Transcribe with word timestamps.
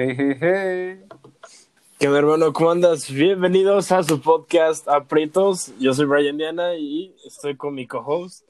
Hey, 0.00 0.14
hey, 0.16 0.36
hey. 0.40 1.00
¿Qué 1.98 2.06
onda, 2.06 2.20
hermano? 2.20 2.52
¿Cómo 2.52 2.70
andas? 2.70 3.10
Bienvenidos 3.10 3.90
a 3.90 4.04
su 4.04 4.20
podcast 4.20 4.86
Aprietos. 4.86 5.76
Yo 5.80 5.92
soy 5.92 6.06
Brian 6.06 6.38
Diana 6.38 6.76
y 6.76 7.16
estoy 7.26 7.56
con 7.56 7.74
mi 7.74 7.88
co-host. 7.88 8.46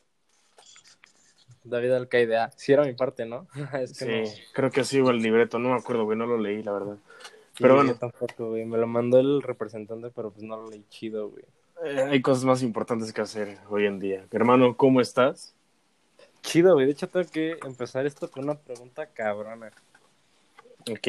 David 1.65 1.93
Alcaidea. 1.93 2.51
Sí 2.55 2.75
era 2.75 2.85
mi 2.85 2.93
parte, 2.93 3.25
¿no? 3.25 3.47
es 3.81 3.99
que 3.99 4.27
sí, 4.27 4.43
creo 4.53 4.71
que 4.71 4.85
sí, 4.85 4.99
el 4.99 5.23
libreto. 5.23 5.59
No 5.59 5.71
me 5.71 5.77
acuerdo, 5.77 6.05
güey. 6.05 6.19
No 6.19 6.27
lo 6.27 6.37
leí, 6.37 6.63
la 6.63 6.73
verdad. 6.73 6.99
pero 7.59 7.77
bueno. 7.77 7.95
tampoco, 7.95 8.51
güey. 8.51 8.67
Me 8.67 8.77
lo 8.77 8.87
mandó 8.87 9.19
el 9.19 9.41
representante, 9.41 10.11
pero 10.15 10.31
pues 10.31 10.45
no 10.45 10.59
lo 10.59 10.69
leí 10.69 10.85
chido, 10.91 11.31
güey. 11.31 11.45
Eh, 11.83 12.09
hay 12.11 12.21
cosas 12.21 12.45
más 12.45 12.63
importantes 12.63 13.11
que 13.11 13.23
hacer 13.23 13.57
hoy 13.71 13.87
en 13.87 13.99
día. 13.99 14.27
Hermano, 14.33 14.77
¿cómo 14.77 15.01
estás? 15.01 15.55
Chido, 16.43 16.75
güey. 16.75 16.85
De 16.85 16.93
hecho, 16.93 17.09
tengo 17.09 17.27
que 17.31 17.57
empezar 17.65 18.05
esto 18.05 18.31
con 18.31 18.45
una 18.45 18.55
pregunta 18.59 19.07
cabrona. 19.07 19.73
Ok. 20.91 21.09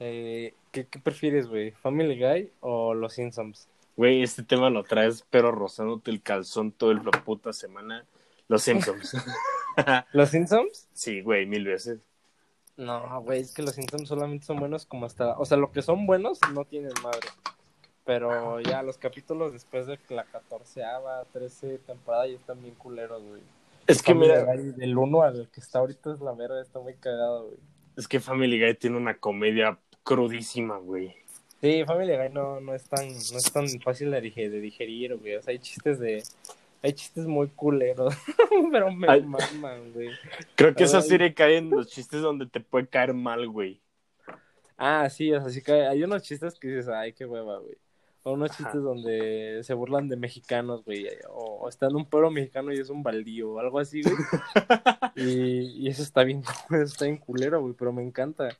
Eh, 0.00 0.54
¿qué, 0.70 0.84
prefieres, 1.02 1.48
güey? 1.48 1.72
¿Family 1.72 2.18
Guy 2.18 2.52
o 2.60 2.94
Los 2.94 3.14
Simpsons? 3.14 3.68
Güey, 3.96 4.22
este 4.22 4.44
tema 4.44 4.70
lo 4.70 4.84
traes, 4.84 5.24
pero 5.28 5.50
rozándote 5.50 6.10
el 6.10 6.22
calzón 6.22 6.70
toda 6.70 6.94
la 6.94 7.10
puta 7.24 7.52
semana. 7.52 8.04
Los 8.46 8.62
Simpsons. 8.62 9.16
¿Los 10.12 10.30
Simpsons? 10.30 10.88
Sí, 10.92 11.20
güey, 11.20 11.46
mil 11.46 11.64
veces. 11.64 11.98
No, 12.76 13.22
güey, 13.22 13.40
es 13.40 13.52
que 13.52 13.62
los 13.62 13.74
Simpsons 13.74 14.08
solamente 14.08 14.46
son 14.46 14.60
buenos 14.60 14.86
como 14.86 15.06
hasta... 15.06 15.36
O 15.38 15.44
sea, 15.44 15.56
lo 15.56 15.72
que 15.72 15.82
son 15.82 16.06
buenos 16.06 16.38
no 16.54 16.64
tienen 16.64 16.92
madre. 17.02 17.28
Pero 18.04 18.60
ya 18.60 18.82
los 18.82 18.98
capítulos 18.98 19.52
después 19.52 19.86
de 19.86 19.98
la 20.10 20.24
catorceava, 20.24 21.24
trece 21.32 21.78
temporada 21.78 22.28
ya 22.28 22.36
están 22.36 22.62
bien 22.62 22.76
culeros, 22.76 23.22
güey. 23.22 23.42
Es 23.88 24.00
que 24.00 24.14
mira... 24.14 24.44
Del 24.44 24.96
uno 24.96 25.22
al 25.22 25.48
que 25.52 25.60
está 25.60 25.80
ahorita 25.80 26.12
es 26.12 26.20
la 26.20 26.32
verga, 26.32 26.62
está 26.62 26.78
muy 26.78 26.94
cagado, 26.94 27.46
güey. 27.46 27.58
Es 27.98 28.06
que 28.06 28.20
Family 28.20 28.64
Guy 28.64 28.74
tiene 28.76 28.96
una 28.96 29.18
comedia 29.18 29.76
crudísima, 30.04 30.78
güey. 30.78 31.16
Sí, 31.60 31.82
Family 31.84 32.16
Guy 32.16 32.28
no, 32.32 32.60
no, 32.60 32.72
es, 32.72 32.84
tan, 32.84 33.08
no 33.08 33.38
es 33.38 33.52
tan 33.52 33.68
fácil 33.80 34.12
de 34.12 34.20
digerir, 34.20 35.16
güey. 35.16 35.34
O 35.34 35.42
sea, 35.42 35.50
hay 35.50 35.58
chistes 35.58 35.98
de... 35.98 36.22
Hay 36.80 36.92
chistes 36.92 37.26
muy 37.26 37.48
culeros, 37.48 38.14
pero 38.72 38.92
me 38.92 39.20
maman, 39.20 39.92
güey. 39.92 40.10
Creo 40.54 40.76
que 40.76 40.84
esa 40.84 41.02
serie 41.02 41.34
cae 41.34 41.56
en 41.56 41.70
los 41.70 41.88
chistes 41.88 42.22
donde 42.22 42.46
te 42.46 42.60
puede 42.60 42.86
caer 42.86 43.14
mal, 43.14 43.48
güey. 43.48 43.80
Ah, 44.76 45.10
sí, 45.10 45.32
o 45.32 45.40
sea, 45.40 45.50
sí 45.50 45.60
cae. 45.60 45.88
Hay 45.88 46.04
unos 46.04 46.22
chistes 46.22 46.56
que 46.56 46.68
dices, 46.68 46.86
ay, 46.86 47.12
qué 47.14 47.26
hueva, 47.26 47.58
güey. 47.58 47.76
O 48.28 48.32
unos 48.32 48.50
chistes 48.50 48.82
donde 48.82 49.62
se 49.64 49.72
burlan 49.72 50.06
de 50.06 50.16
mexicanos, 50.16 50.84
güey. 50.84 51.06
O, 51.30 51.66
está 51.66 51.86
en 51.86 51.96
un 51.96 52.04
pueblo 52.04 52.30
mexicano 52.30 52.74
y 52.74 52.78
es 52.78 52.90
un 52.90 53.02
baldío 53.02 53.52
o 53.52 53.58
algo 53.58 53.78
así, 53.78 54.02
güey. 54.02 54.14
y, 55.16 55.86
y, 55.86 55.88
eso 55.88 56.02
está 56.02 56.24
bien, 56.24 56.42
está 56.70 57.06
bien 57.06 57.16
culero, 57.16 57.62
güey, 57.62 57.72
pero 57.72 57.90
me 57.90 58.02
encanta. 58.02 58.50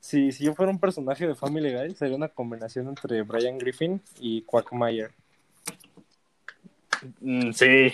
Si, 0.00 0.32
si 0.32 0.44
yo 0.44 0.54
fuera 0.54 0.72
un 0.72 0.80
personaje 0.80 1.28
de 1.28 1.36
Family 1.36 1.72
Guy, 1.72 1.94
sería 1.94 2.16
una 2.16 2.28
combinación 2.28 2.88
entre 2.88 3.22
Brian 3.22 3.56
Griffin 3.58 4.02
y 4.18 4.42
Quackmayer. 4.42 5.12
Mm, 7.20 7.52
sí, 7.52 7.92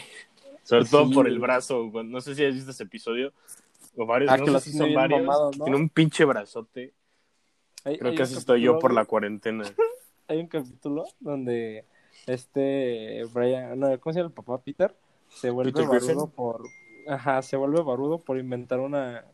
sobre 0.63 0.87
todo 0.87 1.11
por 1.11 1.29
el 1.29 1.39
brazo. 1.39 1.91
No 2.03 2.23
sé 2.23 2.35
si 2.35 2.47
has 2.47 2.55
visto 2.55 2.71
ese 2.71 2.85
episodio. 2.85 3.35
O 3.95 4.07
varios, 4.07 4.33
ah, 4.33 4.39
no 4.39 4.59
sé 4.59 4.71
si 4.71 4.79
son 4.79 4.95
varios. 4.95 5.51
Tiene 5.53 5.77
un 5.77 5.91
pinche 5.91 6.25
brazote. 6.25 6.95
Creo 7.83 8.15
que 8.15 8.23
así 8.23 8.39
estoy 8.39 8.63
yo 8.63 8.79
por 8.79 8.95
la 8.95 9.05
cuarentena 9.05 9.65
hay 10.29 10.39
un 10.39 10.47
capítulo 10.47 11.05
donde 11.21 11.85
este 12.27 13.25
Brian, 13.33 13.79
no, 13.79 13.99
¿cómo 14.01 14.13
se 14.13 14.21
llama 14.21 14.29
el 14.29 14.35
papá? 14.35 14.59
Peter, 14.63 14.95
se 15.29 15.51
vuelve 15.51 15.85
barudo 15.87 16.29
por, 16.29 16.63
ajá, 17.07 17.43
se 17.43 17.57
vuelve 17.57 17.83
barudo 17.83 18.19
por 18.19 18.39
inventar 18.39 18.81
una, 18.81 19.25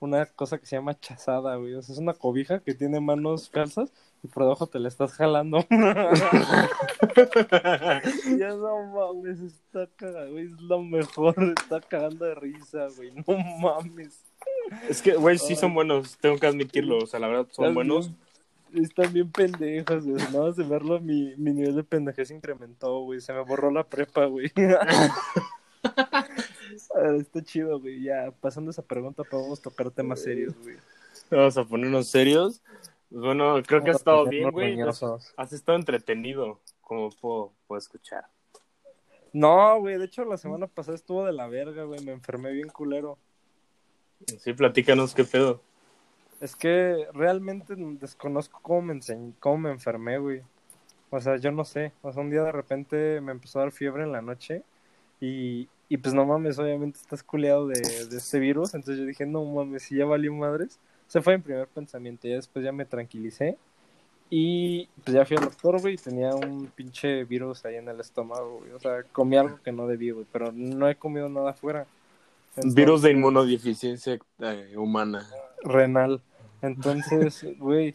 una 0.00 0.26
cosa 0.26 0.58
que 0.58 0.66
se 0.66 0.76
llama 0.76 0.98
chazada, 0.98 1.56
güey. 1.56 1.74
O 1.74 1.82
sea, 1.82 1.94
es 1.94 1.98
una 1.98 2.14
cobija 2.14 2.60
que 2.60 2.74
tiene 2.74 3.00
manos 3.00 3.48
calzas 3.48 3.92
y 4.22 4.28
por 4.28 4.44
debajo 4.44 4.66
te 4.66 4.78
la 4.78 4.88
estás 4.88 5.12
jalando. 5.14 5.58
ya 8.38 8.48
no 8.48 8.86
mames, 8.92 9.40
está 9.40 9.88
cagado, 9.96 10.30
güey. 10.32 10.46
Es 10.46 10.60
lo 10.60 10.82
mejor, 10.82 11.34
está 11.56 11.80
cagando 11.80 12.24
de 12.26 12.34
risa, 12.34 12.86
güey. 12.96 13.10
No 13.12 13.38
mames. 13.60 14.22
Es 14.88 15.02
que, 15.02 15.14
güey, 15.14 15.38
sí 15.38 15.56
son 15.56 15.74
buenos, 15.74 16.16
tengo 16.18 16.38
que 16.38 16.46
admitirlo. 16.46 16.98
O 16.98 17.06
sea, 17.06 17.18
la 17.18 17.28
verdad, 17.28 17.46
son 17.50 17.74
buenos 17.74 18.12
están 18.82 19.12
bien 19.12 19.30
pendejas, 19.30 20.04
güey. 20.04 20.16
Nada 20.16 20.46
más 20.46 20.56
de 20.56 20.64
verlo, 20.64 21.00
mi, 21.00 21.34
mi 21.36 21.52
nivel 21.52 21.76
de 21.76 21.84
pendejez 21.84 22.30
incrementó, 22.30 23.00
güey. 23.00 23.20
Se 23.20 23.32
me 23.32 23.40
borró 23.40 23.70
la 23.70 23.84
prepa, 23.84 24.26
güey. 24.26 24.50
está 27.18 27.42
chido, 27.42 27.80
güey. 27.80 28.02
Ya, 28.02 28.32
pasando 28.40 28.70
esa 28.70 28.82
pregunta, 28.82 29.24
podemos 29.24 29.60
tocar 29.60 29.90
temas 29.90 30.22
serios, 30.22 30.54
güey. 30.62 30.76
Vamos 31.30 31.56
a 31.56 31.64
ponernos 31.64 32.08
serios. 32.08 32.62
Bueno, 33.10 33.60
creo 33.66 33.82
que 33.82 33.90
ha 33.90 33.94
estado 33.94 34.26
bien, 34.26 34.50
güey. 34.50 34.78
Has 35.36 35.52
estado 35.52 35.78
entretenido, 35.78 36.60
como 36.80 37.10
puedo, 37.10 37.52
puedo 37.66 37.78
escuchar. 37.78 38.26
No, 39.32 39.78
güey, 39.80 39.98
de 39.98 40.06
hecho 40.06 40.24
la 40.24 40.38
semana 40.38 40.66
pasada 40.66 40.96
estuvo 40.96 41.24
de 41.24 41.32
la 41.32 41.46
verga, 41.46 41.84
güey. 41.84 42.04
Me 42.04 42.12
enfermé 42.12 42.52
bien 42.52 42.68
culero. 42.68 43.18
Sí, 44.38 44.54
platícanos 44.54 45.14
qué 45.14 45.24
pedo. 45.24 45.62
Es 46.40 46.54
que 46.54 47.06
realmente 47.14 47.74
desconozco 47.76 48.60
cómo 48.62 48.82
me 48.82 48.92
enseñé, 48.94 49.32
cómo 49.40 49.58
me 49.58 49.70
enfermé, 49.70 50.18
güey. 50.18 50.42
O 51.10 51.20
sea, 51.20 51.36
yo 51.36 51.50
no 51.50 51.64
sé. 51.64 51.92
O 52.02 52.12
sea, 52.12 52.22
un 52.22 52.30
día 52.30 52.42
de 52.42 52.52
repente 52.52 53.20
me 53.20 53.32
empezó 53.32 53.58
a 53.58 53.62
dar 53.62 53.72
fiebre 53.72 54.02
en 54.02 54.12
la 54.12 54.20
noche 54.20 54.62
y, 55.20 55.68
y 55.88 55.96
pues 55.96 56.14
no 56.14 56.26
mames, 56.26 56.58
obviamente 56.58 56.98
estás 56.98 57.22
culeado 57.22 57.68
de, 57.68 57.80
de 57.80 58.16
este 58.16 58.38
virus. 58.38 58.74
Entonces 58.74 59.00
yo 59.00 59.06
dije, 59.06 59.24
no 59.24 59.44
mames, 59.44 59.84
si 59.84 59.96
ya 59.96 60.04
valió 60.04 60.32
madres. 60.34 60.78
Se 61.06 61.22
fue 61.22 61.38
mi 61.38 61.42
primer 61.42 61.68
pensamiento. 61.68 62.28
Y 62.28 62.32
después 62.32 62.64
ya 62.64 62.72
me 62.72 62.84
tranquilicé. 62.84 63.56
Y 64.28 64.88
pues 65.04 65.14
ya 65.14 65.24
fui 65.24 65.36
al 65.36 65.44
doctor, 65.44 65.80
güey, 65.80 65.94
y 65.94 65.98
tenía 65.98 66.34
un 66.34 66.66
pinche 66.66 67.22
virus 67.24 67.64
ahí 67.64 67.76
en 67.76 67.88
el 67.88 68.00
estómago, 68.00 68.58
güey. 68.58 68.72
O 68.72 68.80
sea, 68.80 69.04
comí 69.12 69.36
algo 69.36 69.60
que 69.62 69.70
no 69.70 69.86
debí, 69.86 70.10
güey, 70.10 70.26
pero 70.32 70.50
no 70.52 70.88
he 70.88 70.96
comido 70.96 71.28
nada 71.28 71.50
afuera. 71.50 71.86
virus 72.56 73.02
de 73.02 73.12
inmunodeficiencia 73.12 74.18
eh, 74.40 74.74
humana 74.76 75.24
renal. 75.66 76.22
Entonces, 76.62 77.46
güey, 77.58 77.94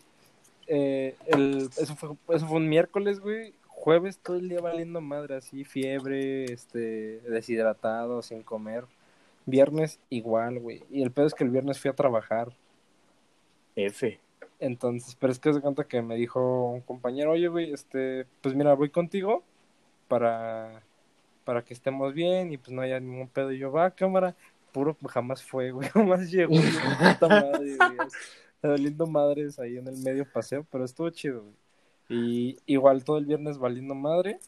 eh, 0.68 1.16
el, 1.28 1.70
eso, 1.78 1.96
fue, 1.96 2.10
eso 2.36 2.48
fue 2.48 2.58
un 2.58 2.70
miércoles, 2.70 3.20
güey. 3.20 3.54
Jueves 3.68 4.20
todo 4.20 4.38
el 4.38 4.48
día 4.48 4.62
valiendo 4.62 5.02
madre, 5.02 5.36
así, 5.36 5.64
fiebre, 5.64 6.46
este, 6.46 7.20
deshidratado, 7.22 8.22
sin 8.22 8.44
comer. 8.44 8.86
Viernes 9.46 10.00
igual, 10.10 10.60
güey. 10.60 10.84
Y 10.92 11.02
el 11.02 11.12
pedo 11.12 11.26
es 11.26 11.34
que 11.34 11.44
el 11.44 11.50
viernes 11.50 11.80
fui 11.80 11.90
a 11.90 11.96
trabajar. 11.96 12.54
F. 13.76 14.20
Entonces, 14.60 15.16
pero 15.20 15.34
es 15.34 15.40
que 15.40 15.54
se 15.54 15.62
cuenta 15.62 15.86
que 15.86 16.04
me 16.04 16.16
dijo 16.16 16.70
un 16.70 16.82
compañero, 16.82 17.32
oye, 17.32 17.48
güey, 17.48 17.74
este, 17.74 18.28
pues 18.42 18.54
mira, 18.54 18.76
voy 18.76 18.90
contigo 18.92 19.44
para, 20.08 20.84
para 21.44 21.64
que 21.64 21.74
estemos 21.74 22.14
bien 22.14 22.52
y 22.52 22.58
pues 22.58 22.72
no 22.72 22.82
haya 22.84 23.00
ningún 23.00 23.28
pedo. 23.28 23.52
Y 23.52 23.58
yo, 23.58 23.72
va, 23.72 23.90
cámara 23.92 24.36
puro 24.72 24.96
jamás 25.08 25.44
fue, 25.44 25.72
güey, 25.72 25.90
jamás 25.94 26.32
llegó, 26.32 26.56
puta 26.56 27.28
madre, 27.28 27.78
güey. 27.78 28.78
Lindo 28.78 29.08
madres 29.08 29.58
ahí 29.60 29.78
en 29.78 29.88
el 29.88 29.98
medio 29.98 30.26
paseo, 30.32 30.66
pero 30.72 30.86
estuvo 30.86 31.10
chido, 31.10 31.42
güey. 31.44 31.56
Y 32.10 32.58
igual 32.66 33.04
todo 33.04 33.18
el 33.18 33.26
viernes 33.26 33.58
valiendo 33.58 33.96
madre, 33.96 34.40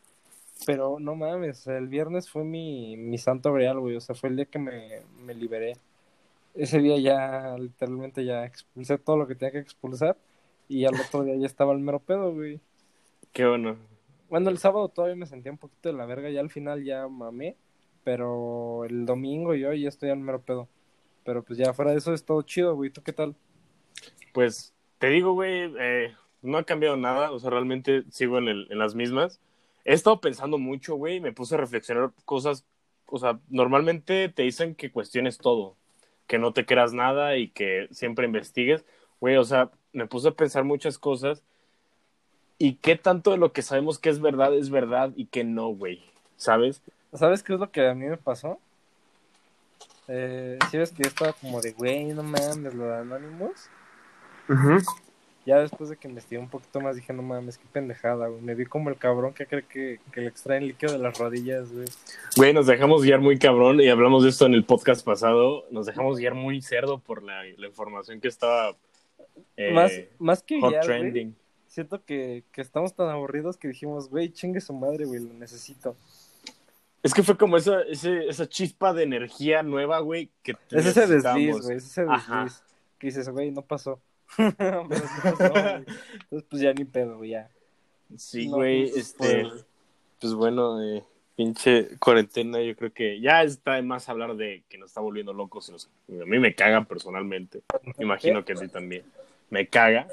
pero 0.65 0.99
no 0.99 1.15
mames, 1.15 1.65
el 1.67 1.87
viernes 1.87 2.29
fue 2.29 2.43
mi, 2.43 2.97
mi 2.97 3.17
santo 3.17 3.53
real, 3.53 3.79
güey, 3.79 3.95
o 3.95 4.01
sea, 4.01 4.15
fue 4.15 4.29
el 4.29 4.35
día 4.35 4.45
que 4.45 4.59
me, 4.59 4.99
me 5.25 5.33
liberé. 5.33 5.77
Ese 6.53 6.79
día 6.79 6.99
ya, 6.99 7.57
literalmente 7.57 8.23
ya 8.25 8.45
expulsé 8.45 8.97
todo 8.97 9.17
lo 9.17 9.27
que 9.27 9.35
tenía 9.35 9.53
que 9.53 9.59
expulsar 9.59 10.17
y 10.69 10.85
al 10.85 10.99
otro 10.99 11.23
día 11.23 11.35
ya 11.35 11.47
estaba 11.47 11.73
el 11.73 11.79
mero 11.79 11.99
pedo, 11.99 12.33
güey. 12.33 12.59
Qué 13.31 13.45
bueno. 13.45 13.77
Bueno, 14.29 14.49
el 14.49 14.57
sábado 14.57 14.89
todavía 14.89 15.15
me 15.15 15.25
sentía 15.25 15.51
un 15.51 15.57
poquito 15.57 15.89
de 15.89 15.95
la 15.95 16.05
verga, 16.05 16.29
ya 16.29 16.41
al 16.41 16.49
final 16.49 16.83
ya 16.83 17.07
mamé 17.07 17.55
pero 18.03 18.85
el 18.85 19.05
domingo 19.05 19.55
yo 19.55 19.73
ya 19.73 19.89
estoy 19.89 20.09
al 20.09 20.19
mero 20.19 20.41
pedo. 20.41 20.67
Pero 21.23 21.43
pues 21.43 21.57
ya 21.57 21.73
fuera 21.73 21.91
de 21.91 21.97
eso 21.97 22.13
es 22.13 22.25
todo 22.25 22.41
chido, 22.41 22.75
güey. 22.75 22.89
¿Tú 22.89 23.01
qué 23.01 23.13
tal? 23.13 23.35
Pues 24.33 24.73
te 24.99 25.07
digo, 25.09 25.33
güey, 25.33 25.73
eh, 25.79 26.13
no 26.41 26.57
ha 26.57 26.63
cambiado 26.63 26.97
nada. 26.97 27.31
O 27.31 27.39
sea, 27.39 27.49
realmente 27.49 28.03
sigo 28.09 28.37
en, 28.37 28.47
el, 28.47 28.67
en 28.69 28.79
las 28.79 28.95
mismas. 28.95 29.39
He 29.85 29.93
estado 29.93 30.19
pensando 30.21 30.57
mucho, 30.57 30.95
güey. 30.95 31.19
Me 31.19 31.31
puse 31.31 31.55
a 31.55 31.59
reflexionar 31.59 32.11
cosas. 32.25 32.65
O 33.05 33.19
sea, 33.19 33.39
normalmente 33.49 34.29
te 34.29 34.43
dicen 34.43 34.75
que 34.75 34.91
cuestiones 34.91 35.37
todo. 35.37 35.75
Que 36.27 36.39
no 36.39 36.53
te 36.53 36.65
creas 36.65 36.93
nada 36.93 37.37
y 37.37 37.49
que 37.49 37.87
siempre 37.91 38.25
investigues. 38.25 38.85
Güey, 39.19 39.37
o 39.37 39.43
sea, 39.43 39.71
me 39.93 40.07
puse 40.07 40.29
a 40.29 40.31
pensar 40.31 40.63
muchas 40.63 40.97
cosas. 40.97 41.43
Y 42.57 42.75
qué 42.75 42.95
tanto 42.95 43.31
de 43.31 43.37
lo 43.37 43.53
que 43.53 43.61
sabemos 43.61 43.99
que 43.99 44.09
es 44.09 44.19
verdad 44.19 44.53
es 44.53 44.69
verdad 44.69 45.11
y 45.15 45.25
que 45.25 45.43
no, 45.43 45.69
güey. 45.69 46.01
¿Sabes? 46.35 46.81
¿Sabes 47.13 47.43
qué 47.43 47.53
es 47.53 47.59
lo 47.59 47.69
que 47.71 47.87
a 47.87 47.93
mí 47.93 48.05
me 48.05 48.17
pasó? 48.17 48.59
Eh, 50.07 50.59
si 50.69 50.77
ves 50.77 50.91
que 50.91 51.03
yo 51.03 51.09
estaba 51.09 51.33
como 51.33 51.61
de, 51.61 51.71
güey, 51.73 52.05
no 52.07 52.23
mames, 52.23 52.73
lo 52.73 52.85
de 52.85 52.97
Anonymous. 52.97 53.69
Ya 55.45 55.59
después 55.59 55.89
de 55.89 55.97
que 55.97 56.07
investigué 56.07 56.39
un 56.39 56.49
poquito 56.49 56.79
más, 56.79 56.95
dije, 56.95 57.11
no 57.11 57.21
mames, 57.21 57.57
qué 57.57 57.65
pendejada, 57.71 58.27
güey. 58.27 58.41
Me 58.41 58.55
vi 58.55 58.65
como 58.65 58.89
el 58.89 58.97
cabrón 58.97 59.33
que 59.33 59.45
cree 59.45 59.65
que, 59.65 59.99
que 60.11 60.21
le 60.21 60.27
extraen 60.27 60.65
líquido 60.65 60.93
de 60.93 60.99
las 60.99 61.17
rodillas, 61.17 61.71
güey. 61.71 61.87
Güey, 62.37 62.53
nos 62.53 62.65
dejamos 62.65 63.03
guiar 63.03 63.19
muy 63.19 63.37
cabrón 63.37 63.81
y 63.81 63.89
hablamos 63.89 64.23
de 64.23 64.29
esto 64.29 64.45
en 64.45 64.53
el 64.53 64.63
podcast 64.63 65.05
pasado. 65.05 65.65
Nos 65.69 65.85
dejamos 65.85 66.17
guiar 66.17 66.33
muy 66.33 66.61
cerdo 66.61 66.97
por 66.97 67.23
la, 67.23 67.43
la 67.57 67.67
información 67.67 68.21
que 68.21 68.29
estaba 68.29 68.75
eh, 69.57 69.73
más, 69.73 69.91
más 70.17 70.43
que 70.43 70.61
hot 70.61 70.71
ya, 70.71 70.77
güey, 70.77 70.87
trending. 70.87 71.35
siento 71.67 72.03
que, 72.03 72.43
que 72.51 72.61
estamos 72.61 72.93
tan 72.93 73.09
aburridos 73.09 73.57
que 73.57 73.67
dijimos, 73.67 74.09
güey, 74.09 74.29
chingue 74.31 74.61
su 74.61 74.73
madre, 74.73 75.05
güey, 75.05 75.19
lo 75.19 75.33
necesito. 75.33 75.95
Es 77.03 77.13
que 77.13 77.21
fue 77.21 77.37
como 77.37 77.57
esa, 77.57 77.81
ese- 77.81 78.27
esa 78.27 78.47
chispa 78.47 78.93
de 78.93 79.03
energía 79.03 79.61
nueva, 79.61 79.99
güey, 79.99 80.29
que 80.41 80.53
Es 80.71 80.85
ese 80.85 81.05
desliz, 81.05 81.61
güey, 81.61 81.77
es 81.77 81.85
ese 81.85 82.05
Ajá. 82.09 82.43
desliz. 82.45 82.63
Que 82.97 83.07
dices, 83.07 83.29
güey, 83.29 83.51
no 83.51 83.61
pasó. 83.61 84.01
Pero 84.57 84.87
sí 84.89 85.03
pasó, 85.21 85.49
güey. 85.51 85.65
Entonces, 85.75 86.47
pues 86.49 86.61
ya 86.61 86.73
ni 86.73 86.85
pedo, 86.85 87.17
güey, 87.17 87.31
ya. 87.31 87.49
Sí, 88.17 88.47
No, 88.47 88.55
güey, 88.55 88.89
pues, 88.89 88.97
este, 88.97 89.41
pues- 89.41 89.65
pues 90.21 90.33
bueno, 90.33 90.81
eh, 90.81 91.03
pinche 91.35 91.97
cuarentena, 91.99 92.61
yo 92.61 92.75
creo 92.75 92.93
que 92.93 93.19
ya 93.19 93.43
está 93.43 93.73
de 93.73 93.81
más 93.81 94.07
hablar 94.07 94.35
de 94.37 94.63
que 94.69 94.77
nos 94.77 94.91
está 94.91 95.01
volviendo 95.01 95.33
locos. 95.33 95.67
y 95.67 95.71
nos- 95.73 95.87
a 96.21 96.25
mí 96.25 96.39
me 96.39 96.55
caga 96.55 96.85
personalmente, 96.85 97.61
me 97.97 98.05
imagino 98.05 98.45
que 98.45 98.53
a 98.53 98.55
ti 98.55 98.67
también. 98.69 99.03
Me 99.49 99.67
caga. 99.67 100.07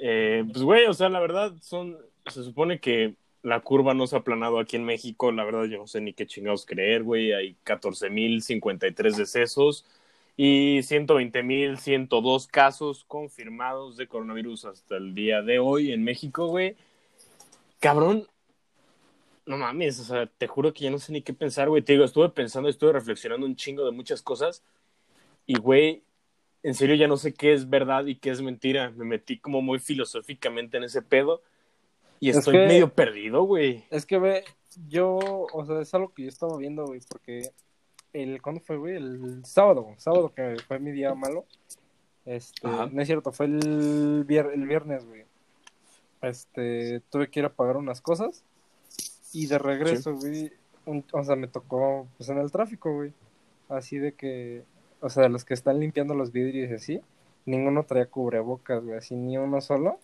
Eh, 0.00 0.44
pues 0.50 0.62
güey, 0.64 0.86
o 0.86 0.94
sea, 0.94 1.08
la 1.08 1.20
verdad 1.20 1.52
son, 1.60 1.96
se 2.26 2.42
supone 2.42 2.80
que 2.80 3.14
la 3.44 3.60
curva 3.60 3.92
no 3.92 4.06
se 4.06 4.16
ha 4.16 4.20
aplanado 4.20 4.58
aquí 4.58 4.76
en 4.76 4.84
México, 4.84 5.30
la 5.30 5.44
verdad 5.44 5.64
yo 5.64 5.76
no 5.76 5.86
sé 5.86 6.00
ni 6.00 6.14
qué 6.14 6.26
chingados 6.26 6.64
creer, 6.64 7.02
güey, 7.02 7.34
hay 7.34 7.56
14.053 7.64 9.16
decesos 9.16 9.84
y 10.34 10.78
120.102 10.78 12.48
casos 12.48 13.04
confirmados 13.04 13.98
de 13.98 14.08
coronavirus 14.08 14.64
hasta 14.64 14.96
el 14.96 15.14
día 15.14 15.42
de 15.42 15.58
hoy 15.58 15.92
en 15.92 16.02
México, 16.02 16.46
güey. 16.46 16.74
Cabrón, 17.80 18.26
no 19.44 19.58
mames, 19.58 20.00
o 20.00 20.04
sea, 20.04 20.26
te 20.26 20.46
juro 20.46 20.72
que 20.72 20.84
ya 20.84 20.90
no 20.90 20.98
sé 20.98 21.12
ni 21.12 21.20
qué 21.20 21.34
pensar, 21.34 21.68
güey. 21.68 21.82
Te 21.82 21.92
digo, 21.92 22.06
estuve 22.06 22.30
pensando, 22.30 22.70
estuve 22.70 22.94
reflexionando 22.94 23.44
un 23.44 23.56
chingo 23.56 23.84
de 23.84 23.92
muchas 23.92 24.22
cosas 24.22 24.64
y, 25.46 25.58
güey, 25.58 26.02
en 26.62 26.74
serio 26.74 26.96
ya 26.96 27.08
no 27.08 27.18
sé 27.18 27.34
qué 27.34 27.52
es 27.52 27.68
verdad 27.68 28.06
y 28.06 28.16
qué 28.16 28.30
es 28.30 28.40
mentira. 28.40 28.90
Me 28.92 29.04
metí 29.04 29.38
como 29.38 29.60
muy 29.60 29.80
filosóficamente 29.80 30.78
en 30.78 30.84
ese 30.84 31.02
pedo 31.02 31.42
y 32.26 32.30
Es 32.30 32.36
estoy 32.38 32.54
que- 32.54 32.66
medio 32.66 32.92
perdido, 32.92 33.42
güey. 33.44 33.84
Es 33.90 34.06
que, 34.06 34.18
ve, 34.18 34.44
yo, 34.88 35.18
o 35.18 35.64
sea, 35.66 35.80
es 35.80 35.92
algo 35.94 36.12
que 36.14 36.22
yo 36.22 36.28
estaba 36.28 36.56
viendo, 36.56 36.86
güey, 36.86 37.00
porque 37.08 37.50
el, 38.12 38.40
¿cuándo 38.40 38.60
fue, 38.60 38.76
güey? 38.76 38.96
El 38.96 39.44
sábado, 39.44 39.88
sábado 39.98 40.32
que 40.34 40.56
fue 40.66 40.78
mi 40.78 40.92
día 40.92 41.14
malo. 41.14 41.44
Este, 42.24 42.66
Ajá. 42.66 42.88
no 42.90 43.02
es 43.02 43.06
cierto, 43.08 43.32
fue 43.32 43.46
el, 43.46 44.24
vier- 44.26 44.52
el 44.54 44.66
viernes, 44.66 45.04
güey. 45.06 45.24
Este, 46.22 47.00
tuve 47.10 47.28
que 47.28 47.40
ir 47.40 47.46
a 47.46 47.52
pagar 47.52 47.76
unas 47.76 48.00
cosas 48.00 48.42
y 49.32 49.46
de 49.46 49.58
regreso, 49.58 50.14
güey, 50.14 50.50
un- 50.86 51.04
o 51.12 51.22
sea, 51.24 51.36
me 51.36 51.48
tocó, 51.48 52.06
pues, 52.16 52.28
en 52.30 52.38
el 52.38 52.50
tráfico, 52.50 52.94
güey. 52.94 53.12
Así 53.68 53.98
de 53.98 54.12
que, 54.14 54.62
o 55.00 55.10
sea, 55.10 55.28
los 55.28 55.44
que 55.44 55.54
están 55.54 55.80
limpiando 55.80 56.14
los 56.14 56.32
vidrios 56.32 56.70
y 56.70 56.74
así, 56.74 57.00
ninguno 57.44 57.84
traía 57.84 58.06
cubrebocas, 58.06 58.82
güey, 58.82 58.96
así 58.96 59.14
ni 59.16 59.36
uno 59.36 59.60
solo. 59.60 59.98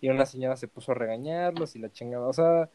Y 0.00 0.08
una 0.08 0.26
señora 0.26 0.56
se 0.56 0.68
puso 0.68 0.92
a 0.92 0.94
regañarlos 0.94 1.76
y 1.76 1.78
la 1.78 1.92
chingada. 1.92 2.26
O 2.26 2.32
sea, 2.32 2.68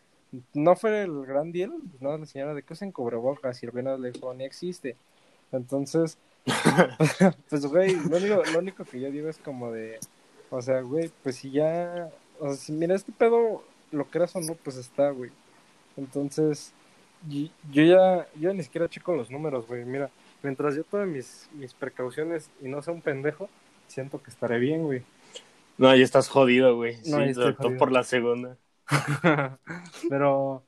no 0.54 0.76
fue 0.76 1.04
el 1.04 1.26
gran 1.26 1.52
deal, 1.52 1.74
¿no? 2.00 2.18
La 2.18 2.26
señora 2.26 2.54
de 2.54 2.64
que 2.64 2.74
usen 2.74 2.92
cubrebocas 2.92 3.62
y 3.64 3.66
el 3.66 3.72
güey 3.72 3.86
le 4.00 4.12
dijo, 4.12 4.34
ni 4.34 4.44
existe. 4.46 4.98
Entonces, 5.52 6.18
pues, 7.50 7.66
güey, 7.66 7.96
lo 8.10 8.18
único, 8.18 8.44
lo 8.54 8.60
único 8.60 8.86
que 8.86 9.00
yo 9.00 9.12
digo 9.12 9.30
es 9.30 9.38
como 9.40 9.72
de, 9.72 10.00
o 10.50 10.62
sea, 10.62 10.82
güey, 10.82 11.12
pues 11.24 11.38
si 11.38 11.52
ya, 11.52 12.10
o 12.40 12.48
sea, 12.50 12.56
si 12.58 12.72
mira, 12.74 12.96
este 12.96 13.12
pedo, 13.12 13.64
lo 13.92 14.06
creas 14.10 14.36
o 14.36 14.42
no, 14.42 14.56
pues 14.56 14.78
está, 14.78 15.10
güey. 15.12 15.32
Entonces, 15.98 16.74
y- 17.30 17.52
yo 17.72 17.84
ya, 17.84 18.28
yo 18.36 18.54
ni 18.54 18.64
siquiera 18.64 18.90
checo 18.90 19.16
los 19.16 19.32
números, 19.32 19.68
güey. 19.68 19.86
Mira, 19.86 20.10
mientras 20.44 20.76
yo 20.76 20.84
tome 20.84 21.06
mis, 21.08 21.50
mis 21.54 21.74
precauciones 21.74 22.50
y 22.62 22.68
no 22.68 22.82
sea 22.82 22.94
un 22.94 23.02
pendejo, 23.02 23.50
siento 23.88 24.22
que 24.22 24.32
estaré 24.32 24.60
bien, 24.60 24.84
güey. 24.84 25.04
No, 25.78 25.96
ya 25.96 26.04
estás 26.04 26.30
jodido, 26.30 26.76
güey. 26.76 26.98
No, 27.06 27.18
sí, 27.18 27.30
estoy 27.30 27.54
jodido. 27.54 27.78
por 27.78 27.92
la 27.92 28.04
segunda. 28.04 28.58
pero, 30.10 30.64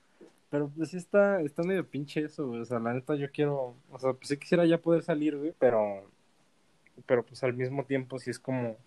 pero 0.49 0.69
pues 0.69 0.89
sí 0.89 0.97
está, 0.97 1.41
está 1.41 1.63
medio 1.63 1.87
pinche 1.87 2.21
eso, 2.21 2.47
güey. 2.47 2.61
O 2.61 2.65
sea, 2.65 2.79
la 2.79 2.93
neta 2.93 3.15
yo 3.15 3.31
quiero, 3.31 3.75
o 3.89 3.99
sea, 3.99 4.13
pues 4.13 4.27
sí 4.29 4.37
quisiera 4.37 4.65
ya 4.65 4.77
poder 4.79 5.03
salir, 5.03 5.37
güey, 5.37 5.53
pero, 5.57 6.09
pero 7.05 7.23
pues 7.23 7.43
al 7.43 7.53
mismo 7.53 7.85
tiempo 7.85 8.19
sí 8.19 8.29
es 8.31 8.39
como, 8.39 8.77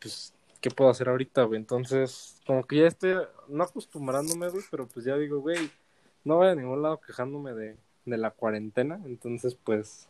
pues, 0.00 0.34
¿qué 0.60 0.70
puedo 0.70 0.90
hacer 0.90 1.08
ahorita, 1.08 1.44
güey? 1.44 1.58
Entonces, 1.58 2.40
como 2.46 2.64
que 2.66 2.76
ya 2.76 2.86
estoy, 2.86 3.14
no 3.48 3.64
acostumbrándome, 3.64 4.48
güey, 4.48 4.64
pero 4.70 4.86
pues 4.86 5.04
ya 5.04 5.16
digo, 5.16 5.40
güey, 5.40 5.70
no 6.24 6.36
voy 6.36 6.48
a 6.48 6.54
ningún 6.54 6.82
lado 6.82 7.00
quejándome 7.00 7.54
de, 7.54 7.76
de 8.04 8.18
la 8.18 8.30
cuarentena, 8.30 9.00
entonces 9.04 9.54
pues, 9.54 10.08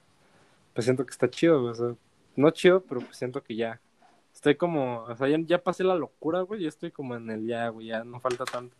pues 0.74 0.84
siento 0.84 1.04
que 1.04 1.12
está 1.12 1.30
chido, 1.30 1.60
güey, 1.60 1.72
o 1.72 1.74
sea, 1.74 1.94
no 2.36 2.50
chido, 2.50 2.82
pero 2.82 3.00
pues 3.00 3.16
siento 3.16 3.42
que 3.42 3.56
ya, 3.56 3.80
estoy 4.38 4.54
como, 4.54 5.02
o 5.02 5.16
sea, 5.16 5.26
ya, 5.26 5.36
ya 5.40 5.58
pasé 5.58 5.82
la 5.82 5.96
locura, 5.96 6.42
güey, 6.42 6.62
ya 6.62 6.68
estoy 6.68 6.92
como 6.92 7.16
en 7.16 7.28
el 7.28 7.44
ya, 7.44 7.70
güey, 7.70 7.88
ya 7.88 8.04
no 8.04 8.20
falta 8.20 8.44
tanto. 8.44 8.72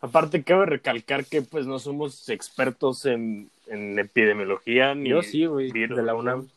Aparte, 0.00 0.42
cabe 0.42 0.64
recalcar 0.64 1.26
que 1.26 1.42
pues 1.42 1.66
no 1.66 1.78
somos 1.78 2.26
expertos 2.30 3.04
en, 3.04 3.50
en 3.66 3.98
epidemiología 3.98 4.94
ni 4.94 5.10
Yo 5.10 5.22
sí, 5.22 5.44
güey, 5.44 5.70
virus, 5.70 5.98
de 5.98 6.02
la 6.02 6.14
UNAM. 6.14 6.48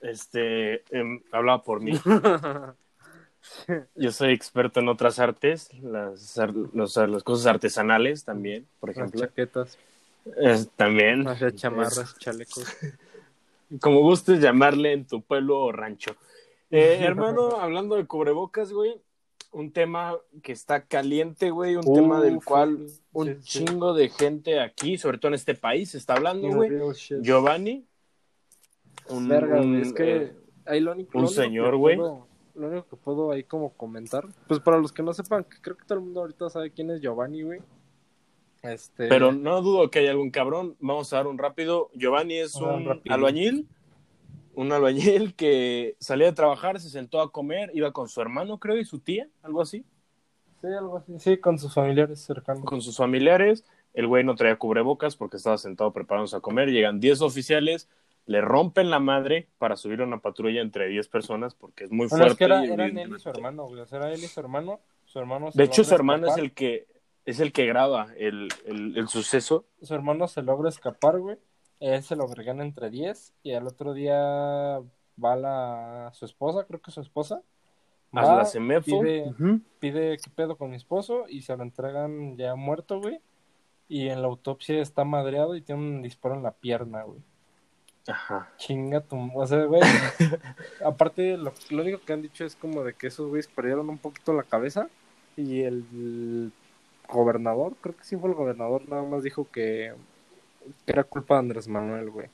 Este, 0.00 0.84
em, 0.96 1.20
hablaba 1.32 1.64
por 1.64 1.80
mí. 1.80 1.92
Yo 3.96 4.12
soy 4.12 4.32
experto 4.32 4.78
en 4.78 4.88
otras 4.88 5.18
artes, 5.18 5.70
las, 5.82 6.36
los- 6.72 6.96
las 6.96 7.22
cosas 7.24 7.46
artesanales 7.46 8.24
también, 8.24 8.64
por 8.78 8.90
Las 8.90 8.98
ejemplo. 8.98 9.20
chaquetas, 9.22 9.76
Es- 10.40 10.68
también. 10.76 11.24
las 11.24 11.40
chamarras, 11.56 12.16
chalecos. 12.18 12.64
Como 13.80 14.02
gustes 14.02 14.40
llamarle 14.40 14.92
en 14.92 15.04
tu 15.04 15.20
pueblo 15.22 15.58
o 15.60 15.72
rancho. 15.72 16.14
Eh, 16.72 16.98
hermano, 17.02 17.60
hablando 17.60 17.94
de 17.96 18.06
cubrebocas, 18.06 18.72
güey, 18.72 19.00
un 19.52 19.70
tema 19.72 20.16
que 20.42 20.52
está 20.52 20.84
caliente, 20.86 21.50
güey, 21.50 21.76
un 21.76 21.94
tema 21.94 22.20
del 22.20 22.42
cual 22.42 22.86
un 23.12 23.42
sí. 23.42 23.64
chingo 23.64 23.92
de 23.94 24.08
gente 24.08 24.58
aquí, 24.60 24.98
sobre 24.98 25.18
todo 25.18 25.28
en 25.28 25.34
este 25.34 25.54
país, 25.54 25.94
está 25.94 26.14
hablando, 26.14 26.48
güey. 26.48 26.70
Giovanni. 27.20 27.86
Un, 29.08 29.28
Verga, 29.28 29.58
güey, 29.58 29.68
un, 29.68 29.76
es 29.82 29.92
que 29.92 30.16
eh, 30.16 30.32
ahí 30.64 30.80
lo 30.80 30.92
único, 30.92 31.18
un 31.18 31.24
lo 31.24 31.28
único 31.28 31.42
señor, 31.42 31.76
güey. 31.76 31.96
Lo 31.96 32.68
único 32.68 32.86
que 32.88 32.96
puedo 32.96 33.30
ahí 33.32 33.44
como 33.44 33.72
comentar, 33.74 34.26
pues 34.46 34.60
para 34.60 34.78
los 34.78 34.92
que 34.92 35.02
no 35.02 35.12
sepan, 35.14 35.46
creo 35.62 35.76
que 35.76 35.84
todo 35.84 35.98
el 35.98 36.04
mundo 36.04 36.20
ahorita 36.20 36.50
sabe 36.50 36.70
quién 36.70 36.90
es 36.90 37.00
Giovanni, 37.00 37.42
güey. 37.42 37.60
Este, 38.62 39.08
Pero 39.08 39.32
no 39.32 39.60
dudo 39.60 39.90
que 39.90 39.98
haya 39.98 40.12
algún 40.12 40.30
cabrón. 40.30 40.76
Vamos 40.78 41.12
a 41.12 41.16
dar 41.16 41.26
un 41.26 41.36
rápido. 41.36 41.90
Giovanni 41.94 42.38
es 42.38 42.54
Ah, 42.56 42.74
un 42.74 42.84
rápido. 42.84 43.14
albañil. 43.14 43.66
Un 44.54 44.72
albañil 44.72 45.34
que 45.34 45.96
salía 45.98 46.26
de 46.26 46.32
trabajar, 46.32 46.78
se 46.80 46.90
sentó 46.90 47.20
a 47.20 47.32
comer, 47.32 47.70
iba 47.74 47.92
con 47.92 48.08
su 48.08 48.20
hermano, 48.20 48.58
creo, 48.58 48.78
y 48.78 48.84
su 48.84 49.00
tía, 49.00 49.28
algo 49.42 49.60
así, 49.62 49.84
sí, 50.60 50.66
algo 50.66 50.96
así, 50.98 51.18
sí, 51.18 51.38
con 51.38 51.58
sus 51.58 51.74
familiares 51.74 52.20
cercanos. 52.20 52.64
con 52.64 52.80
sus 52.82 52.96
familiares. 52.96 53.64
El 53.94 54.06
güey 54.06 54.24
no 54.24 54.34
traía 54.36 54.56
cubrebocas 54.56 55.16
porque 55.16 55.36
estaba 55.36 55.58
sentado 55.58 55.92
preparándose 55.92 56.36
a 56.36 56.40
comer. 56.40 56.70
Llegan 56.70 56.98
10 57.00 57.20
oficiales, 57.22 57.88
le 58.26 58.40
rompen 58.40 58.88
la 58.90 59.00
madre 59.00 59.48
para 59.58 59.76
subir 59.76 60.00
a 60.00 60.04
una 60.04 60.20
patrulla 60.20 60.62
entre 60.62 60.88
10 60.88 61.08
personas 61.08 61.54
porque 61.54 61.84
es 61.84 61.90
muy 61.90 62.06
Bueno, 62.08 62.26
es 62.26 62.36
fuerte. 62.36 62.38
que 62.38 62.44
era, 62.44 62.64
eran 62.64 62.96
él 62.98 63.12
y 63.14 63.18
su 63.18 63.28
hermano, 63.28 63.66
güey, 63.66 63.82
era 63.90 64.12
él 64.12 64.22
y 64.24 64.28
su 64.28 64.40
hermano, 64.40 64.80
su 65.04 65.18
hermano 65.18 65.50
De 65.52 65.64
hecho, 65.64 65.84
su 65.84 65.94
hermano 65.94 66.28
es 66.28 66.36
el 66.38 66.52
que 66.52 66.86
es 67.24 67.38
el 67.40 67.52
que 67.52 67.66
graba 67.66 68.08
el, 68.16 68.48
el, 68.64 68.96
el 68.96 69.08
suceso. 69.08 69.66
su 69.82 69.94
hermano 69.94 70.26
se 70.26 70.42
logra 70.42 70.68
escapar, 70.68 71.18
güey. 71.18 71.36
Él 71.82 72.02
se 72.02 72.14
lo 72.14 72.28
vergan 72.28 72.60
entre 72.60 72.90
10 72.90 73.34
y 73.42 73.52
al 73.54 73.66
otro 73.66 73.92
día 73.92 74.80
va 75.22 75.36
la 75.36 76.10
su 76.14 76.24
esposa, 76.24 76.64
creo 76.64 76.80
que 76.80 76.92
su 76.92 77.00
esposa. 77.00 77.42
A 78.12 78.24
va, 78.24 78.36
la 78.36 78.44
Semefo. 78.44 79.00
pide, 79.00 79.34
pide 79.80 80.16
qué 80.18 80.30
pedo 80.30 80.56
con 80.56 80.70
mi 80.70 80.76
esposo 80.76 81.24
y 81.28 81.42
se 81.42 81.56
lo 81.56 81.62
entregan 81.62 82.36
ya 82.36 82.54
muerto, 82.54 83.00
güey. 83.00 83.20
Y 83.88 84.08
en 84.08 84.22
la 84.22 84.28
autopsia 84.28 84.80
está 84.80 85.04
madreado 85.04 85.56
y 85.56 85.62
tiene 85.62 85.80
un 85.80 86.02
disparo 86.02 86.36
en 86.36 86.44
la 86.44 86.52
pierna, 86.52 87.02
güey. 87.02 87.20
Ajá. 88.06 88.50
Chinga 88.58 89.00
tu... 89.00 89.30
O 89.34 89.46
sea, 89.46 89.64
güey. 89.64 89.82
aparte, 90.84 91.36
lo, 91.36 91.52
lo 91.70 91.82
único 91.82 92.00
que 92.00 92.12
han 92.12 92.22
dicho 92.22 92.44
es 92.44 92.54
como 92.54 92.84
de 92.84 92.94
que 92.94 93.08
esos 93.08 93.28
güeyes 93.28 93.48
perdieron 93.48 93.88
un 93.88 93.98
poquito 93.98 94.32
la 94.32 94.44
cabeza. 94.44 94.88
Y 95.36 95.62
el, 95.62 96.52
gobernador, 97.08 97.74
creo 97.80 97.96
que 97.96 98.04
sí 98.04 98.16
fue 98.16 98.30
el 98.30 98.36
gobernador, 98.36 98.88
nada 98.88 99.02
más 99.02 99.22
dijo 99.22 99.48
que, 99.50 99.94
que 100.84 100.92
era 100.92 101.04
culpa 101.04 101.34
de 101.34 101.40
Andrés 101.40 101.68
Manuel, 101.68 102.10
güey. 102.10 102.28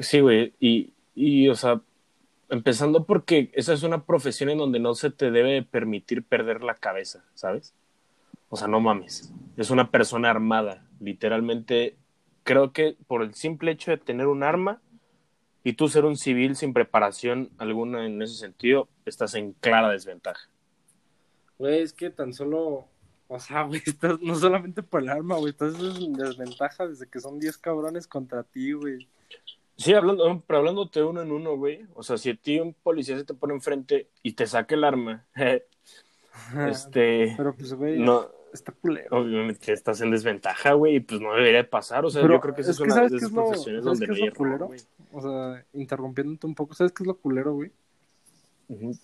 Sí, 0.00 0.20
güey. 0.20 0.52
Y, 0.60 0.92
y, 1.14 1.48
o 1.48 1.54
sea, 1.54 1.80
empezando 2.48 3.04
porque 3.04 3.50
esa 3.54 3.72
es 3.72 3.82
una 3.82 4.04
profesión 4.04 4.50
en 4.50 4.58
donde 4.58 4.80
no 4.80 4.94
se 4.94 5.10
te 5.10 5.30
debe 5.30 5.62
permitir 5.62 6.24
perder 6.24 6.62
la 6.62 6.74
cabeza, 6.74 7.24
¿sabes? 7.34 7.74
O 8.48 8.56
sea, 8.56 8.68
no 8.68 8.80
mames. 8.80 9.32
Es 9.56 9.70
una 9.70 9.90
persona 9.90 10.30
armada. 10.30 10.86
Literalmente, 11.00 11.96
creo 12.42 12.72
que 12.72 12.96
por 13.06 13.22
el 13.22 13.34
simple 13.34 13.72
hecho 13.72 13.90
de 13.90 13.98
tener 13.98 14.26
un 14.26 14.42
arma 14.42 14.80
y 15.64 15.72
tú 15.72 15.88
ser 15.88 16.04
un 16.04 16.16
civil 16.16 16.56
sin 16.56 16.72
preparación 16.72 17.50
alguna 17.58 18.06
en 18.06 18.20
ese 18.20 18.34
sentido, 18.34 18.88
estás 19.06 19.34
en 19.34 19.52
clara 19.54 19.88
desventaja. 19.90 20.48
Güey, 21.58 21.80
es 21.82 21.92
que 21.92 22.10
tan 22.10 22.32
solo, 22.34 22.86
o 23.28 23.38
sea, 23.40 23.62
güey, 23.62 23.82
estás 23.84 24.20
no 24.20 24.34
solamente 24.34 24.82
por 24.82 25.02
el 25.02 25.08
arma, 25.08 25.36
güey, 25.36 25.50
estás 25.50 25.74
en 25.80 26.12
desventaja 26.14 26.86
desde 26.86 27.06
que 27.08 27.20
son 27.20 27.38
10 27.40 27.56
cabrones 27.58 28.06
contra 28.06 28.42
ti, 28.42 28.72
güey. 28.72 29.08
Sí, 29.76 29.92
hablando, 29.92 30.42
pero 30.46 30.58
hablándote 30.60 31.02
uno 31.02 31.22
en 31.22 31.32
uno, 31.32 31.56
güey. 31.56 31.84
O 31.94 32.02
sea, 32.02 32.16
si 32.16 32.30
a 32.30 32.36
ti 32.36 32.60
un 32.60 32.74
policía 32.74 33.16
se 33.18 33.24
te 33.24 33.34
pone 33.34 33.54
enfrente 33.54 34.08
y 34.22 34.32
te 34.32 34.46
saca 34.46 34.74
el 34.76 34.84
arma, 34.84 35.24
este. 36.68 37.34
Pero 37.36 37.54
pues, 37.56 37.72
güey, 37.74 37.98
no, 37.98 38.28
está 38.52 38.72
culero. 38.72 39.08
obviamente 39.18 39.72
estás 39.72 40.00
en 40.00 40.10
desventaja, 40.10 40.74
güey, 40.74 40.96
y 40.96 41.00
pues 41.00 41.20
no 41.20 41.32
debería 41.34 41.58
de 41.62 41.64
pasar. 41.68 42.04
O 42.04 42.10
sea, 42.10 42.22
Pero 42.22 42.34
yo 42.34 42.40
creo 42.40 42.54
que 42.54 42.60
esa 42.60 42.70
es, 42.70 42.76
que 42.76 42.82
una 42.84 42.94
¿sabes 42.94 43.10
de 43.12 43.16
esas 43.18 43.30
es 43.30 43.34
lo- 43.34 43.42
profesiones 43.42 43.84
¿sabes 43.84 43.98
donde 44.00 44.14
es 44.14 44.20
lo 44.20 44.34
culero? 44.34 44.70
O 45.12 45.20
sea, 45.22 45.64
interrumpiéndote 45.72 46.46
un 46.46 46.54
poco, 46.54 46.74
¿sabes 46.74 46.92
qué 46.92 47.02
es 47.02 47.06
lo 47.08 47.16
culero, 47.16 47.54
güey? 47.54 47.72
Ujú. 48.68 48.96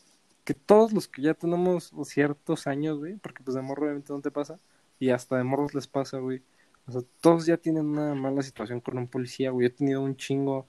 Que 0.44 0.54
todos 0.54 0.92
los 0.92 1.08
que 1.08 1.22
ya 1.22 1.34
tenemos 1.34 1.92
ciertos 2.04 2.66
años, 2.66 2.98
güey, 2.98 3.16
porque 3.16 3.42
pues 3.42 3.54
de 3.54 3.62
morro 3.62 3.84
obviamente 3.84 4.12
no 4.12 4.20
te 4.20 4.30
pasa, 4.30 4.58
y 4.98 5.10
hasta 5.10 5.36
de 5.36 5.44
morros 5.44 5.74
les 5.74 5.86
pasa, 5.86 6.18
güey. 6.18 6.42
O 6.86 6.92
sea, 6.92 7.02
todos 7.20 7.46
ya 7.46 7.56
tienen 7.56 7.86
una 7.86 8.14
mala 8.14 8.42
situación 8.42 8.80
con 8.80 8.98
un 8.98 9.06
policía, 9.08 9.50
güey. 9.50 9.68
Yo 9.68 9.74
he 9.74 9.76
tenido 9.76 10.02
un 10.02 10.16
chingo. 10.16 10.66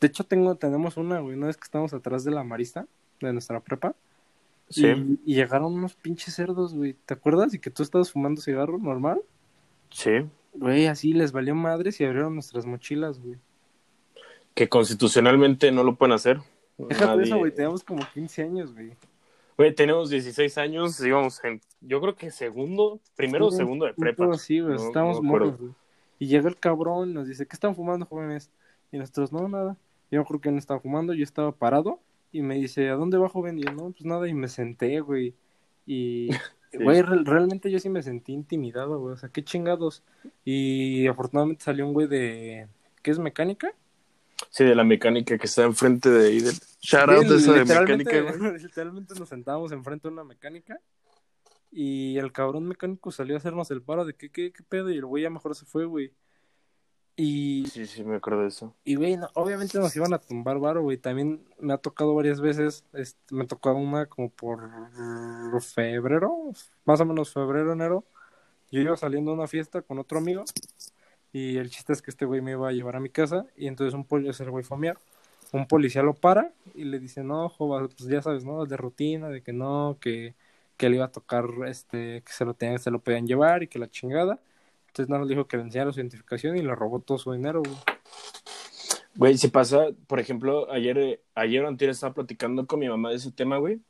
De 0.00 0.08
hecho, 0.08 0.24
tengo, 0.24 0.56
tenemos 0.56 0.96
una, 0.96 1.20
güey. 1.20 1.36
Una 1.36 1.46
vez 1.48 1.56
que 1.56 1.64
estábamos 1.64 1.94
atrás 1.94 2.24
de 2.24 2.30
la 2.32 2.44
marista, 2.44 2.86
de 3.20 3.32
nuestra 3.32 3.60
prepa, 3.60 3.94
Sí, 4.68 4.86
y, 4.86 5.20
y 5.24 5.34
llegaron 5.36 5.74
unos 5.74 5.94
pinches 5.94 6.34
cerdos, 6.34 6.74
güey. 6.74 6.94
¿Te 7.06 7.14
acuerdas? 7.14 7.54
Y 7.54 7.60
que 7.60 7.70
tú 7.70 7.82
estabas 7.82 8.10
fumando 8.12 8.40
cigarro 8.42 8.78
normal. 8.78 9.22
sí. 9.90 10.26
Güey, 10.58 10.86
así 10.86 11.12
les 11.12 11.32
valió 11.32 11.54
madres 11.54 12.00
y 12.00 12.04
abrieron 12.04 12.32
nuestras 12.34 12.64
mochilas, 12.64 13.20
güey. 13.20 13.38
Que 14.54 14.68
constitucionalmente 14.68 15.70
no 15.70 15.84
lo 15.84 15.96
pueden 15.96 16.14
hacer. 16.14 16.40
Déjate 16.78 17.22
eso, 17.22 17.38
güey. 17.38 17.52
Teníamos 17.54 17.82
como 17.84 18.02
15 18.12 18.42
años, 18.42 18.72
güey. 18.74 18.92
Güey, 19.56 19.74
tenemos 19.74 20.10
16 20.10 20.58
años, 20.58 21.00
íbamos 21.00 21.42
en, 21.44 21.60
yo 21.80 22.00
creo 22.02 22.14
que 22.14 22.30
segundo, 22.30 23.00
primero 23.16 23.46
o 23.46 23.50
Sí, 23.50 23.56
segundo 23.56 23.86
de 23.86 23.94
prepa. 23.94 24.30
así, 24.32 24.60
güey. 24.60 24.76
No- 24.76 24.86
Estábamos 24.86 25.16
no 25.22 25.28
morros, 25.28 25.58
güey. 25.58 25.72
Y 26.18 26.26
llega 26.26 26.48
el 26.48 26.56
cabrón 26.58 27.10
y 27.10 27.12
nos 27.14 27.26
dice, 27.28 27.46
¿qué 27.46 27.54
están 27.56 27.74
fumando, 27.74 28.04
jóvenes? 28.06 28.50
Y 28.92 28.98
nosotros, 28.98 29.32
no, 29.32 29.48
nada. 29.48 29.76
Yo 30.10 30.24
creo 30.24 30.40
que 30.40 30.50
no 30.50 30.58
estaba 30.58 30.80
fumando, 30.80 31.14
yo 31.14 31.24
estaba 31.24 31.52
parado. 31.52 32.00
Y 32.32 32.42
me 32.42 32.56
dice, 32.56 32.88
¿a 32.90 32.94
dónde 32.96 33.16
va, 33.18 33.28
joven? 33.30 33.58
Y 33.58 33.62
yo, 33.62 33.72
no, 33.72 33.90
pues 33.90 34.04
nada. 34.04 34.28
Y 34.28 34.34
me 34.34 34.48
senté, 34.48 35.00
güey. 35.00 35.34
Y, 35.86 36.28
Sí. 36.72 36.82
güey, 36.82 37.00
re- 37.00 37.22
realmente 37.24 37.70
yo 37.70 37.78
sí 37.78 37.88
me 37.88 38.02
sentí 38.02 38.32
intimidado, 38.32 38.98
güey. 38.98 39.14
O 39.14 39.16
sea, 39.16 39.28
qué 39.30 39.42
chingados. 39.42 40.02
Y 40.44 41.06
afortunadamente 41.06 41.64
salió 41.64 41.86
un 41.86 41.94
güey 41.94 42.08
de, 42.08 42.66
¿qué 43.02 43.10
es 43.12 43.18
mecánica? 43.18 43.72
Sí, 44.50 44.64
de 44.64 44.74
la 44.74 44.84
mecánica 44.84 45.38
que 45.38 45.46
está 45.46 45.64
enfrente 45.64 46.10
de 46.10 46.28
ahí. 46.28 46.40
Del... 46.40 46.54
Shout 46.80 47.08
out 47.10 47.26
de 47.26 47.36
esa 47.36 47.52
de 47.52 47.64
mecánica, 47.64 48.20
güey. 48.20 48.58
literalmente 48.62 49.14
nos 49.18 49.28
sentábamos 49.28 49.72
enfrente 49.72 50.08
de 50.08 50.12
una 50.14 50.24
mecánica 50.24 50.78
y 51.70 52.18
el 52.18 52.32
cabrón 52.32 52.66
mecánico 52.66 53.10
salió 53.10 53.34
a 53.34 53.38
hacernos 53.38 53.70
el 53.70 53.82
paro 53.82 54.04
de 54.04 54.14
que 54.14 54.30
qué, 54.30 54.52
qué 54.52 54.62
pedo 54.62 54.90
y 54.90 54.96
el 54.96 55.06
güey 55.06 55.24
ya 55.24 55.30
mejor 55.30 55.54
se 55.54 55.66
fue, 55.66 55.84
güey. 55.84 56.12
Y, 57.18 57.66
Sí, 57.68 57.86
sí, 57.86 58.04
me 58.04 58.16
acuerdo 58.16 58.42
de 58.42 58.48
eso. 58.48 58.74
y 58.84 58.94
güey, 58.94 59.16
no, 59.16 59.28
obviamente 59.34 59.78
nos 59.78 59.96
iban 59.96 60.12
a 60.12 60.18
tumbar 60.18 60.58
varo, 60.58 60.82
güey. 60.82 60.98
También 60.98 61.46
me 61.58 61.72
ha 61.72 61.78
tocado 61.78 62.14
varias 62.14 62.42
veces, 62.42 62.84
este, 62.92 63.34
me 63.34 63.46
tocó 63.46 63.72
una 63.72 64.04
como 64.06 64.28
por 64.28 64.60
febrero, 65.62 66.52
más 66.84 67.00
o 67.00 67.06
menos 67.06 67.32
febrero, 67.32 67.72
enero. 67.72 68.04
Yo 68.70 68.80
iba 68.80 68.96
saliendo 68.96 69.30
a 69.30 69.34
una 69.34 69.46
fiesta 69.46 69.80
con 69.80 69.98
otro 69.98 70.18
amigo 70.18 70.44
y 71.32 71.56
el 71.58 71.70
chiste 71.70 71.92
es 71.92 72.02
que 72.02 72.10
este 72.10 72.24
güey 72.24 72.40
me 72.40 72.52
iba 72.52 72.68
a 72.68 72.72
llevar 72.72 72.96
a 72.96 73.00
mi 73.00 73.10
casa 73.10 73.46
y 73.56 73.66
entonces 73.66 73.94
un 73.94 74.04
policía, 74.04 74.44
el 74.44 74.50
güey 74.50 74.64
fue 74.64 74.76
a 74.76 74.80
miar. 74.80 74.98
Un 75.52 75.66
policía 75.66 76.02
lo 76.02 76.14
para 76.14 76.52
y 76.74 76.84
le 76.84 76.98
dice, 76.98 77.22
no, 77.22 77.52
pues 77.58 78.08
ya 78.08 78.22
sabes, 78.22 78.44
¿no? 78.44 78.66
De 78.66 78.76
rutina, 78.76 79.28
de 79.28 79.42
que 79.42 79.52
no, 79.52 79.96
que, 80.00 80.34
que 80.76 80.88
le 80.88 80.96
iba 80.96 81.04
a 81.04 81.12
tocar, 81.12 81.46
este, 81.66 82.22
que 82.22 82.32
se 82.32 82.44
lo 82.44 82.54
tenían, 82.54 82.78
se 82.78 82.90
lo 82.90 82.98
podían 82.98 83.26
llevar 83.26 83.62
y 83.62 83.68
que 83.68 83.78
la 83.78 83.88
chingada. 83.88 84.40
Entonces 84.88 85.08
nada, 85.10 85.24
le 85.24 85.28
dijo 85.30 85.46
que 85.46 85.56
le 85.56 85.64
enseñara 85.64 85.92
su 85.92 86.00
identificación 86.00 86.56
y 86.56 86.62
le 86.62 86.74
robó 86.74 87.00
todo 87.00 87.18
su 87.18 87.32
dinero, 87.32 87.62
güey. 87.62 87.76
Güey, 89.16 89.38
si 89.38 89.48
pasa, 89.48 89.86
por 90.06 90.20
ejemplo, 90.20 90.70
ayer, 90.70 91.20
ayer 91.34 91.64
o 91.64 91.68
antier 91.68 91.90
estaba 91.90 92.12
platicando 92.12 92.66
con 92.66 92.80
mi 92.80 92.88
mamá 92.88 93.10
de 93.10 93.16
ese 93.16 93.32
tema, 93.32 93.56
güey. 93.56 93.80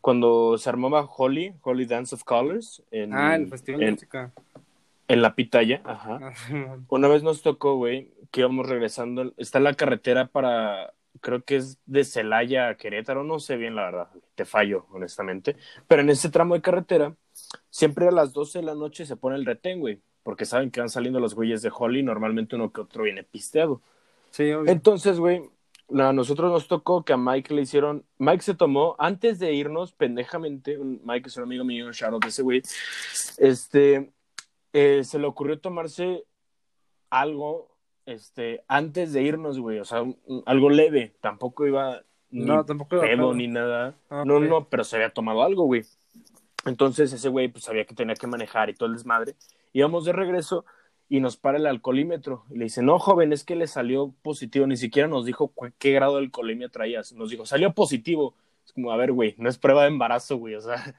Cuando 0.00 0.56
se 0.58 0.68
armaba 0.68 1.04
Holly, 1.04 1.54
Holly 1.62 1.86
Dance 1.86 2.14
of 2.14 2.24
Colors, 2.24 2.82
en, 2.90 3.12
Ah, 3.12 3.36
el 3.36 3.48
festival 3.48 3.80
de 3.80 3.86
en, 3.86 3.94
música. 3.94 4.32
En 5.12 5.20
la 5.20 5.34
pitaya, 5.34 5.82
ajá. 5.84 6.32
Una 6.88 7.08
vez 7.08 7.22
nos 7.22 7.42
tocó, 7.42 7.76
güey, 7.76 8.12
que 8.30 8.40
íbamos 8.40 8.66
regresando. 8.66 9.34
Está 9.36 9.60
la 9.60 9.74
carretera 9.74 10.26
para, 10.28 10.94
creo 11.20 11.44
que 11.44 11.56
es 11.56 11.78
de 11.84 12.04
Celaya 12.04 12.68
a 12.68 12.76
Querétaro, 12.76 13.22
no 13.22 13.38
sé 13.38 13.56
bien 13.56 13.76
la 13.76 13.84
verdad, 13.84 14.08
te 14.34 14.46
fallo, 14.46 14.86
honestamente. 14.90 15.56
Pero 15.86 16.02
en 16.02 16.08
ese 16.08 16.30
tramo 16.30 16.54
de 16.54 16.62
carretera, 16.62 17.14
siempre 17.68 18.08
a 18.08 18.10
las 18.10 18.32
12 18.32 18.60
de 18.60 18.64
la 18.64 18.74
noche 18.74 19.04
se 19.04 19.16
pone 19.16 19.36
el 19.36 19.44
retén, 19.44 19.80
güey, 19.80 20.00
porque 20.22 20.46
saben 20.46 20.70
que 20.70 20.80
van 20.80 20.88
saliendo 20.88 21.20
los 21.20 21.34
güeyes 21.34 21.60
de 21.60 21.70
Holly, 21.72 22.02
normalmente 22.02 22.56
uno 22.56 22.72
que 22.72 22.80
otro 22.80 23.04
viene 23.04 23.22
pisteado. 23.22 23.82
Sí, 24.30 24.50
obvio. 24.50 24.72
Entonces, 24.72 25.18
güey, 25.18 25.42
a 25.94 26.14
nosotros 26.14 26.50
nos 26.50 26.68
tocó 26.68 27.04
que 27.04 27.12
a 27.12 27.18
Mike 27.18 27.52
le 27.52 27.62
hicieron. 27.62 28.06
Mike 28.16 28.42
se 28.42 28.54
tomó, 28.54 28.96
antes 28.98 29.38
de 29.38 29.52
irnos, 29.52 29.92
pendejamente, 29.92 30.78
Mike 30.78 31.28
es 31.28 31.36
un 31.36 31.42
amigo 31.42 31.64
mío, 31.64 31.92
shout 31.92 32.14
out 32.14 32.22
de 32.22 32.30
ese 32.30 32.42
güey, 32.42 32.62
este, 33.36 34.10
eh, 34.72 35.04
se 35.04 35.18
le 35.18 35.26
ocurrió 35.26 35.58
tomarse 35.60 36.24
algo, 37.10 37.68
este, 38.06 38.64
antes 38.68 39.12
de 39.12 39.22
irnos, 39.22 39.58
güey, 39.58 39.78
o 39.78 39.84
sea, 39.84 40.02
un- 40.02 40.18
un- 40.26 40.42
algo 40.46 40.70
leve, 40.70 41.12
tampoco 41.20 41.66
iba 41.66 42.02
ni 42.30 42.46
No, 42.46 42.64
tampoco 42.64 42.96
iba 42.96 43.04
pedo 43.04 43.34
ni 43.34 43.46
nada. 43.48 43.94
Ah, 44.08 44.24
No, 44.26 44.40
no, 44.40 44.68
pero 44.68 44.84
se 44.84 44.96
había 44.96 45.10
tomado 45.10 45.42
algo, 45.42 45.64
güey. 45.64 45.82
Entonces 46.64 47.12
ese 47.12 47.28
güey 47.28 47.48
pues 47.48 47.64
sabía 47.64 47.84
que 47.84 47.94
tenía 47.94 48.14
que 48.14 48.26
manejar 48.26 48.70
y 48.70 48.74
todo 48.74 48.88
el 48.88 48.94
desmadre. 48.94 49.34
Íbamos 49.72 50.04
de 50.04 50.12
regreso 50.12 50.64
y 51.08 51.20
nos 51.20 51.36
para 51.36 51.58
el 51.58 51.66
alcoholímetro. 51.66 52.44
Y 52.50 52.56
le 52.56 52.64
dice, 52.64 52.82
no, 52.82 52.98
joven, 52.98 53.32
es 53.32 53.44
que 53.44 53.56
le 53.56 53.66
salió 53.66 54.14
positivo. 54.22 54.66
Ni 54.66 54.76
siquiera 54.78 55.08
nos 55.08 55.26
dijo 55.26 55.52
qué 55.78 55.92
grado 55.92 56.14
de 56.16 56.20
alcoholemia 56.24 56.68
traías. 56.70 57.12
Nos 57.12 57.30
dijo, 57.30 57.44
salió 57.44 57.74
positivo. 57.74 58.34
Es 58.64 58.72
como, 58.72 58.92
a 58.92 58.96
ver, 58.96 59.12
güey, 59.12 59.34
no 59.38 59.48
es 59.50 59.58
prueba 59.58 59.82
de 59.82 59.88
embarazo, 59.88 60.36
güey. 60.38 60.54
O 60.54 60.60
sea, 60.62 60.94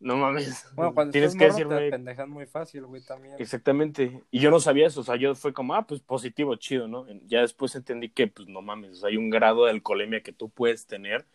no 0.00 0.16
mames. 0.16 0.66
Bueno, 0.74 0.94
cuando 0.94 1.12
Tienes 1.12 1.34
que 1.34 1.46
morro 1.46 1.54
te 1.54 1.62
decirme 1.64 1.90
pendejan 1.90 2.30
muy 2.30 2.46
fácil, 2.46 2.86
güey, 2.86 3.02
también. 3.02 3.34
exactamente. 3.38 4.22
Y 4.30 4.40
yo 4.40 4.50
no 4.50 4.58
sabía 4.58 4.86
eso. 4.86 5.00
O 5.00 5.04
sea, 5.04 5.16
yo 5.16 5.34
fue 5.34 5.52
como, 5.52 5.74
ah, 5.74 5.86
pues 5.86 6.00
positivo, 6.00 6.56
chido, 6.56 6.88
¿no? 6.88 7.06
Ya 7.26 7.42
después 7.42 7.74
entendí 7.76 8.08
que, 8.08 8.26
pues 8.26 8.48
no 8.48 8.62
mames, 8.62 8.92
o 8.92 8.94
sea, 8.94 9.08
hay 9.10 9.16
un 9.18 9.30
grado 9.30 9.66
de 9.66 9.72
alcoholemia 9.72 10.22
que 10.22 10.32
tú 10.32 10.48
puedes 10.48 10.86
tener 10.86 11.26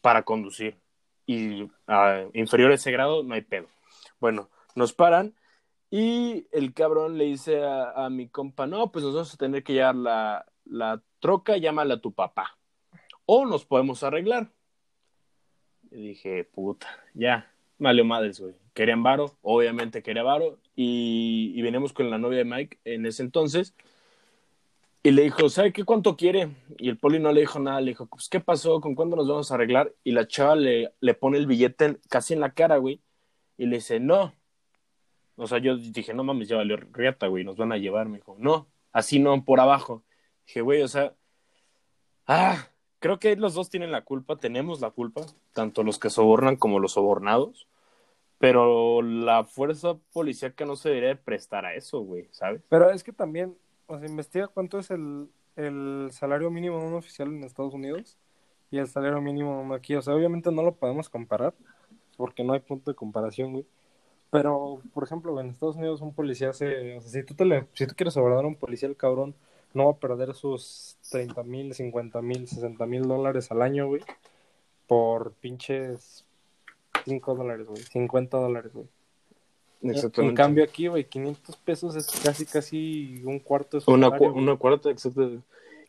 para 0.00 0.22
conducir. 0.22 0.78
Y 1.26 1.68
ah, 1.86 2.24
inferior 2.32 2.70
a 2.70 2.74
ese 2.74 2.90
grado, 2.90 3.22
no 3.22 3.34
hay 3.34 3.42
pedo. 3.42 3.68
Bueno, 4.18 4.48
nos 4.74 4.92
paran 4.92 5.34
y 5.90 6.46
el 6.52 6.72
cabrón 6.72 7.18
le 7.18 7.24
dice 7.24 7.62
a, 7.62 7.90
a 8.06 8.10
mi 8.10 8.28
compa, 8.28 8.66
no, 8.66 8.90
pues 8.90 9.04
nos 9.04 9.14
vamos 9.14 9.34
a 9.34 9.36
tener 9.36 9.62
que 9.62 9.74
llevar 9.74 9.94
la, 9.94 10.46
la 10.64 11.02
troca, 11.20 11.56
llámala 11.58 11.94
a 11.94 12.00
tu 12.00 12.12
papá. 12.12 12.56
O 13.26 13.44
nos 13.44 13.64
podemos 13.66 14.02
arreglar. 14.02 14.50
Y 15.90 16.08
dije, 16.08 16.44
puta, 16.44 16.86
ya, 17.14 17.52
valió 17.78 18.04
madres, 18.04 18.40
güey. 18.40 18.54
Querían 18.74 19.02
varo, 19.02 19.36
obviamente 19.42 20.02
quería 20.02 20.22
varo. 20.22 20.58
Y, 20.74 21.52
y 21.54 21.62
venimos 21.62 21.92
con 21.92 22.10
la 22.10 22.18
novia 22.18 22.38
de 22.38 22.44
Mike 22.44 22.78
en 22.84 23.06
ese 23.06 23.22
entonces. 23.22 23.74
Y 25.02 25.12
le 25.12 25.22
dijo, 25.22 25.48
¿sabe 25.48 25.72
qué 25.72 25.84
cuánto 25.84 26.16
quiere? 26.16 26.48
Y 26.78 26.88
el 26.88 26.98
poli 26.98 27.20
no 27.20 27.30
le 27.30 27.40
dijo 27.40 27.60
nada, 27.60 27.80
le 27.80 27.92
dijo, 27.92 28.06
pues, 28.06 28.28
¿qué 28.28 28.40
pasó? 28.40 28.80
¿Con 28.80 28.96
cuándo 28.96 29.14
nos 29.14 29.28
vamos 29.28 29.50
a 29.50 29.54
arreglar? 29.54 29.94
Y 30.02 30.10
la 30.10 30.26
chava 30.26 30.56
le, 30.56 30.94
le 31.00 31.14
pone 31.14 31.38
el 31.38 31.46
billete 31.46 31.98
casi 32.08 32.34
en 32.34 32.40
la 32.40 32.50
cara, 32.54 32.78
güey. 32.78 33.00
Y 33.56 33.66
le 33.66 33.76
dice, 33.76 34.00
no. 34.00 34.34
O 35.36 35.46
sea, 35.46 35.58
yo 35.58 35.76
dije, 35.76 36.12
no 36.12 36.24
mames, 36.24 36.48
ya 36.48 36.56
valió 36.56 36.76
riata, 36.76 37.28
güey, 37.28 37.44
nos 37.44 37.56
van 37.56 37.70
a 37.70 37.76
llevar. 37.78 38.08
Me 38.08 38.16
dijo, 38.18 38.34
no, 38.38 38.66
así 38.92 39.20
no, 39.20 39.44
por 39.44 39.60
abajo. 39.60 40.02
Dije, 40.46 40.62
güey, 40.62 40.82
o 40.82 40.88
sea, 40.88 41.14
ah, 42.26 42.68
creo 42.98 43.18
que 43.18 43.36
los 43.36 43.54
dos 43.54 43.70
tienen 43.70 43.92
la 43.92 44.02
culpa, 44.02 44.36
tenemos 44.36 44.80
la 44.80 44.90
culpa, 44.90 45.22
tanto 45.52 45.82
los 45.82 45.98
que 45.98 46.10
sobornan 46.10 46.56
como 46.56 46.78
los 46.80 46.92
sobornados. 46.92 47.68
Pero 48.38 49.00
la 49.00 49.44
fuerza 49.44 49.94
policíaca 50.12 50.66
no 50.66 50.76
se 50.76 50.90
debería 50.90 51.08
de 51.08 51.16
prestar 51.16 51.64
a 51.64 51.74
eso, 51.74 52.00
güey, 52.00 52.28
¿sabes? 52.32 52.60
Pero 52.68 52.90
es 52.90 53.02
que 53.02 53.12
también, 53.12 53.56
o 53.86 53.98
sea, 53.98 54.06
investiga 54.06 54.48
cuánto 54.48 54.78
es 54.78 54.90
el, 54.90 55.30
el 55.56 56.08
salario 56.12 56.50
mínimo 56.50 56.78
de 56.78 56.86
un 56.86 56.94
oficial 56.94 57.28
en 57.28 57.44
Estados 57.44 57.72
Unidos 57.72 58.18
y 58.70 58.78
el 58.78 58.88
salario 58.88 59.20
mínimo 59.22 59.72
aquí. 59.74 59.94
O 59.94 60.02
sea, 60.02 60.14
obviamente 60.14 60.52
no 60.52 60.62
lo 60.62 60.74
podemos 60.74 61.08
comparar 61.08 61.54
porque 62.16 62.44
no 62.44 62.52
hay 62.52 62.60
punto 62.60 62.90
de 62.90 62.94
comparación, 62.94 63.52
güey. 63.52 63.66
Pero, 64.30 64.82
por 64.92 65.04
ejemplo, 65.04 65.40
en 65.40 65.48
Estados 65.48 65.76
Unidos 65.76 66.00
un 66.02 66.12
policía 66.12 66.52
se... 66.52 66.98
O 66.98 67.00
sea, 67.00 67.10
si 67.10 67.22
tú, 67.22 67.34
te 67.34 67.44
le, 67.44 67.66
si 67.72 67.86
tú 67.86 67.94
quieres 67.96 68.16
abordar 68.16 68.44
a 68.44 68.48
un 68.48 68.56
policía, 68.56 68.88
el 68.88 68.96
cabrón 68.96 69.34
no 69.72 69.86
va 69.86 69.92
a 69.92 69.96
perder 69.96 70.34
sus 70.34 70.95
30 71.10 71.42
mil, 71.42 71.74
50 71.74 72.22
mil, 72.22 72.46
60 72.48 72.86
mil 72.86 73.02
dólares 73.02 73.50
al 73.50 73.62
año, 73.62 73.86
güey, 73.88 74.02
por 74.86 75.32
pinches 75.32 76.24
5 77.04 77.34
dólares, 77.34 77.66
güey, 77.66 77.82
50 77.82 78.36
dólares, 78.38 78.72
güey. 78.72 78.86
En 79.82 80.34
cambio 80.34 80.64
aquí, 80.64 80.88
güey, 80.88 81.04
500 81.04 81.56
pesos 81.58 81.94
es 81.96 82.06
casi, 82.22 82.44
casi 82.46 83.22
un 83.24 83.38
cuarto 83.38 83.76
de 83.76 83.82
su 83.82 83.90
Una, 83.90 84.08
salario, 84.08 84.32
cu- 84.32 84.38
una 84.38 84.56
cuarta, 84.56 84.90
exacto. 84.90 85.30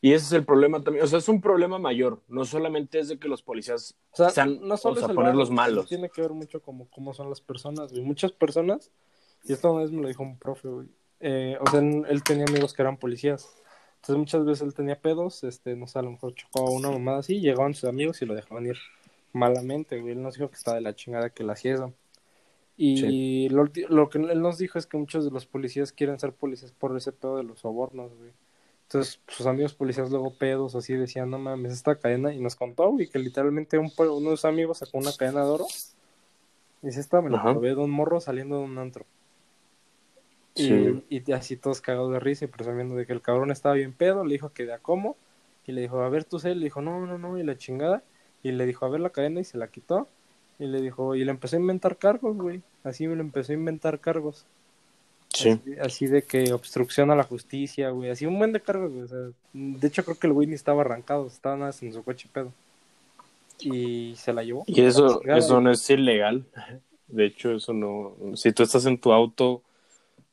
Y 0.02 0.14
ese 0.14 0.26
es 0.26 0.32
el 0.34 0.46
problema 0.46 0.84
también. 0.84 1.04
O 1.04 1.08
sea, 1.08 1.18
es 1.18 1.28
un 1.28 1.42
problema 1.42 1.80
mayor. 1.80 2.20
No 2.28 2.46
solamente 2.46 3.00
es 3.00 3.08
de 3.08 3.18
que 3.18 3.28
los 3.28 3.42
policías 3.42 3.96
O 4.12 4.18
sea, 4.18 4.30
sean, 4.30 4.60
no 4.62 4.78
solo 4.78 4.98
o 4.98 5.00
sea, 5.00 5.16
ponerlos 5.16 5.50
malos. 5.50 5.88
Tiene 5.88 6.10
que 6.10 6.22
ver 6.22 6.32
mucho 6.34 6.62
como 6.62 6.88
cómo 6.90 7.16
son 7.16 7.30
las 7.30 7.42
personas, 7.42 7.92
güey. 7.92 8.04
Muchas 8.04 8.32
personas, 8.32 8.92
y 9.44 9.54
esto 9.54 9.72
una 9.72 9.82
vez 9.82 9.92
me 9.92 10.02
lo 10.04 10.08
dijo 10.08 10.22
un 10.22 10.38
profe, 10.38 10.68
güey. 10.68 10.88
eh, 11.20 11.58
o 11.60 11.68
sea, 11.72 11.80
él 11.80 12.22
tenía 12.24 12.46
amigos 12.46 12.74
que 12.74 12.84
eran 12.84 12.98
policías. 12.98 13.50
Entonces 14.08 14.20
muchas 14.20 14.46
veces 14.46 14.62
él 14.66 14.74
tenía 14.74 14.98
pedos, 14.98 15.44
este, 15.44 15.76
no 15.76 15.86
sé, 15.86 16.00
a 16.00 16.02
lo 16.02 16.12
mejor 16.12 16.34
chocó 16.34 16.66
a 16.66 16.72
una 16.72 16.90
mamada 16.90 17.18
así, 17.18 17.42
llegaban 17.42 17.74
sus 17.74 17.90
amigos 17.90 18.22
y 18.22 18.26
lo 18.26 18.36
dejaban 18.36 18.66
ir 18.66 18.78
malamente, 19.34 20.00
güey. 20.00 20.14
Él 20.14 20.22
nos 20.22 20.36
dijo 20.36 20.50
que 20.50 20.56
estaba 20.56 20.76
de 20.76 20.82
la 20.82 20.96
chingada 20.96 21.30
que 21.30 21.44
la 21.44 21.54
hacía 21.54 21.74
eso. 21.74 21.94
Y 22.78 22.98
Sí. 23.02 23.50
lo, 23.50 23.66
lo 23.90 24.08
que 24.10 24.20
él 24.20 24.42
nos 24.42 24.58
dijo 24.58 24.80
es 24.80 24.86
que 24.86 24.96
muchos 24.96 25.26
de 25.26 25.32
los 25.32 25.46
policías 25.46 25.92
quieren 25.92 26.20
ser 26.20 26.32
policías 26.32 26.72
por 26.72 26.96
ese 26.96 27.12
pedo 27.12 27.36
de 27.36 27.44
los 27.44 27.60
sobornos, 27.60 28.16
güey. 28.16 28.32
Entonces, 28.84 29.20
sus 29.28 29.46
amigos 29.46 29.74
policías 29.74 30.10
luego 30.10 30.34
pedos 30.36 30.74
así 30.76 30.94
decían, 30.94 31.30
no 31.30 31.38
mames, 31.38 31.74
esta 31.74 31.96
cadena, 31.96 32.34
y 32.34 32.40
nos 32.40 32.56
contó, 32.56 32.90
güey, 32.90 33.10
que 33.10 33.20
literalmente 33.20 33.78
un, 33.78 33.92
uno 33.98 34.30
de 34.30 34.38
sus 34.38 34.46
amigos 34.46 34.78
sacó 34.78 35.00
una 35.00 35.12
cadena 35.12 35.44
de 35.44 35.50
oro, 35.50 35.66
y 36.82 36.88
dice, 36.88 37.02
esta 37.02 37.22
me 37.22 37.30
la 37.30 37.44
probé 37.44 37.70
de 37.76 37.82
un 37.82 37.90
morro 37.92 38.22
saliendo 38.22 38.60
de 38.60 38.64
un 38.64 38.78
antro. 38.78 39.06
Sí. 40.58 41.04
Y, 41.10 41.30
y 41.30 41.34
así 41.34 41.56
todos 41.56 41.82
cagados 41.82 42.12
de 42.12 42.20
risa 42.20 42.46
y 42.46 42.48
presumiendo 42.48 42.96
de 42.96 43.06
que 43.06 43.14
el 43.14 43.22
cabrón 43.22 43.52
estaba 43.52 43.76
bien 43.76 43.94
pedo, 43.94 44.26
le 44.26 44.34
dijo 44.34 44.52
que 44.54 44.66
de 44.66 44.74
a 44.74 44.80
cómo, 44.80 45.16
y 45.66 45.72
le 45.72 45.82
dijo, 45.82 46.02
a 46.02 46.10
ver 46.10 46.24
tú 46.24 46.40
sé, 46.40 46.56
le 46.56 46.64
dijo, 46.64 46.82
no, 46.82 47.06
no, 47.06 47.18
no, 47.18 47.38
y 47.38 47.44
la 47.44 47.58
chingada, 47.58 48.04
y 48.44 48.52
le 48.52 48.66
dijo, 48.66 48.86
a 48.86 48.90
ver 48.90 49.02
la 49.02 49.10
cadena, 49.10 49.42
y 49.42 49.44
se 49.44 49.58
la 49.58 49.68
quitó, 49.68 50.08
y 50.60 50.66
le 50.66 50.82
dijo, 50.82 51.16
y 51.16 51.24
le 51.24 51.32
empezó 51.32 51.56
a 51.56 51.60
inventar 51.60 51.98
cargos, 51.98 52.36
güey, 52.38 52.62
así 52.84 53.08
me 53.08 53.16
lo 53.16 53.22
empezó 53.22 53.52
a 53.52 53.56
inventar 53.56 54.00
cargos. 54.00 54.46
Sí. 55.30 55.50
Así, 55.50 55.76
así 55.80 56.08
de 56.08 56.24
que 56.24 56.54
obstrucción 56.54 57.12
a 57.12 57.16
la 57.16 57.24
justicia, 57.24 57.90
güey. 57.90 58.10
Así 58.10 58.26
un 58.26 58.40
buen 58.40 58.54
de 58.54 58.62
cargos, 58.62 58.92
güey. 58.92 59.04
O 59.04 59.08
sea, 59.08 59.20
de 59.54 59.88
hecho, 59.88 60.04
creo 60.04 60.18
que 60.18 60.28
el 60.28 60.34
güey 60.34 60.48
ni 60.48 60.56
estaba 60.56 60.82
arrancado. 60.82 61.28
Estaba 61.28 61.56
nada 61.58 61.74
en 61.82 61.94
su 61.94 62.04
coche 62.04 62.30
pedo. 62.32 62.52
Y 63.60 64.16
se 64.16 64.34
la 64.34 64.44
llevó. 64.44 64.64
Y 64.68 64.82
eso, 64.82 65.20
chingada, 65.20 65.38
eso 65.38 65.56
güey. 65.56 65.64
no 65.66 65.72
es 65.72 65.90
ilegal. 65.90 66.46
De 67.08 67.26
hecho, 67.26 67.52
eso 67.52 67.74
no. 67.74 68.16
Si 68.36 68.52
tú 68.52 68.64
estás 68.64 68.86
en 68.86 68.98
tu 68.98 69.12
auto 69.12 69.62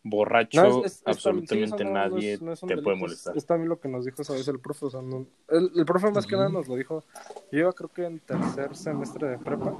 borracho, 0.06 0.62
No, 0.62 0.84
es- 0.84 0.86
es- 0.86 0.92
es 0.92 1.02
también- 1.02 1.16
absolutamente 1.16 1.78
sí, 1.78 1.84
no- 1.84 1.90
nadie 1.92 2.32
es- 2.34 2.42
no 2.42 2.52
es 2.52 2.62
un 2.62 2.68
te 2.68 2.76
puede 2.76 2.96
molestar. 2.96 3.36
Es, 3.36 3.46
también 3.46 3.68
lo 3.70 3.80
que 3.80 3.88
nos 3.88 4.04
dijo 4.04 4.20
esa 4.22 4.34
vez 4.34 4.46
el 4.48 4.60
profe. 4.60 4.86
O 4.86 4.90
sea, 4.90 5.00
no- 5.02 5.26
el, 5.48 5.70
el 5.74 5.84
profe 5.86 6.10
más 6.10 6.26
que 6.26 6.36
nada 6.36 6.50
nos 6.50 6.68
lo 6.68 6.76
dijo. 6.76 7.02
Yo 7.50 7.58
iba 7.60 7.72
creo 7.72 7.88
que 7.88 8.04
en 8.04 8.20
tercer 8.20 8.76
semestre 8.76 9.28
de 9.28 9.38
prepa. 9.38 9.74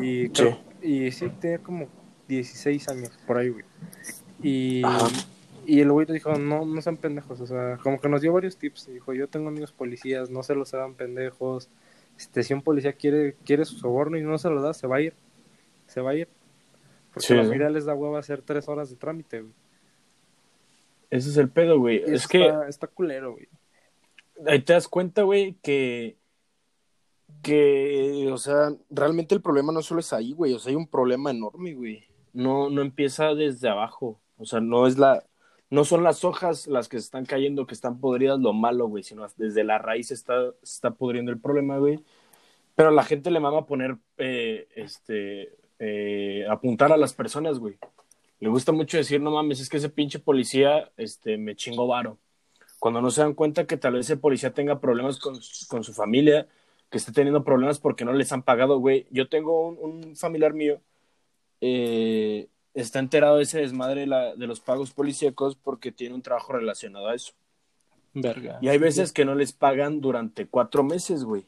Y, 0.00 0.28
creo- 0.28 0.58
y 0.82 1.10
sí, 1.10 1.28
tenía 1.40 1.58
como 1.58 1.88
16 2.28 2.88
años 2.88 3.10
por 3.26 3.38
ahí, 3.38 3.48
güey. 3.48 3.64
Y, 4.42 4.84
Ajá. 4.84 5.06
y 5.66 5.80
el 5.80 5.90
güey 5.92 6.06
dijo, 6.06 6.34
no, 6.36 6.66
no 6.66 6.82
sean 6.82 6.98
pendejos. 6.98 7.40
O 7.40 7.46
sea, 7.46 7.78
como 7.82 7.98
que 8.00 8.08
nos 8.10 8.20
dio 8.20 8.32
varios 8.34 8.56
tips. 8.58 8.88
Dijo, 8.92 9.14
yo 9.14 9.28
tengo 9.28 9.48
amigos 9.48 9.72
policías, 9.72 10.28
no 10.30 10.42
se 10.42 10.54
los 10.54 10.74
hagan 10.74 10.94
pendejos. 10.94 11.70
Este, 12.18 12.42
si 12.42 12.52
un 12.54 12.60
policía 12.62 12.92
quiere, 12.92 13.34
quiere 13.44 13.64
su 13.64 13.76
soborno 13.78 14.18
y 14.18 14.22
no 14.22 14.36
se 14.38 14.50
lo 14.50 14.60
da, 14.62 14.74
se 14.74 14.86
va 14.86 14.96
a 14.96 15.00
ir. 15.00 15.14
Se 15.86 16.00
va 16.02 16.10
a 16.10 16.14
ir. 16.16 16.28
Porque 17.14 17.28
Sí, 17.28 17.34
la 17.34 17.44
mayoría 17.44 17.70
les 17.70 17.84
da 17.84 17.94
hueva 17.94 18.18
hacer 18.18 18.42
tres 18.42 18.68
horas 18.68 18.90
de 18.90 18.96
trámite, 18.96 19.42
güey. 19.42 19.54
Ese 21.10 21.30
es 21.30 21.36
el 21.36 21.48
pedo, 21.48 21.78
güey. 21.78 22.02
Y 22.06 22.12
Es 22.12 22.26
que 22.26 22.52
está, 22.68 22.88
culero, 22.88 23.34
güey. 23.34 23.48
ahí 24.48 24.60
te 24.60 24.72
das 24.72 24.88
cuenta, 24.88 25.22
güey, 25.22 25.54
que. 25.62 26.16
Que, 27.40 28.30
o 28.32 28.38
sea, 28.38 28.72
realmente 28.90 29.34
el 29.34 29.40
problema 29.40 29.72
no 29.72 29.82
solo 29.82 30.00
es 30.00 30.12
ahí, 30.12 30.32
güey. 30.32 30.54
O 30.54 30.58
sea, 30.58 30.70
hay 30.70 30.76
un 30.76 30.88
problema 30.88 31.30
enorme, 31.30 31.74
güey. 31.74 32.04
No, 32.32 32.68
no 32.68 32.82
empieza 32.82 33.34
desde 33.34 33.68
abajo. 33.68 34.20
O 34.38 34.44
sea, 34.44 34.60
no 34.60 34.86
es 34.86 34.98
la. 34.98 35.24
No 35.70 35.84
son 35.84 36.02
las 36.02 36.24
hojas 36.24 36.66
las 36.66 36.88
que 36.88 36.98
se 36.98 37.04
están 37.04 37.26
cayendo, 37.26 37.66
que 37.66 37.74
están 37.74 38.00
podridas 38.00 38.40
lo 38.40 38.52
malo, 38.52 38.88
güey, 38.88 39.02
sino 39.02 39.26
desde 39.36 39.62
la 39.62 39.78
raíz 39.78 40.10
está, 40.10 40.50
se 40.62 40.74
está 40.74 40.90
pudriendo 40.90 41.30
el 41.30 41.38
problema, 41.40 41.78
güey. 41.78 42.00
Pero 42.74 42.88
a 42.88 42.92
la 42.92 43.04
gente 43.04 43.30
le 43.30 43.40
mama 43.40 43.66
poner, 43.66 43.96
eh, 44.18 44.68
este, 44.74 45.56
eh, 45.78 46.44
apuntar 46.48 46.92
a 46.92 46.96
las 46.96 47.14
personas, 47.14 47.58
güey. 47.58 47.76
Le 48.40 48.48
gusta 48.48 48.72
mucho 48.72 48.96
decir, 48.96 49.20
no 49.20 49.30
mames, 49.30 49.60
es 49.60 49.68
que 49.68 49.78
ese 49.78 49.88
pinche 49.88 50.18
policía, 50.18 50.90
este, 50.96 51.38
me 51.38 51.56
chingo 51.56 51.86
varo. 51.86 52.18
Cuando 52.78 53.00
no 53.00 53.10
se 53.10 53.22
dan 53.22 53.34
cuenta 53.34 53.66
que 53.66 53.76
tal 53.76 53.94
vez 53.94 54.06
ese 54.06 54.16
policía 54.16 54.52
tenga 54.52 54.80
problemas 54.80 55.18
con, 55.18 55.38
con 55.68 55.84
su 55.84 55.94
familia, 55.94 56.46
que 56.90 56.98
esté 56.98 57.12
teniendo 57.12 57.42
problemas 57.42 57.78
porque 57.78 58.04
no 58.04 58.12
les 58.12 58.30
han 58.32 58.42
pagado, 58.42 58.78
güey. 58.78 59.06
Yo 59.10 59.28
tengo 59.28 59.68
un, 59.68 59.78
un 60.04 60.16
familiar 60.16 60.52
mío, 60.52 60.80
eh, 61.60 62.48
está 62.74 62.98
enterado 62.98 63.36
de 63.38 63.44
ese 63.44 63.60
desmadre 63.60 64.00
de, 64.02 64.06
la- 64.06 64.34
de 64.34 64.46
los 64.46 64.60
pagos 64.60 64.90
policíacos 64.90 65.56
porque 65.56 65.92
tiene 65.92 66.14
un 66.14 66.22
trabajo 66.22 66.52
relacionado 66.52 67.08
a 67.08 67.14
eso. 67.14 67.32
Verga. 68.12 68.58
Y 68.60 68.68
hay 68.68 68.78
veces 68.78 69.12
que 69.12 69.24
no 69.24 69.34
les 69.34 69.52
pagan 69.52 70.00
durante 70.00 70.46
cuatro 70.46 70.84
meses, 70.84 71.24
güey. 71.24 71.46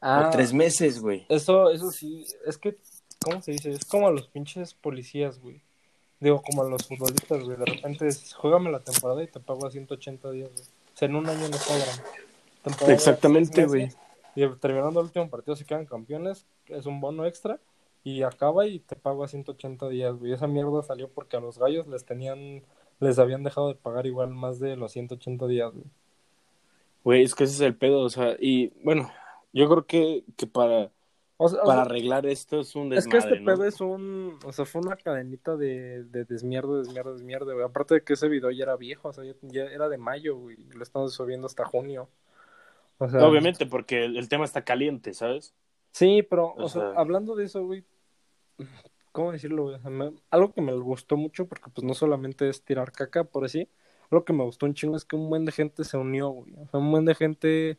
Ah, 0.00 0.26
o 0.28 0.30
tres 0.30 0.52
meses, 0.52 1.00
güey. 1.00 1.24
Eso, 1.28 1.70
eso 1.70 1.90
sí, 1.90 2.26
es 2.46 2.58
que, 2.58 2.76
¿cómo 3.24 3.42
se 3.42 3.52
dice? 3.52 3.70
Es 3.70 3.84
como 3.84 4.06
a 4.06 4.12
los 4.12 4.28
pinches 4.28 4.74
policías, 4.74 5.40
güey. 5.40 5.62
Digo, 6.20 6.40
como 6.42 6.62
a 6.62 6.68
los 6.68 6.86
futbolistas, 6.86 7.42
güey. 7.42 7.56
De 7.56 7.64
repente, 7.64 8.06
es, 8.06 8.32
juégame 8.34 8.70
la 8.70 8.80
temporada 8.80 9.22
y 9.22 9.26
te 9.26 9.40
pago 9.40 9.66
a 9.66 9.70
180 9.70 10.30
días, 10.30 10.50
güey. 10.52 10.62
O 10.62 10.96
sea, 10.96 11.08
en 11.08 11.16
un 11.16 11.28
año 11.28 11.48
no 11.48 11.56
cobran. 11.56 11.98
Temporada 12.62 12.94
Exactamente, 12.94 13.66
güey. 13.66 13.90
Y 14.36 14.46
terminando 14.56 15.00
el 15.00 15.06
último 15.06 15.28
partido, 15.28 15.56
se 15.56 15.64
quedan 15.64 15.86
campeones. 15.86 16.46
Es 16.66 16.86
un 16.86 17.00
bono 17.00 17.26
extra. 17.26 17.58
Y 18.04 18.22
acaba 18.22 18.66
y 18.66 18.80
te 18.80 18.96
pago 18.96 19.24
a 19.24 19.28
180 19.28 19.88
días, 19.88 20.14
güey. 20.16 20.32
Esa 20.32 20.46
mierda 20.46 20.82
salió 20.82 21.08
porque 21.08 21.36
a 21.36 21.40
los 21.40 21.58
gallos 21.58 21.86
les 21.88 22.04
tenían, 22.04 22.62
les 23.00 23.18
habían 23.18 23.42
dejado 23.42 23.68
de 23.68 23.74
pagar 23.74 24.06
igual 24.06 24.30
más 24.30 24.60
de 24.60 24.76
los 24.76 24.92
180 24.92 25.46
días, 25.46 25.72
güey. 25.72 25.86
Güey, 27.02 27.22
es 27.22 27.34
que 27.34 27.44
ese 27.44 27.54
es 27.54 27.60
el 27.60 27.76
pedo, 27.76 28.00
o 28.00 28.08
sea, 28.08 28.34
y 28.40 28.68
bueno, 28.82 29.10
yo 29.52 29.68
creo 29.68 29.86
que, 29.86 30.24
que 30.38 30.46
para, 30.46 30.90
O 31.36 31.48
sea, 31.48 31.62
o 31.62 31.66
para 31.66 31.78
sea, 31.78 31.82
arreglar 31.82 32.26
esto 32.26 32.60
es 32.60 32.76
un 32.76 32.92
Es 32.92 33.04
desmadre, 33.04 33.10
que 33.10 33.34
este 33.34 33.40
¿no? 33.40 33.46
pedo 33.52 33.64
es 33.64 33.80
un, 33.80 34.38
o 34.44 34.52
sea, 34.52 34.64
fue 34.64 34.80
una 34.82 34.96
cadenita 34.96 35.56
de, 35.56 36.04
de 36.04 36.24
desmierda, 36.24 36.78
desmierda, 36.78 37.12
desmierda, 37.12 37.52
güey. 37.52 37.64
Aparte 37.64 37.94
de 37.94 38.04
que 38.04 38.12
ese 38.12 38.28
video 38.28 38.50
ya 38.52 38.64
era 38.64 38.76
viejo, 38.76 39.08
o 39.08 39.12
sea, 39.12 39.24
ya, 39.24 39.34
ya 39.42 39.64
era 39.64 39.88
de 39.88 39.98
mayo, 39.98 40.36
güey. 40.36 40.56
y 40.60 40.72
Lo 40.72 40.82
estamos 40.84 41.12
subiendo 41.12 41.46
hasta 41.46 41.64
junio. 41.64 42.08
O 42.98 43.08
sea, 43.08 43.26
Obviamente, 43.26 43.66
porque 43.66 44.04
el, 44.04 44.16
el 44.16 44.28
tema 44.28 44.44
está 44.44 44.62
caliente, 44.64 45.12
¿sabes? 45.12 45.52
Sí, 45.90 46.22
pero, 46.22 46.46
o, 46.48 46.64
O 46.64 46.68
sea, 46.68 46.92
sea- 46.92 47.00
hablando 47.00 47.34
de 47.34 47.44
eso, 47.46 47.64
güey, 47.64 47.84
¿cómo 49.12 49.32
decirlo, 49.32 49.64
güey? 49.64 49.78
Me- 49.90 50.12
algo 50.30 50.52
que 50.52 50.60
me 50.62 50.72
gustó 50.74 51.16
mucho, 51.16 51.46
porque 51.46 51.70
pues 51.74 51.84
no 51.84 51.94
solamente 51.94 52.48
es 52.48 52.62
tirar 52.62 52.92
caca, 52.92 53.24
por 53.24 53.44
así, 53.44 53.68
algo 54.10 54.24
que 54.24 54.32
me 54.32 54.44
gustó 54.44 54.66
un 54.66 54.74
chingo 54.74 54.96
es 54.96 55.04
que 55.04 55.16
un 55.16 55.28
buen 55.28 55.44
de 55.44 55.52
gente 55.52 55.84
se 55.84 55.96
unió, 55.96 56.28
güey. 56.30 56.54
O 56.54 56.68
sea, 56.68 56.80
un 56.80 56.90
buen 56.90 57.04
de 57.04 57.14
gente, 57.14 57.78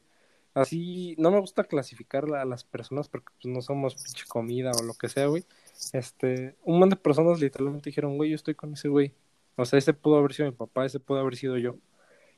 así, 0.56 1.16
no 1.20 1.30
me 1.30 1.40
gusta 1.40 1.66
clasificar 1.66 2.26
a 2.34 2.46
las 2.46 2.64
personas 2.64 3.08
porque 3.08 3.32
pues 3.42 3.54
no 3.54 3.62
somos 3.62 3.96
pinche 3.96 4.26
comida 4.28 4.72
o 4.72 4.84
lo 4.84 4.94
que 4.96 5.10
sea, 5.10 5.28
güey. 5.28 5.46
Este, 5.94 6.56
un 6.64 6.80
buen 6.80 6.90
de 6.90 6.96
personas 6.96 7.40
literalmente 7.40 7.90
dijeron, 7.92 8.18
güey, 8.18 8.32
yo 8.32 8.36
estoy 8.36 8.56
con 8.56 8.74
ese 8.74 8.88
güey. 8.88 9.14
O 9.58 9.66
sea, 9.66 9.78
ese 9.78 9.94
pudo 9.94 10.18
haber 10.18 10.34
sido 10.34 10.50
mi 10.50 10.56
papá, 10.56 10.86
ese 10.86 11.00
pudo 11.00 11.20
haber 11.20 11.36
sido 11.36 11.58
yo. 11.58 11.76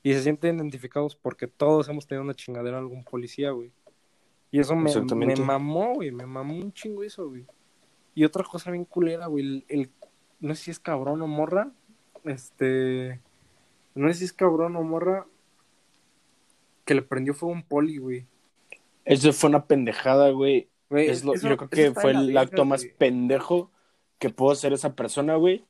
Y 0.03 0.13
se 0.13 0.21
sienten 0.23 0.57
identificados 0.57 1.15
porque 1.15 1.47
todos 1.47 1.87
hemos 1.89 2.05
tenido 2.07 2.23
una 2.23 2.33
chingadera 2.33 2.77
a 2.77 2.79
algún 2.79 3.03
policía, 3.03 3.51
güey. 3.51 3.71
Y 4.51 4.59
eso 4.59 4.75
me, 4.75 4.89
me 5.15 5.25
mamó, 5.45 5.95
güey, 5.95 6.11
me 6.11 6.25
mamó 6.25 6.55
un 6.55 6.71
chingo 6.73 7.03
eso, 7.03 7.27
güey. 7.29 7.45
Y 8.15 8.23
otra 8.23 8.43
cosa 8.43 8.71
bien 8.71 8.85
culera, 8.85 9.27
güey, 9.27 9.45
el, 9.45 9.65
el- 9.67 9.91
no 10.39 10.53
sé 10.55 10.63
si 10.65 10.71
es 10.71 10.79
cabrón 10.79 11.21
o 11.21 11.27
morra, 11.27 11.71
este, 12.23 13.19
no 13.95 14.07
sé 14.09 14.13
si 14.15 14.25
es 14.25 14.33
cabrón 14.33 14.75
o 14.75 14.83
morra, 14.83 15.25
que 16.87 16.95
le 16.95 17.03
prendió 17.03 17.35
fuego 17.35 17.53
a 17.53 17.57
un 17.57 17.63
poli, 17.63 17.97
güey. 17.97 18.25
Eso 19.05 19.31
fue 19.33 19.49
una 19.51 19.65
pendejada, 19.67 20.31
güey. 20.31 20.69
Güey, 20.89 21.09
Es 21.09 21.23
lo- 21.23 21.35
eso- 21.35 21.47
yo 21.49 21.57
creo 21.57 21.69
que 21.69 21.91
fue 21.93 22.11
el 22.11 22.35
acto 22.37 22.65
más 22.65 22.85
pendejo 22.97 23.71
que 24.17 24.29
pudo 24.29 24.51
hacer 24.51 24.73
esa 24.73 24.95
persona, 24.95 25.35
güey. 25.35 25.65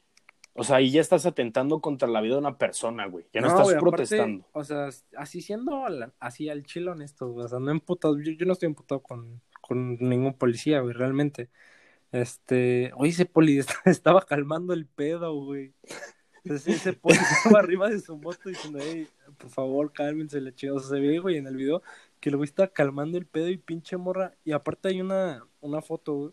O 0.54 0.64
sea, 0.64 0.78
ahí 0.78 0.90
ya 0.90 1.02
estás 1.02 1.26
atentando 1.26 1.82
contra 1.82 2.08
la 2.08 2.22
vida 2.22 2.34
de 2.36 2.40
una 2.40 2.58
persona, 2.58 3.06
güey. 3.08 3.26
Ya 3.34 3.42
no, 3.42 3.48
estás 3.48 3.64
güey, 3.64 3.76
aparte, 3.76 3.90
protestando. 3.92 4.46
o 4.54 4.64
sea, 4.64 4.90
así 5.18 5.42
siendo 5.42 5.86
así 6.20 6.50
al 6.50 6.64
chilo 6.64 6.94
honesto, 6.94 7.30
güey, 7.30 7.46
o 7.46 7.48
sea, 7.48 7.60
no 7.60 7.70
emputado, 7.70 8.18
yo, 8.20 8.32
yo 8.32 8.46
no 8.48 8.54
estoy 8.54 8.68
emputado 8.68 9.02
con, 9.04 9.42
con 9.62 9.98
ningún 10.00 10.34
policía, 10.34 10.80
güey, 10.80 10.94
realmente. 10.94 11.50
Este, 12.12 12.92
oye, 12.96 13.12
ese 13.12 13.26
poli 13.26 13.60
estaba 13.86 14.22
calmando 14.22 14.74
el 14.74 14.86
pedo, 14.88 15.34
güey. 15.36 15.74
Entonces, 16.48 16.76
ese 16.78 16.94
poli 16.94 17.18
estaba 17.18 17.60
arriba 17.60 17.90
de 17.90 18.00
su 18.00 18.16
moto 18.18 18.50
diciendo, 18.50 18.80
hey, 18.82 19.08
por 19.38 19.50
favor, 19.50 19.92
cálmense 19.92 20.40
la 20.42 20.54
chingada. 20.54 20.78
O 20.78 20.82
sea, 20.82 20.90
se 20.98 21.00
ve, 21.00 21.20
güey, 21.20 21.38
en 21.38 21.48
el 21.48 21.56
video 21.56 21.82
que 22.20 22.30
el 22.30 22.38
güey 22.38 22.46
está 22.48 22.68
calmando 22.68 23.18
el 23.18 23.26
pedo 23.26 23.50
y 23.50 23.58
pinche 23.58 23.98
morra. 23.98 24.34
Y 24.46 24.52
aparte 24.54 24.90
hay 24.90 25.02
una, 25.02 25.46
una 25.62 25.82
foto, 25.82 26.14
güey, 26.16 26.32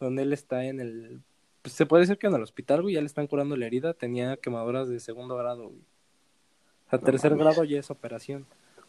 donde 0.00 0.22
él 0.22 0.32
está 0.32 0.64
en 0.64 0.80
el, 0.80 1.20
pues 1.62 1.74
se 1.74 1.86
puede 1.86 2.02
decir 2.02 2.18
que 2.18 2.26
en 2.26 2.34
el 2.34 2.42
hospital, 2.42 2.82
güey, 2.82 2.94
ya 2.94 3.00
le 3.00 3.06
están 3.06 3.26
curando 3.26 3.56
la 3.56 3.66
herida, 3.66 3.92
tenía 3.94 4.36
quemaduras 4.38 4.88
de 4.88 4.98
segundo 4.98 5.36
grado, 5.36 5.68
güey. 5.68 5.82
O 6.86 6.90
sea, 6.90 6.98
tercer 6.98 7.36
grado 7.36 7.62
ya 7.64 7.78
es 7.78 7.90
operación. 7.90 8.46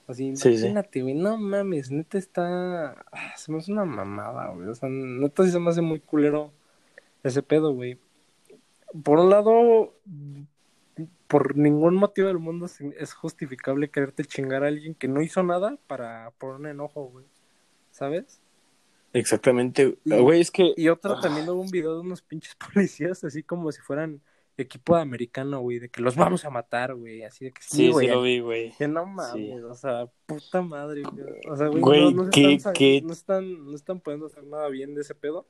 Así, 0.07 0.35
Sí, 0.35 0.57
sí. 0.57 0.65
imagínate, 0.67 1.01
güey, 1.03 1.13
no 1.13 1.37
mames, 1.37 1.91
neta 1.91 2.17
está, 2.17 2.91
ah, 3.11 3.33
se 3.37 3.51
me 3.51 3.59
hace 3.59 3.71
una 3.71 3.85
mamada, 3.85 4.47
güey. 4.49 4.67
O 4.69 4.73
sea, 4.75 4.89
neta 4.89 5.43
sí 5.43 5.51
se 5.51 5.59
me 5.59 5.69
hace 5.69 5.81
muy 5.81 5.99
culero 5.99 6.51
ese 7.23 7.43
pedo, 7.43 7.73
güey. 7.73 7.99
Por 9.03 9.19
un 9.19 9.29
lado, 9.29 9.93
por 11.31 11.55
ningún 11.55 11.95
motivo 11.95 12.27
del 12.27 12.39
mundo 12.39 12.65
es- 12.65 13.13
justificable 13.13 13.89
quererte 13.89 14.25
chingar 14.25 14.65
a 14.65 14.67
alguien 14.67 14.93
que 14.93 15.07
no 15.07 15.21
hizo 15.21 15.41
nada 15.43 15.77
para 15.87 16.31
por 16.37 16.55
un 16.55 16.67
enojo, 16.67 17.05
güey. 17.05 17.25
¿Sabes? 17.91 18.41
Exactamente. 19.13 19.97
Y- 20.03 20.17
Güey, 20.19 20.41
es 20.41 20.51
que. 20.51 20.73
Y 20.75 20.89
otra 20.89 21.13
Ah. 21.17 21.21
también 21.21 21.47
hubo 21.49 21.61
un 21.61 21.71
video 21.71 21.93
de 21.95 22.01
unos 22.01 22.21
pinches 22.21 22.55
policías, 22.75 23.23
así 23.23 23.43
como 23.43 23.71
si 23.71 23.81
fueran 23.81 24.21
equipo 24.57 24.95
de 24.95 25.01
americano, 25.01 25.61
güey, 25.61 25.79
de 25.79 25.87
que 25.89 26.01
los 26.01 26.15
vamos 26.17 26.43
a 26.45 26.49
matar, 26.49 26.93
güey, 26.95 27.23
así 27.23 27.45
de 27.45 27.51
que 27.53 27.61
Sí, 27.63 27.85
sí, 27.87 27.91
güey. 27.91 28.07
lo 28.09 28.21
vi, 28.21 28.39
güey. 28.41 28.71
Que 28.77 28.87
no 28.89 29.05
mames, 29.05 29.63
o 29.63 29.73
sea, 29.73 30.07
puta 30.25 30.61
madre, 30.61 31.01
güey. 31.01 31.25
O 31.49 31.55
sea, 31.55 31.67
güey, 31.67 31.81
Güey, 31.81 32.13
no, 32.13 32.23
no, 32.25 32.29
están, 32.29 32.73
qué- 32.73 33.01
no 33.01 33.13
están, 33.13 33.65
no 33.65 33.73
están 33.75 33.99
pudiendo 34.01 34.25
hacer 34.27 34.43
nada 34.43 34.67
bien 34.67 34.93
de 34.93 35.01
ese 35.01 35.15
pedo. 35.15 35.47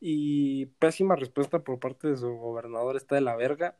Y 0.00 0.66
pésima 0.80 1.14
respuesta 1.14 1.60
por 1.60 1.78
parte 1.78 2.08
de 2.08 2.16
su 2.16 2.28
gobernador, 2.30 2.96
está 2.96 3.14
de 3.14 3.20
la 3.20 3.36
verga. 3.36 3.76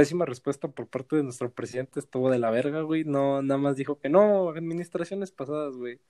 Pésima 0.00 0.24
respuesta 0.24 0.66
por 0.66 0.88
parte 0.88 1.16
de 1.16 1.22
nuestro 1.22 1.52
presidente, 1.52 2.00
estuvo 2.00 2.30
de 2.30 2.38
la 2.38 2.50
verga, 2.50 2.80
güey. 2.80 3.04
No, 3.04 3.42
nada 3.42 3.60
más 3.60 3.76
dijo 3.76 3.98
que 3.98 4.08
no, 4.08 4.48
administraciones 4.48 5.30
pasadas, 5.30 5.76
güey. 5.76 6.00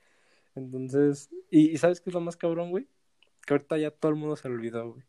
Entonces, 0.55 1.29
y, 1.51 1.71
y 1.71 1.77
¿sabes 1.77 2.01
qué 2.01 2.11
es 2.11 2.15
lo 2.15 2.21
más 2.21 2.37
cabrón, 2.37 2.71
güey? 2.71 2.87
Que 3.45 3.55
ahorita 3.55 3.79
ya 3.79 3.91
todo 3.91 4.13
el 4.13 4.17
mundo 4.17 4.37
se 4.37 4.49
lo 4.49 4.55
olvidó, 4.55 4.93
güey. 4.93 5.05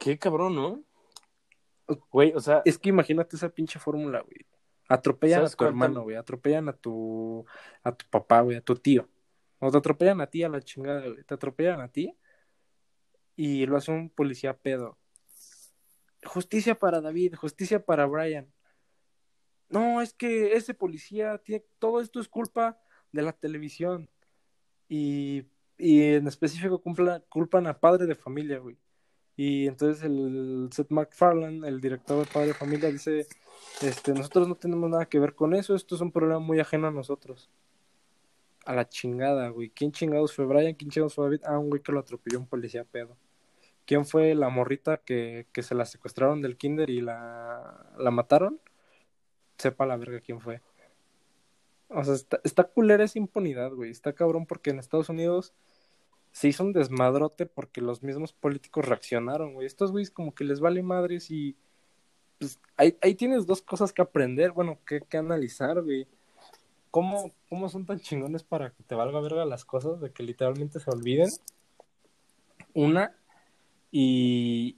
Qué 0.00 0.18
cabrón, 0.18 0.56
¿no? 0.56 0.82
Güey, 2.10 2.32
o 2.34 2.40
sea, 2.40 2.62
Es 2.64 2.76
que 2.76 2.88
imagínate 2.88 3.36
esa 3.36 3.50
pinche 3.50 3.78
fórmula, 3.78 4.22
güey. 4.22 4.44
Atropellan 4.88 5.38
a 5.38 5.42
¿Sabes 5.42 5.56
tu 5.56 5.64
hermano, 5.66 6.02
güey. 6.02 6.16
Atropellan 6.16 6.68
a 6.70 6.72
tu, 6.72 7.46
a 7.84 7.92
tu 7.92 8.04
papá, 8.10 8.40
güey, 8.40 8.56
a 8.56 8.62
tu 8.62 8.74
tío. 8.74 9.08
O 9.60 9.70
te 9.70 9.78
atropellan 9.78 10.20
a 10.22 10.26
ti 10.26 10.42
a 10.42 10.48
la 10.48 10.60
chingada, 10.60 11.06
güey. 11.06 11.22
Te 11.22 11.34
atropellan 11.34 11.80
a 11.82 11.86
ti 11.86 12.16
y 13.36 13.64
lo 13.66 13.76
hace 13.76 13.92
un 13.92 14.10
policía 14.10 14.56
pedo. 14.56 14.98
Justicia 16.24 16.78
para 16.78 17.00
David, 17.00 17.34
justicia 17.34 17.84
para 17.84 18.06
Brian. 18.06 18.52
No, 19.68 20.02
es 20.02 20.12
que 20.12 20.54
ese 20.54 20.74
policía 20.74 21.38
tiene, 21.38 21.64
todo 21.78 22.00
esto 22.00 22.20
es 22.20 22.28
culpa 22.28 22.80
de 23.12 23.22
la 23.22 23.32
televisión. 23.32 24.10
Y, 24.88 25.44
y 25.78 26.02
en 26.02 26.26
específico 26.26 26.82
culpan 26.82 27.66
a 27.66 27.80
padre 27.80 28.06
de 28.06 28.14
familia, 28.14 28.58
güey. 28.58 28.78
Y 29.42 29.66
entonces 29.66 30.04
el 30.04 30.68
Seth 30.70 30.90
MacFarlane, 30.90 31.66
el 31.66 31.80
director 31.80 32.18
de 32.18 32.30
Padre 32.30 32.48
de 32.48 32.54
Familia, 32.54 32.90
dice, 32.90 33.26
este, 33.80 34.12
nosotros 34.12 34.46
no 34.46 34.54
tenemos 34.54 34.90
nada 34.90 35.06
que 35.06 35.18
ver 35.18 35.34
con 35.34 35.54
eso, 35.54 35.74
esto 35.74 35.94
es 35.94 36.02
un 36.02 36.12
problema 36.12 36.40
muy 36.40 36.60
ajeno 36.60 36.88
a 36.88 36.90
nosotros. 36.90 37.48
A 38.66 38.74
la 38.74 38.86
chingada, 38.86 39.48
güey. 39.48 39.70
¿Quién 39.70 39.92
chingados 39.92 40.34
fue 40.34 40.44
Brian? 40.44 40.74
¿Quién 40.74 40.90
chingados 40.90 41.14
fue 41.14 41.24
David? 41.24 41.40
Ah, 41.44 41.58
un 41.58 41.70
güey 41.70 41.80
que 41.80 41.90
lo 41.90 42.00
atropelló 42.00 42.38
un 42.38 42.46
policía 42.46 42.84
pedo. 42.84 43.16
¿Quién 43.86 44.04
fue 44.04 44.34
la 44.34 44.48
morrita 44.48 44.98
que, 44.98 45.46
que 45.52 45.62
se 45.62 45.74
la 45.74 45.84
secuestraron 45.84 46.42
del 46.42 46.56
kinder 46.56 46.90
y 46.90 47.00
la, 47.00 47.92
la 47.98 48.10
mataron? 48.10 48.60
Sepa 49.58 49.86
la 49.86 49.96
verga 49.96 50.20
quién 50.20 50.40
fue. 50.40 50.62
O 51.88 52.04
sea, 52.04 52.14
está, 52.14 52.40
está 52.44 52.64
culera 52.64 53.04
esa 53.04 53.18
impunidad, 53.18 53.72
güey. 53.72 53.90
Está 53.90 54.12
cabrón 54.12 54.46
porque 54.46 54.70
en 54.70 54.78
Estados 54.78 55.08
Unidos 55.08 55.52
se 56.32 56.48
hizo 56.48 56.62
un 56.62 56.72
desmadrote 56.72 57.46
porque 57.46 57.80
los 57.80 58.02
mismos 58.02 58.32
políticos 58.32 58.86
reaccionaron, 58.86 59.54
güey. 59.54 59.66
Estos 59.66 59.90
güeyes 59.90 60.10
como 60.10 60.34
que 60.34 60.44
les 60.44 60.60
vale 60.60 60.82
madres 60.82 61.30
y 61.30 61.56
pues 62.38 62.58
ahí, 62.76 62.96
ahí 63.02 63.14
tienes 63.14 63.44
dos 63.44 63.60
cosas 63.60 63.92
que 63.92 64.02
aprender, 64.02 64.52
bueno, 64.52 64.78
que, 64.86 65.00
que 65.02 65.18
analizar, 65.18 65.82
güey. 65.82 66.06
¿Cómo, 66.90 67.32
¿Cómo 67.48 67.68
son 67.68 67.86
tan 67.86 68.00
chingones 68.00 68.42
para 68.42 68.70
que 68.70 68.82
te 68.82 68.94
valga 68.94 69.20
verga 69.20 69.44
las 69.44 69.64
cosas, 69.64 70.00
de 70.00 70.10
que 70.10 70.22
literalmente 70.22 70.80
se 70.80 70.90
olviden? 70.90 71.28
Una, 72.72 73.14
y, 73.90 74.76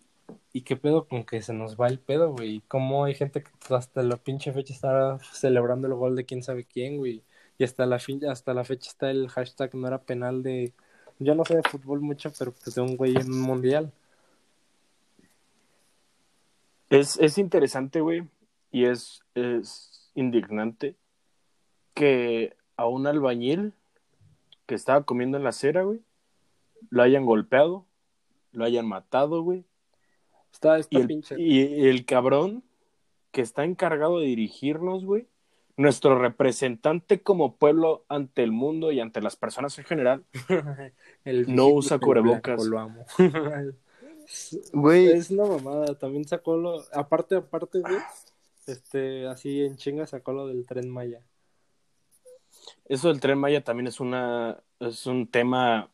y 0.52 0.62
qué 0.62 0.76
pedo 0.76 1.06
con 1.06 1.24
que 1.24 1.42
se 1.42 1.52
nos 1.52 1.76
va 1.80 1.88
el 1.88 1.98
pedo, 1.98 2.32
güey. 2.32 2.62
Cómo 2.68 3.04
hay 3.04 3.14
gente 3.14 3.42
que 3.42 3.74
hasta 3.74 4.02
la 4.02 4.16
pinche 4.16 4.52
fecha 4.52 4.72
está 4.74 5.18
celebrando 5.32 5.88
el 5.88 5.94
gol 5.94 6.16
de 6.16 6.24
quién 6.24 6.42
sabe 6.42 6.64
quién, 6.64 6.98
güey. 6.98 7.22
Y 7.58 7.64
hasta 7.64 7.86
la, 7.86 7.98
fin, 7.98 8.24
hasta 8.26 8.54
la 8.54 8.64
fecha 8.64 8.90
está 8.90 9.10
el 9.10 9.28
hashtag 9.28 9.74
no 9.74 9.88
era 9.88 10.02
penal 10.02 10.42
de... 10.42 10.72
Yo 11.18 11.34
no 11.34 11.44
sé 11.44 11.56
de 11.56 11.62
fútbol 11.62 12.00
mucho, 12.00 12.32
pero 12.38 12.52
pues 12.52 12.74
de 12.74 12.80
un 12.80 12.96
güey 12.96 13.16
en 13.16 13.30
un 13.30 13.40
mundial. 13.40 13.92
es, 16.92 17.18
es 17.18 17.38
interesante, 17.38 18.00
güey, 18.02 18.28
y 18.70 18.84
es, 18.84 19.22
es 19.34 20.10
indignante 20.14 20.94
que 21.94 22.54
a 22.76 22.86
un 22.86 23.06
albañil 23.06 23.72
que 24.66 24.74
estaba 24.74 25.02
comiendo 25.04 25.38
en 25.38 25.44
la 25.44 25.50
acera, 25.50 25.82
güey, 25.84 26.00
lo 26.90 27.02
hayan 27.02 27.24
golpeado, 27.24 27.86
lo 28.52 28.64
hayan 28.64 28.86
matado, 28.86 29.42
güey, 29.42 29.64
Está, 30.52 30.78
está 30.78 30.98
y 30.98 31.00
el, 31.00 31.06
pinche. 31.08 31.34
y 31.38 31.86
el 31.88 32.04
cabrón 32.04 32.64
que 33.32 33.40
está 33.42 33.64
encargado 33.64 34.20
de 34.20 34.26
dirigirnos, 34.26 35.04
güey, 35.04 35.26
nuestro 35.76 36.18
representante 36.18 37.22
como 37.22 37.56
pueblo 37.56 38.04
ante 38.08 38.42
el 38.42 38.52
mundo 38.52 38.92
y 38.92 39.00
ante 39.00 39.22
las 39.22 39.36
personas 39.36 39.78
en 39.78 39.84
general, 39.86 40.24
El 41.24 41.54
no 41.54 41.68
usa 41.68 41.98
cubrebocas. 41.98 42.56
blanco, 42.56 42.64
Lo 42.64 42.78
amo. 42.78 43.06
güey, 44.72 45.06
Es 45.06 45.30
una 45.30 45.44
mamada. 45.46 45.98
También 45.98 46.24
sacó 46.26 46.56
lo. 46.56 46.82
Aparte, 46.92 47.36
aparte, 47.36 47.80
güey. 47.80 47.96
Este, 48.66 49.26
así 49.26 49.62
en 49.64 49.76
chinga 49.76 50.06
sacó 50.06 50.32
lo 50.32 50.46
del 50.46 50.66
tren 50.66 50.88
Maya. 50.90 51.20
eso 52.84 53.08
del 53.08 53.20
tren 53.20 53.38
Maya 53.38 53.64
también 53.64 53.88
es 53.88 53.98
una 54.00 54.62
es 54.78 55.06
un 55.06 55.26
tema 55.28 55.90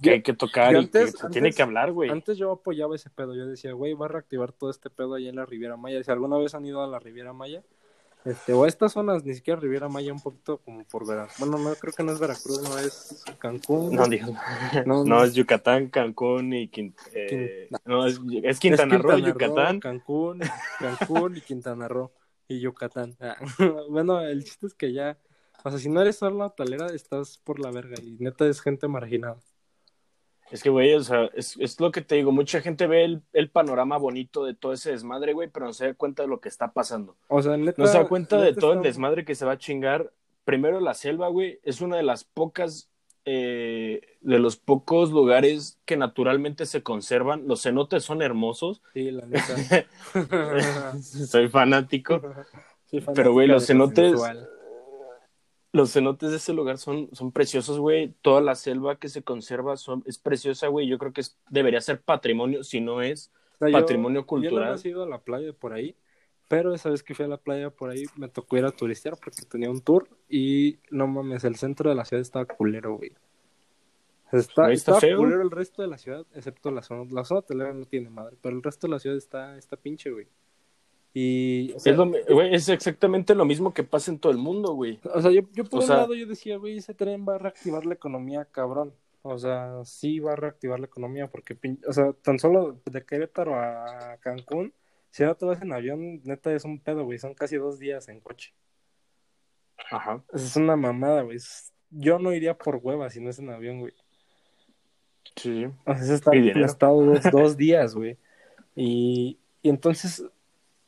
que 0.00 0.10
hay 0.10 0.22
que 0.22 0.32
tocar 0.32 0.72
y 0.72 0.76
antes- 0.76 1.12
que 1.12 1.18
se 1.18 1.28
tiene 1.30 1.52
que 1.52 1.62
hablar, 1.62 1.92
güey. 1.92 2.10
Antes 2.10 2.38
yo 2.38 2.52
apoyaba 2.52 2.94
ese 2.96 3.10
pedo. 3.10 3.34
Yo 3.34 3.46
decía, 3.46 3.72
güey, 3.72 3.94
va 3.94 4.06
a 4.06 4.08
reactivar 4.08 4.52
todo 4.52 4.70
este 4.70 4.90
pedo 4.90 5.14
allá 5.14 5.28
en 5.30 5.36
la 5.36 5.46
Riviera 5.46 5.76
Maya. 5.76 6.02
Si 6.02 6.10
alguna 6.10 6.38
vez 6.38 6.54
han 6.54 6.64
ido 6.64 6.82
a 6.82 6.86
la 6.86 6.98
Riviera 6.98 7.32
Maya, 7.32 7.62
este, 8.24 8.52
o 8.52 8.62
a 8.62 8.68
estas 8.68 8.92
zonas, 8.92 9.24
ni 9.24 9.34
siquiera 9.34 9.58
Riviera 9.60 9.88
Maya, 9.88 10.12
un 10.12 10.20
poquito 10.20 10.58
como 10.58 10.84
por 10.84 11.04
Veracruz. 11.06 11.38
Bueno, 11.40 11.58
no, 11.58 11.74
creo 11.74 11.92
que 11.92 12.04
no 12.04 12.12
es 12.12 12.20
Veracruz, 12.20 12.62
no 12.62 12.78
es 12.78 13.24
Cancún. 13.40 13.94
No, 13.96 14.06
Dios. 14.06 14.30
No, 14.86 14.98
No, 14.98 15.04
no. 15.04 15.24
es 15.24 15.34
Yucatán, 15.34 15.88
Cancún 15.88 16.52
y 16.52 16.68
Quin- 16.68 16.94
eh, 17.14 17.68
no, 17.84 18.06
es, 18.06 18.14
es 18.14 18.44
Es 18.44 18.60
Quintana, 18.60 18.96
Roo, 18.98 19.16
Quintana 19.16 19.32
Yucatán. 19.32 19.80
Cancún, 19.80 20.40
Cancún 20.78 21.36
y 21.36 21.40
Quintana 21.40 21.88
Roo 21.88 22.12
y 22.46 22.60
Yucatán. 22.60 23.16
Ah, 23.20 23.36
bueno, 23.90 24.20
el 24.20 24.44
chiste 24.44 24.66
es 24.68 24.74
que 24.74 24.92
ya, 24.92 25.18
o 25.64 25.70
sea, 25.70 25.78
si 25.80 25.88
no 25.88 26.00
eres 26.00 26.14
solo 26.16 26.46
hotelera, 26.46 26.86
estás 26.94 27.38
por 27.38 27.58
la 27.58 27.72
verga 27.72 27.96
y 28.00 28.16
neta 28.20 28.46
es 28.46 28.60
gente 28.60 28.86
marginada. 28.86 29.38
Es 30.52 30.62
que, 30.62 30.68
güey, 30.70 30.92
o 30.94 31.02
sea, 31.02 31.30
es, 31.34 31.56
es 31.58 31.80
lo 31.80 31.90
que 31.90 32.02
te 32.02 32.14
digo. 32.16 32.30
Mucha 32.30 32.60
gente 32.60 32.86
ve 32.86 33.04
el, 33.04 33.22
el 33.32 33.48
panorama 33.50 33.96
bonito 33.96 34.44
de 34.44 34.54
todo 34.54 34.72
ese 34.74 34.90
desmadre, 34.90 35.32
güey, 35.32 35.48
pero 35.48 35.66
no 35.66 35.72
se 35.72 35.86
da 35.86 35.94
cuenta 35.94 36.22
de 36.22 36.28
lo 36.28 36.40
que 36.40 36.48
está 36.50 36.72
pasando. 36.72 37.16
O 37.28 37.40
sea, 37.42 37.56
neta. 37.56 37.80
No 37.80 37.88
se 37.88 37.96
da 37.98 38.06
cuenta 38.06 38.38
de 38.40 38.52
todo 38.54 38.74
el 38.74 38.82
desmadre 38.82 39.24
que 39.24 39.34
se 39.34 39.46
va 39.46 39.52
a 39.52 39.58
chingar. 39.58 40.12
Primero, 40.44 40.78
la 40.80 40.92
selva, 40.94 41.28
güey, 41.28 41.58
es 41.62 41.80
una 41.80 41.96
de 41.96 42.02
las 42.02 42.24
pocas, 42.24 42.90
eh, 43.24 44.00
de 44.20 44.38
los 44.38 44.56
pocos 44.56 45.10
lugares 45.10 45.78
que 45.86 45.96
naturalmente 45.96 46.66
se 46.66 46.82
conservan. 46.82 47.48
Los 47.48 47.62
cenotes 47.62 48.04
son 48.04 48.20
hermosos. 48.20 48.82
Sí, 48.92 49.10
la 49.10 49.24
neta. 49.26 49.86
Soy 51.00 51.48
fanático. 51.48 52.20
Sí, 52.92 53.00
Pero, 53.14 53.32
güey, 53.32 53.48
los 53.48 53.66
cenotes- 53.70 54.10
sensual. 54.10 54.50
Los 55.72 55.92
cenotes 55.92 56.30
de 56.30 56.36
ese 56.36 56.52
lugar 56.52 56.76
son, 56.78 57.08
son 57.12 57.32
preciosos, 57.32 57.78
güey. 57.78 58.14
Toda 58.20 58.40
la 58.42 58.54
selva 58.54 58.96
que 58.98 59.08
se 59.08 59.22
conserva 59.22 59.76
son, 59.78 60.02
es 60.06 60.18
preciosa, 60.18 60.68
güey. 60.68 60.86
Yo 60.86 60.98
creo 60.98 61.12
que 61.12 61.22
es, 61.22 61.38
debería 61.48 61.80
ser 61.80 62.02
patrimonio, 62.02 62.62
si 62.62 62.80
no 62.82 63.00
es 63.00 63.32
O 63.54 63.58
sea, 63.58 63.68
yo- 63.68 63.72
patrimonio 63.80 64.20
Yo 64.20 64.26
cultural. 64.26 64.74
no 64.74 64.80
he 64.84 64.88
ido 64.88 65.02
a 65.02 65.08
la 65.08 65.18
playa 65.20 65.52
por 65.54 65.72
ahí, 65.72 65.96
pero 66.48 66.74
esa 66.74 66.90
vez 66.90 67.02
que 67.02 67.14
fui 67.14 67.24
a 67.24 67.28
la 67.28 67.38
playa 67.38 67.70
por 67.70 67.88
ahí 67.88 68.04
me 68.16 68.28
tocó 68.28 68.58
ir 68.58 68.66
a 68.66 68.70
turistear 68.70 69.16
porque 69.16 69.42
tenía 69.48 69.70
un 69.70 69.80
tour 69.80 70.06
y 70.28 70.78
no 70.90 71.06
mames, 71.06 71.44
el 71.44 71.56
centro 71.56 71.88
de 71.88 71.96
la 71.96 72.04
ciudad 72.04 72.20
estaba 72.20 72.44
culero, 72.44 72.96
güey. 72.98 73.12
Está, 74.30 74.70
está 74.72 74.98
feo. 75.00 75.18
culero 75.18 75.42
el 75.42 75.50
resto 75.50 75.80
de 75.82 75.88
la 75.88 75.96
ciudad, 75.98 76.24
excepto 76.34 76.70
la 76.70 76.82
zona. 76.82 77.10
La 77.10 77.24
zona 77.24 77.40
hotelera 77.40 77.72
no 77.72 77.84
tiene 77.86 78.08
madre, 78.10 78.36
pero 78.42 78.54
el 78.56 78.62
resto 78.62 78.86
de 78.86 78.90
la 78.92 78.98
ciudad 78.98 79.16
está, 79.16 79.56
está 79.58 79.76
pinche, 79.76 80.10
güey. 80.10 80.26
Y, 81.14 81.72
o 81.74 81.78
sea, 81.80 81.92
es, 81.92 81.98
lo 81.98 82.06
güey, 82.34 82.54
es 82.54 82.68
exactamente 82.70 83.34
lo 83.34 83.44
mismo 83.44 83.74
que 83.74 83.84
pasa 83.84 84.10
en 84.10 84.18
todo 84.18 84.32
el 84.32 84.38
mundo, 84.38 84.72
güey. 84.72 84.98
o 85.12 85.20
sea, 85.20 85.30
yo, 85.30 85.42
yo 85.52 85.64
por 85.64 85.80
o 85.80 85.82
un 85.82 85.86
sea- 85.86 85.96
lado 85.98 86.14
yo 86.14 86.26
decía, 86.26 86.56
güey, 86.56 86.78
ese 86.78 86.94
tren 86.94 87.26
va 87.28 87.34
a 87.34 87.38
reactivar 87.38 87.84
la 87.84 87.94
economía, 87.94 88.44
cabrón. 88.46 88.94
O 89.24 89.38
sea, 89.38 89.84
sí 89.84 90.18
va 90.18 90.32
a 90.32 90.36
reactivar 90.36 90.80
la 90.80 90.86
economía 90.86 91.28
porque, 91.28 91.56
o 91.86 91.92
sea, 91.92 92.12
tan 92.12 92.38
solo 92.38 92.80
de 92.86 93.04
Querétaro 93.04 93.54
a 93.54 94.16
Cancún, 94.20 94.72
si 95.10 95.22
no 95.22 95.34
te 95.36 95.44
vas 95.44 95.60
en 95.62 95.72
avión, 95.72 96.20
neta 96.24 96.52
es 96.52 96.64
un 96.64 96.80
pedo, 96.80 97.04
güey, 97.04 97.18
son 97.18 97.34
casi 97.34 97.56
dos 97.56 97.78
días 97.78 98.08
en 98.08 98.18
coche. 98.20 98.52
Ajá. 99.90 100.22
Es 100.32 100.56
una 100.56 100.76
mamada, 100.76 101.22
güey. 101.22 101.38
Yo 101.90 102.18
no 102.18 102.32
iría 102.32 102.56
por 102.56 102.76
hueva 102.82 103.10
si 103.10 103.20
no 103.20 103.28
es 103.30 103.38
en 103.38 103.50
avión, 103.50 103.80
güey. 103.80 103.92
Sí. 105.36 105.66
O 105.84 105.94
sea, 105.94 106.02
es 106.02 106.08
estar 106.10 106.34
Y 106.34 106.38
en 106.38 106.44
dinero. 106.44 106.66
estado 106.66 107.02
dos, 107.04 107.20
dos 107.32 107.56
días, 107.56 107.94
güey. 107.94 108.16
Y, 108.74 109.38
y 109.62 109.68
entonces 109.68 110.24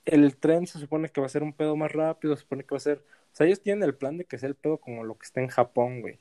el 0.04 0.36
tren 0.36 0.66
se 0.66 0.78
supone 0.78 1.08
que 1.08 1.20
va 1.20 1.26
a 1.26 1.30
ser 1.30 1.42
un 1.42 1.52
pedo 1.52 1.76
más 1.76 1.92
rápido, 1.92 2.34
se 2.36 2.42
supone 2.42 2.62
que 2.64 2.74
va 2.74 2.76
a 2.76 2.80
ser... 2.80 2.98
O 2.98 3.36
sea, 3.36 3.46
ellos 3.46 3.60
tienen 3.60 3.82
el 3.82 3.94
plan 3.94 4.16
de 4.16 4.24
que 4.24 4.38
sea 4.38 4.48
el 4.48 4.54
pedo 4.54 4.78
como 4.78 5.02
lo 5.04 5.16
que 5.18 5.24
está 5.24 5.40
en 5.40 5.48
Japón, 5.48 6.00
güey. 6.00 6.18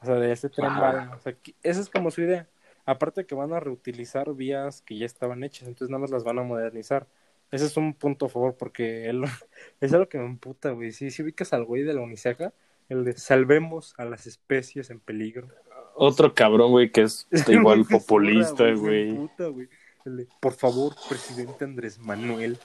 O 0.00 0.06
sea, 0.06 0.14
de 0.16 0.32
ese 0.32 0.48
tren 0.48 0.66
bala. 0.68 1.12
O 1.16 1.20
sea, 1.20 1.32
que- 1.34 1.54
esa 1.62 1.80
es 1.80 1.88
como 1.90 2.10
su 2.10 2.22
idea. 2.22 2.48
Aparte 2.86 3.26
que 3.26 3.34
van 3.34 3.52
a 3.52 3.60
reutilizar 3.60 4.32
vías 4.34 4.82
que 4.82 4.96
ya 4.96 5.06
estaban 5.06 5.44
hechas, 5.44 5.68
entonces 5.68 5.90
nada 5.90 6.00
más 6.00 6.10
las 6.10 6.24
van 6.24 6.38
a 6.38 6.42
modernizar. 6.42 7.06
Ese 7.50 7.66
es 7.66 7.76
un 7.76 7.94
punto 7.94 8.26
a 8.26 8.28
favor 8.28 8.56
porque 8.56 9.08
él, 9.08 9.22
es 9.80 9.92
algo 9.92 10.08
que 10.08 10.18
me 10.18 10.24
emputa, 10.26 10.70
güey. 10.70 10.92
Si, 10.92 11.10
si 11.10 11.22
ubicas 11.22 11.52
al 11.52 11.64
güey 11.64 11.82
de 11.82 11.94
la 11.94 12.00
Uniceja, 12.00 12.52
el 12.88 13.04
de 13.04 13.12
salvemos 13.12 13.94
a 13.98 14.04
las 14.04 14.26
especies 14.26 14.90
en 14.90 15.00
peligro. 15.00 15.48
Otro 15.94 16.34
cabrón, 16.34 16.70
güey, 16.70 16.90
que 16.90 17.02
es 17.02 17.26
igual 17.48 17.84
populista, 17.84 18.70
güey. 18.72 19.10
emputa, 19.10 19.46
güey. 19.48 19.68
el 20.04 20.16
de, 20.18 20.28
por 20.40 20.52
favor, 20.54 20.94
presidente 21.08 21.64
Andrés 21.64 21.98
Manuel. 21.98 22.58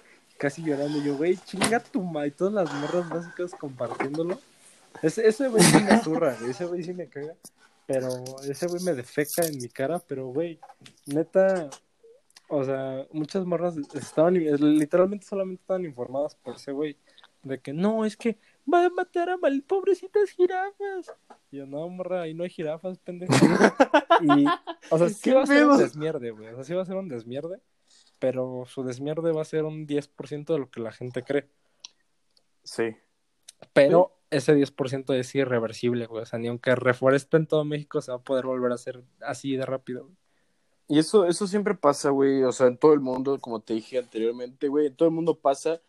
Casi 0.44 0.62
llorando 0.62 1.02
yo, 1.02 1.16
güey, 1.16 1.38
chinga 1.38 1.80
tu 1.80 2.02
madre. 2.04 2.28
Y 2.28 2.32
todas 2.32 2.54
las 2.54 2.74
morras 2.74 3.08
básicas 3.08 3.56
compartiéndolo. 3.58 4.38
Ese, 5.02 5.26
ese 5.26 5.48
güey 5.48 5.64
sí 5.64 5.78
me 5.82 5.98
zurra. 6.02 6.36
Ese 6.46 6.66
güey 6.66 6.84
sí 6.84 6.94
me 6.94 7.08
caga. 7.08 7.34
Pero 7.88 8.10
ese 8.44 8.68
güey 8.68 8.84
me 8.84 8.94
defeca 8.94 9.46
en 9.46 9.58
mi 9.58 9.70
cara. 9.70 10.00
Pero, 10.00 10.28
güey, 10.28 10.60
neta, 11.06 11.70
o 12.50 12.62
sea, 12.62 13.08
muchas 13.14 13.46
morras 13.46 13.78
estaban, 13.94 14.34
literalmente 14.34 15.26
solamente 15.26 15.62
estaban 15.62 15.86
informadas 15.86 16.36
por 16.36 16.58
ese 16.58 16.74
güey. 16.74 16.98
De 17.42 17.62
que 17.62 17.72
no, 17.72 18.04
es 18.04 18.18
que 18.18 18.38
va 18.72 18.84
a 18.84 18.90
matar 18.90 19.30
a 19.30 19.38
mal 19.38 19.64
pobrecitas 19.66 20.30
jirafas. 20.32 21.10
Y 21.52 21.60
yo, 21.60 21.66
no, 21.66 21.88
morra, 21.88 22.24
ahí 22.24 22.34
no 22.34 22.44
hay 22.44 22.50
jirafas, 22.50 23.00
pendejo. 23.00 23.34
y, 24.22 24.46
o 24.90 24.98
sea, 24.98 25.08
sí 25.08 25.32
va 25.32 25.44
a 25.44 25.46
ser 25.46 25.66
un 25.66 25.78
desmierde, 25.78 26.32
güey. 26.32 26.50
O 26.50 26.56
sea, 26.56 26.64
sí 26.66 26.74
va 26.74 26.82
a 26.82 26.86
ser 26.86 26.98
un 26.98 27.08
desmierde. 27.08 27.62
Pero 28.24 28.64
su 28.68 28.86
desmierde 28.86 29.34
va 29.34 29.42
a 29.42 29.44
ser 29.44 29.66
un 29.66 29.86
10% 29.86 30.54
de 30.54 30.58
lo 30.58 30.72
que 30.72 30.80
la 30.80 30.94
gente 30.94 31.24
cree. 31.24 31.50
Sí. 32.64 32.96
Pero 33.74 34.18
ese 34.30 34.56
10% 34.56 35.14
es 35.14 35.36
irreversible, 35.36 36.06
güey. 36.06 36.24
O 36.24 36.26
sea, 36.26 36.40
ni 36.40 36.48
aunque 36.48 36.74
reforeste 36.74 37.36
en 37.36 37.48
todo 37.48 37.66
México 37.66 38.00
se 38.00 38.14
va 38.14 38.20
a 38.20 38.24
poder 38.24 38.46
volver 38.46 38.72
a 38.72 38.76
hacer 38.76 39.04
así 39.20 39.58
de 39.58 39.66
rápido. 39.66 40.10
Y 40.88 41.00
eso, 41.00 41.26
eso 41.26 41.48
siempre 41.48 41.76
pasa, 41.76 42.12
güey. 42.12 42.44
O 42.44 42.54
sea, 42.54 42.68
en 42.68 42.78
todo 42.78 42.94
el 42.94 43.02
mundo, 43.02 43.38
como 43.42 43.60
te 43.60 43.74
dije 43.74 43.98
anteriormente, 44.00 44.70
güey, 44.70 44.88
en 44.88 44.96
todo 44.96 45.10
el 45.10 45.16
mundo 45.16 45.38
pasa 45.40 45.82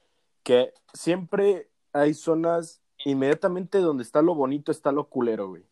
que 0.43 0.75
siempre 0.93 1.71
hay 1.93 2.15
zonas 2.15 2.83
inmediatamente 3.05 3.79
donde 3.79 4.03
está 4.03 4.23
lo 4.23 4.35
bonito, 4.35 4.73
está 4.73 4.91
lo 4.91 5.09
culero, 5.09 5.51
güey. 5.51 5.63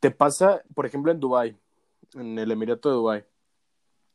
Te 0.00 0.10
pasa, 0.10 0.64
por 0.74 0.84
ejemplo, 0.84 1.12
en 1.12 1.20
Dubai, 1.20 1.56
en 2.14 2.40
el 2.40 2.50
Emirato 2.50 2.88
de 2.88 2.94
Dubai. 2.96 3.31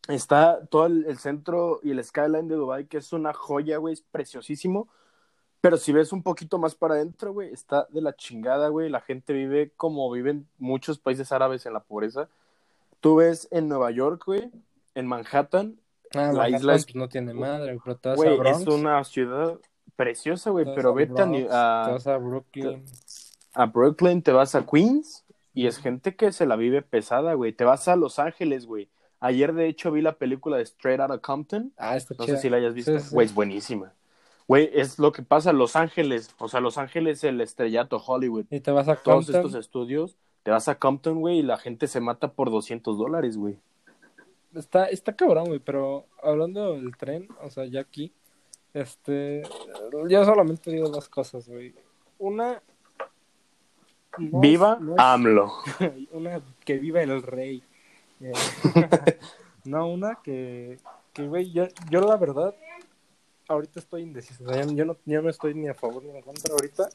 Está 0.07 0.65
todo 0.67 0.85
el, 0.85 1.17
centro 1.17 1.79
y 1.83 1.91
el 1.91 2.03
skyline 2.03 2.47
de 2.47 2.55
Dubai, 2.55 2.85
que 2.85 2.97
es 2.97 3.11
una 3.11 3.33
joya, 3.33 3.77
güey, 3.77 3.93
es 3.93 4.01
preciosísimo. 4.01 4.87
Pero 5.59 5.77
si 5.77 5.91
ves 5.91 6.13
un 6.13 6.23
poquito 6.23 6.59
más 6.59 6.75
para 6.75 6.95
adentro, 6.95 7.33
güey, 7.33 7.51
está 7.51 7.87
de 7.89 8.01
la 8.01 8.15
chingada, 8.15 8.69
güey. 8.69 8.89
La 8.89 9.01
gente 9.01 9.33
vive 9.33 9.71
como 9.75 10.09
viven 10.11 10.47
muchos 10.57 10.99
países 10.99 11.31
árabes 11.31 11.65
en 11.65 11.73
la 11.73 11.81
pobreza. 11.81 12.29
Tú 13.01 13.17
ves 13.17 13.47
en 13.51 13.67
Nueva 13.67 13.91
York, 13.91 14.23
güey, 14.25 14.49
en 14.95 15.07
Manhattan. 15.07 15.79
Ah, 16.13 16.31
la 16.31 16.49
isla 16.49 16.75
es... 16.75 16.85
Pues, 16.85 16.95
no 16.95 17.09
tiene 17.09 17.33
madre, 17.33 17.77
pero 17.83 18.15
güey, 18.15 18.39
es 18.49 18.65
una 18.67 19.03
ciudad 19.03 19.59
preciosa, 19.95 20.51
güey, 20.51 20.65
pero 20.73 20.93
vete 20.93 21.47
a, 21.51 21.95
a, 21.95 22.17
Brooklyn. 22.17 22.85
A 23.53 23.65
Brooklyn, 23.65 24.21
te 24.21 24.31
vas 24.31 24.55
a 24.55 24.65
Queens 24.65 25.25
y 25.53 25.67
es 25.67 25.79
gente 25.79 26.15
que 26.15 26.31
se 26.31 26.45
la 26.45 26.55
vive 26.55 26.81
pesada, 26.81 27.33
güey. 27.33 27.51
Te 27.51 27.65
vas 27.65 27.87
a 27.87 27.95
Los 27.95 28.19
Ángeles, 28.19 28.67
güey. 28.67 28.89
Ayer, 29.19 29.53
de 29.53 29.67
hecho, 29.67 29.91
vi 29.91 30.01
la 30.01 30.13
película 30.13 30.57
de 30.57 30.63
Straight 30.63 30.99
Outta 30.99 31.19
Compton. 31.19 31.73
Ah, 31.77 31.97
está 31.97 32.15
No 32.17 32.25
sé 32.25 32.37
si 32.37 32.49
la 32.49 32.57
hayas 32.57 32.73
visto. 32.73 32.91
Güey, 33.11 33.25
es 33.25 33.33
buenísima. 33.33 33.93
Güey, 34.47 34.69
es 34.73 34.99
lo 34.99 35.11
que 35.11 35.23
pasa 35.23 35.51
Los 35.53 35.75
Ángeles. 35.75 36.33
O 36.37 36.47
sea, 36.47 36.59
Los 36.59 36.77
Ángeles, 36.77 37.23
el 37.23 37.41
estrellato 37.41 37.97
Hollywood. 37.97 38.45
Y 38.49 38.59
te 38.59 38.71
vas 38.71 38.87
a 38.87 38.95
Compton. 38.95 39.13
Todos 39.13 39.29
estos 39.29 39.55
estudios. 39.55 40.17
Te 40.43 40.51
vas 40.51 40.67
a 40.69 40.79
Compton, 40.79 41.19
güey, 41.19 41.39
y 41.39 41.43
la 41.43 41.57
gente 41.57 41.87
se 41.87 41.99
mata 41.99 42.31
por 42.31 42.49
200 42.49 42.97
dólares, 42.97 43.37
güey. 43.37 43.59
Está, 44.55 44.85
está 44.85 45.13
cabrón, 45.13 45.47
güey, 45.47 45.59
pero 45.59 46.05
hablando 46.23 46.73
del 46.73 46.95
tren, 46.95 47.27
o 47.41 47.49
sea, 47.49 47.65
ya 47.65 47.81
aquí, 47.81 48.13
este, 48.73 49.43
yo 50.07 50.23
solamente 50.23 50.71
digo 50.71 50.89
dos 50.89 51.09
cosas, 51.09 51.49
güey. 51.49 51.75
Una... 52.17 52.61
viva 54.17 54.79
AMLO. 54.97 55.51
Una, 56.11 56.41
que 56.63 56.77
viva 56.77 57.01
el 57.01 57.21
rey. 57.21 57.61
Eh, 58.21 58.33
no, 59.65 59.89
una 59.89 60.19
que, 60.23 60.77
que 61.13 61.27
güey, 61.27 61.51
yo, 61.51 61.67
yo 61.89 62.01
la 62.01 62.17
verdad, 62.17 62.55
ahorita 63.47 63.79
estoy 63.79 64.03
indeciso. 64.03 64.43
yo, 64.73 64.85
no, 64.85 64.97
yo 65.05 65.21
no 65.21 65.29
estoy 65.29 65.53
ni 65.53 65.67
a 65.67 65.73
favor 65.73 66.03
ni 66.03 66.11
en 66.11 66.21
contra 66.21 66.53
ahorita. 66.53 66.89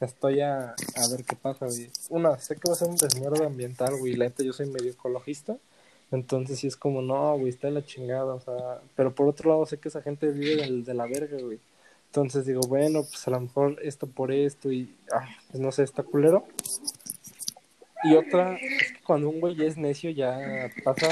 Estoy 0.00 0.40
a, 0.40 0.70
a 0.70 1.08
ver 1.10 1.24
qué 1.24 1.36
pasa, 1.36 1.66
güey. 1.66 1.90
Una, 2.08 2.38
sé 2.38 2.56
que 2.56 2.68
va 2.68 2.74
a 2.74 2.76
ser 2.76 2.88
un 2.88 2.96
desmierdo 2.96 3.46
ambiental, 3.46 3.96
güey. 3.96 4.14
La 4.14 4.24
neta, 4.24 4.42
yo 4.42 4.52
soy 4.52 4.66
medio 4.66 4.90
ecologista. 4.90 5.56
Entonces 6.10 6.58
sí 6.58 6.66
es 6.66 6.76
como, 6.76 7.00
no, 7.00 7.38
güey, 7.38 7.48
está 7.48 7.68
de 7.68 7.74
la 7.74 7.84
chingada, 7.84 8.34
o 8.34 8.40
sea, 8.40 8.82
pero 8.94 9.14
por 9.14 9.28
otro 9.28 9.50
lado 9.50 9.64
sé 9.64 9.78
que 9.78 9.88
esa 9.88 10.02
gente 10.02 10.28
vive 10.28 10.56
del, 10.56 10.84
de 10.84 10.94
la 10.94 11.06
verga, 11.06 11.38
güey. 11.40 11.58
Entonces 12.06 12.44
digo, 12.44 12.60
bueno, 12.68 13.04
pues 13.04 13.26
a 13.26 13.30
lo 13.30 13.40
mejor 13.40 13.78
esto 13.82 14.06
por 14.06 14.30
esto 14.30 14.70
y, 14.70 14.94
ah, 15.10 15.26
pues 15.50 15.62
no 15.62 15.72
sé, 15.72 15.82
está 15.84 16.02
culero. 16.02 16.44
Y 18.04 18.14
otra, 18.14 18.56
es 18.56 18.92
que 18.92 19.00
cuando 19.04 19.28
un 19.28 19.40
güey 19.40 19.62
es 19.64 19.76
necio 19.76 20.10
ya 20.10 20.70
pasa, 20.82 21.08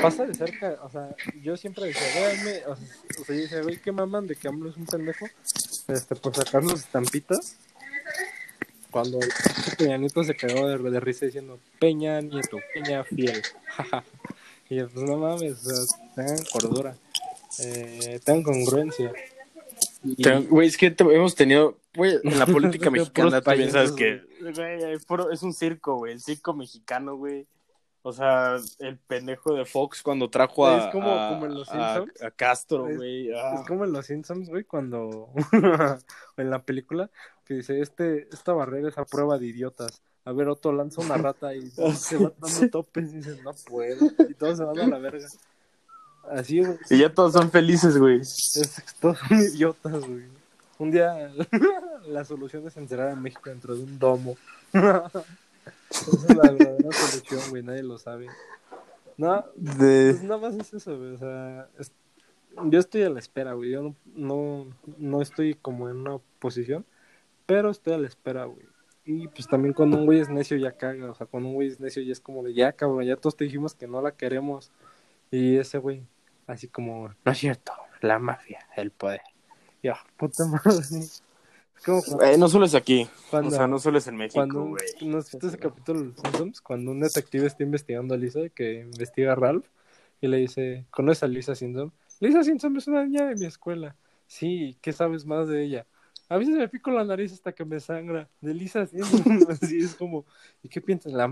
pasa 0.00 0.26
de 0.26 0.34
cerca, 0.34 0.78
o 0.82 0.90
sea, 0.90 1.14
yo 1.40 1.56
siempre 1.56 1.86
decía, 1.86 2.02
véanme, 2.14 2.66
o 2.66 2.76
sea, 2.76 2.86
o 3.20 3.24
sea 3.24 3.36
yo 3.36 3.42
decía, 3.42 3.62
güey, 3.62 3.76
qué 3.76 3.92
maman 3.92 4.26
de 4.26 4.34
que 4.34 4.48
AMLO 4.48 4.70
es 4.70 4.76
un 4.76 4.86
pendejo, 4.86 5.26
este, 5.88 6.16
por 6.16 6.34
sacar 6.34 6.64
las 6.64 6.80
estampitas. 6.80 7.56
Cuando 8.90 9.20
Peña 9.78 9.96
Nieto 9.96 10.22
se 10.22 10.34
quedó 10.34 10.68
de, 10.68 10.90
de 10.90 11.00
risa 11.00 11.26
diciendo, 11.26 11.58
Peña 11.78 12.20
Nieto, 12.20 12.58
Peña 12.74 13.04
Fiel, 13.04 13.42
jaja. 13.66 14.04
Y 14.68 14.82
pues 14.82 14.94
no 14.94 15.16
mames, 15.18 15.62
tengan 16.14 16.44
cordura, 16.50 16.96
eh, 17.60 18.18
tengan 18.24 18.42
congruencia. 18.42 19.12
Güey, 20.48 20.68
es 20.68 20.76
que 20.76 20.94
hemos 20.98 21.34
tenido, 21.34 21.78
güey, 21.94 22.18
en 22.24 22.38
la 22.38 22.46
política 22.46 22.90
mexicana 22.90 23.40
también 23.40 23.70
sabes 23.70 23.92
que, 23.92 24.22
es 25.30 25.42
un 25.42 25.52
circo, 25.52 25.96
güey, 25.96 26.12
el 26.12 26.20
circo 26.20 26.54
mexicano, 26.54 27.16
güey. 27.16 27.46
O 28.04 28.12
sea, 28.12 28.56
el 28.80 28.98
pendejo 28.98 29.54
de 29.54 29.64
Fox 29.64 30.02
cuando 30.02 30.28
trajo 30.28 30.66
a, 30.66 30.78
es 30.78 30.92
como, 30.92 31.06
como 31.28 31.46
en 31.46 31.54
los 31.54 31.68
Simpsons. 31.68 32.22
A, 32.22 32.30
Castro, 32.32 32.84
güey. 32.96 33.30
Es, 33.30 33.36
ah. 33.38 33.64
como 33.66 33.84
en 33.84 33.92
los 33.92 34.06
Simpsons, 34.06 34.48
güey, 34.48 34.64
cuando 34.64 35.30
en 36.36 36.50
la 36.50 36.62
película 36.64 37.10
que 37.44 37.54
dice, 37.54 37.80
este, 37.80 38.28
esta 38.32 38.52
barrera 38.52 38.88
es 38.88 38.98
a 38.98 39.04
prueba 39.04 39.38
de 39.38 39.46
idiotas 39.46 40.02
a 40.24 40.32
ver, 40.32 40.48
Otto 40.48 40.72
lanza 40.72 41.00
una 41.00 41.16
rata 41.18 41.54
y 41.54 41.70
se 41.70 42.16
va 42.16 42.32
dando 42.38 42.70
topes 42.70 43.12
y 43.12 43.16
dice, 43.16 43.40
no 43.42 43.52
puedo. 43.66 44.06
Y 44.28 44.34
todos 44.34 44.58
se 44.58 44.64
van 44.64 44.78
a 44.78 44.86
la 44.86 44.98
verga. 44.98 45.26
Así, 46.30 46.60
güey. 46.60 46.78
Y 46.90 46.98
ya 46.98 47.12
todos 47.12 47.32
son 47.32 47.50
felices, 47.50 47.98
güey. 47.98 48.20
todos 49.00 49.18
son 49.18 49.38
idiotas, 49.38 50.06
güey. 50.06 50.41
Un 50.82 50.90
día 50.90 51.30
la 52.08 52.24
solución 52.24 52.66
es 52.66 52.76
encerrar 52.76 53.10
a 53.10 53.14
México 53.14 53.48
dentro 53.48 53.76
de 53.76 53.84
un 53.84 54.00
domo. 54.00 54.36
Esa 54.72 55.22
es 55.92 56.36
la 56.36 56.50
verdadera 56.50 56.90
solución, 56.90 57.40
güey. 57.50 57.62
Nadie 57.62 57.84
lo 57.84 57.98
sabe. 57.98 58.26
No, 59.16 59.44
de... 59.54 60.10
pues 60.10 60.24
nada 60.24 60.38
más 60.38 60.56
es 60.56 60.74
eso, 60.74 60.98
güey. 60.98 61.12
O 61.12 61.18
sea, 61.18 61.68
yo 62.64 62.80
estoy 62.80 63.02
a 63.02 63.10
la 63.10 63.20
espera, 63.20 63.52
güey. 63.52 63.70
Yo 63.70 63.82
no, 63.82 63.94
no, 64.16 64.66
no 64.98 65.22
estoy 65.22 65.54
como 65.54 65.88
en 65.88 65.98
una 65.98 66.18
posición, 66.40 66.84
pero 67.46 67.70
estoy 67.70 67.92
a 67.92 67.98
la 67.98 68.08
espera, 68.08 68.46
güey. 68.46 68.66
Y 69.04 69.28
pues 69.28 69.46
también 69.46 69.74
cuando 69.74 69.98
un 69.98 70.04
güey 70.04 70.18
es 70.18 70.30
necio 70.30 70.56
ya 70.56 70.72
caga, 70.72 71.12
o 71.12 71.14
sea, 71.14 71.28
cuando 71.28 71.50
un 71.50 71.54
güey 71.54 71.68
es 71.68 71.78
necio 71.78 72.02
ya 72.02 72.10
es 72.10 72.18
como 72.18 72.42
de 72.42 72.54
ya 72.54 72.72
cabrón, 72.72 73.04
ya 73.04 73.14
todos 73.14 73.36
te 73.36 73.44
dijimos 73.44 73.76
que 73.76 73.86
no 73.86 74.02
la 74.02 74.16
queremos. 74.16 74.72
Y 75.30 75.58
ese 75.58 75.78
güey, 75.78 76.02
así 76.48 76.66
como, 76.66 77.14
no 77.24 77.30
es 77.30 77.38
cierto, 77.38 77.72
la 78.00 78.18
mafia, 78.18 78.66
el 78.74 78.90
poder. 78.90 79.20
Ya, 79.82 79.96
puta 80.16 80.44
madre. 80.46 81.06
Eh, 82.22 82.38
no 82.38 82.48
solo 82.48 82.66
es 82.66 82.74
aquí, 82.76 83.08
o 83.32 83.50
sea, 83.50 83.66
no 83.66 83.80
solo 83.80 83.98
es 83.98 84.06
en 84.06 84.16
México, 84.16 84.46
güey. 84.46 84.84
¿No 85.00 85.18
has 85.18 85.32
visto 85.32 85.48
ese 85.48 85.58
capítulo 85.58 86.02
de 86.02 86.12
Simpsons? 86.14 86.60
Cuando 86.60 86.92
un 86.92 87.00
detective 87.00 87.46
está 87.46 87.64
investigando 87.64 88.14
a 88.14 88.16
Lisa, 88.16 88.48
que 88.54 88.80
investiga 88.80 89.32
a 89.32 89.34
Ralph, 89.34 89.66
y 90.20 90.28
le 90.28 90.36
dice, 90.36 90.86
¿conoces 90.90 91.24
a 91.24 91.26
Lisa 91.26 91.56
Simpson? 91.56 91.92
Lisa 92.20 92.44
Simpson 92.44 92.76
es 92.76 92.86
una 92.86 93.04
niña 93.04 93.26
de 93.26 93.34
mi 93.34 93.46
escuela. 93.46 93.96
Sí, 94.28 94.78
¿qué 94.80 94.92
sabes 94.92 95.26
más 95.26 95.48
de 95.48 95.64
ella? 95.64 95.86
A 96.28 96.36
veces 96.38 96.54
me 96.54 96.68
pico 96.68 96.92
la 96.92 97.04
nariz 97.04 97.32
hasta 97.32 97.52
que 97.52 97.64
me 97.64 97.80
sangra. 97.80 98.28
De 98.40 98.54
lisa 98.54 98.82
así, 99.48 99.78
es 99.78 99.94
como, 99.96 100.24
¿y 100.62 100.68
qué 100.68 100.80
piensas? 100.80 101.12
La, 101.12 101.28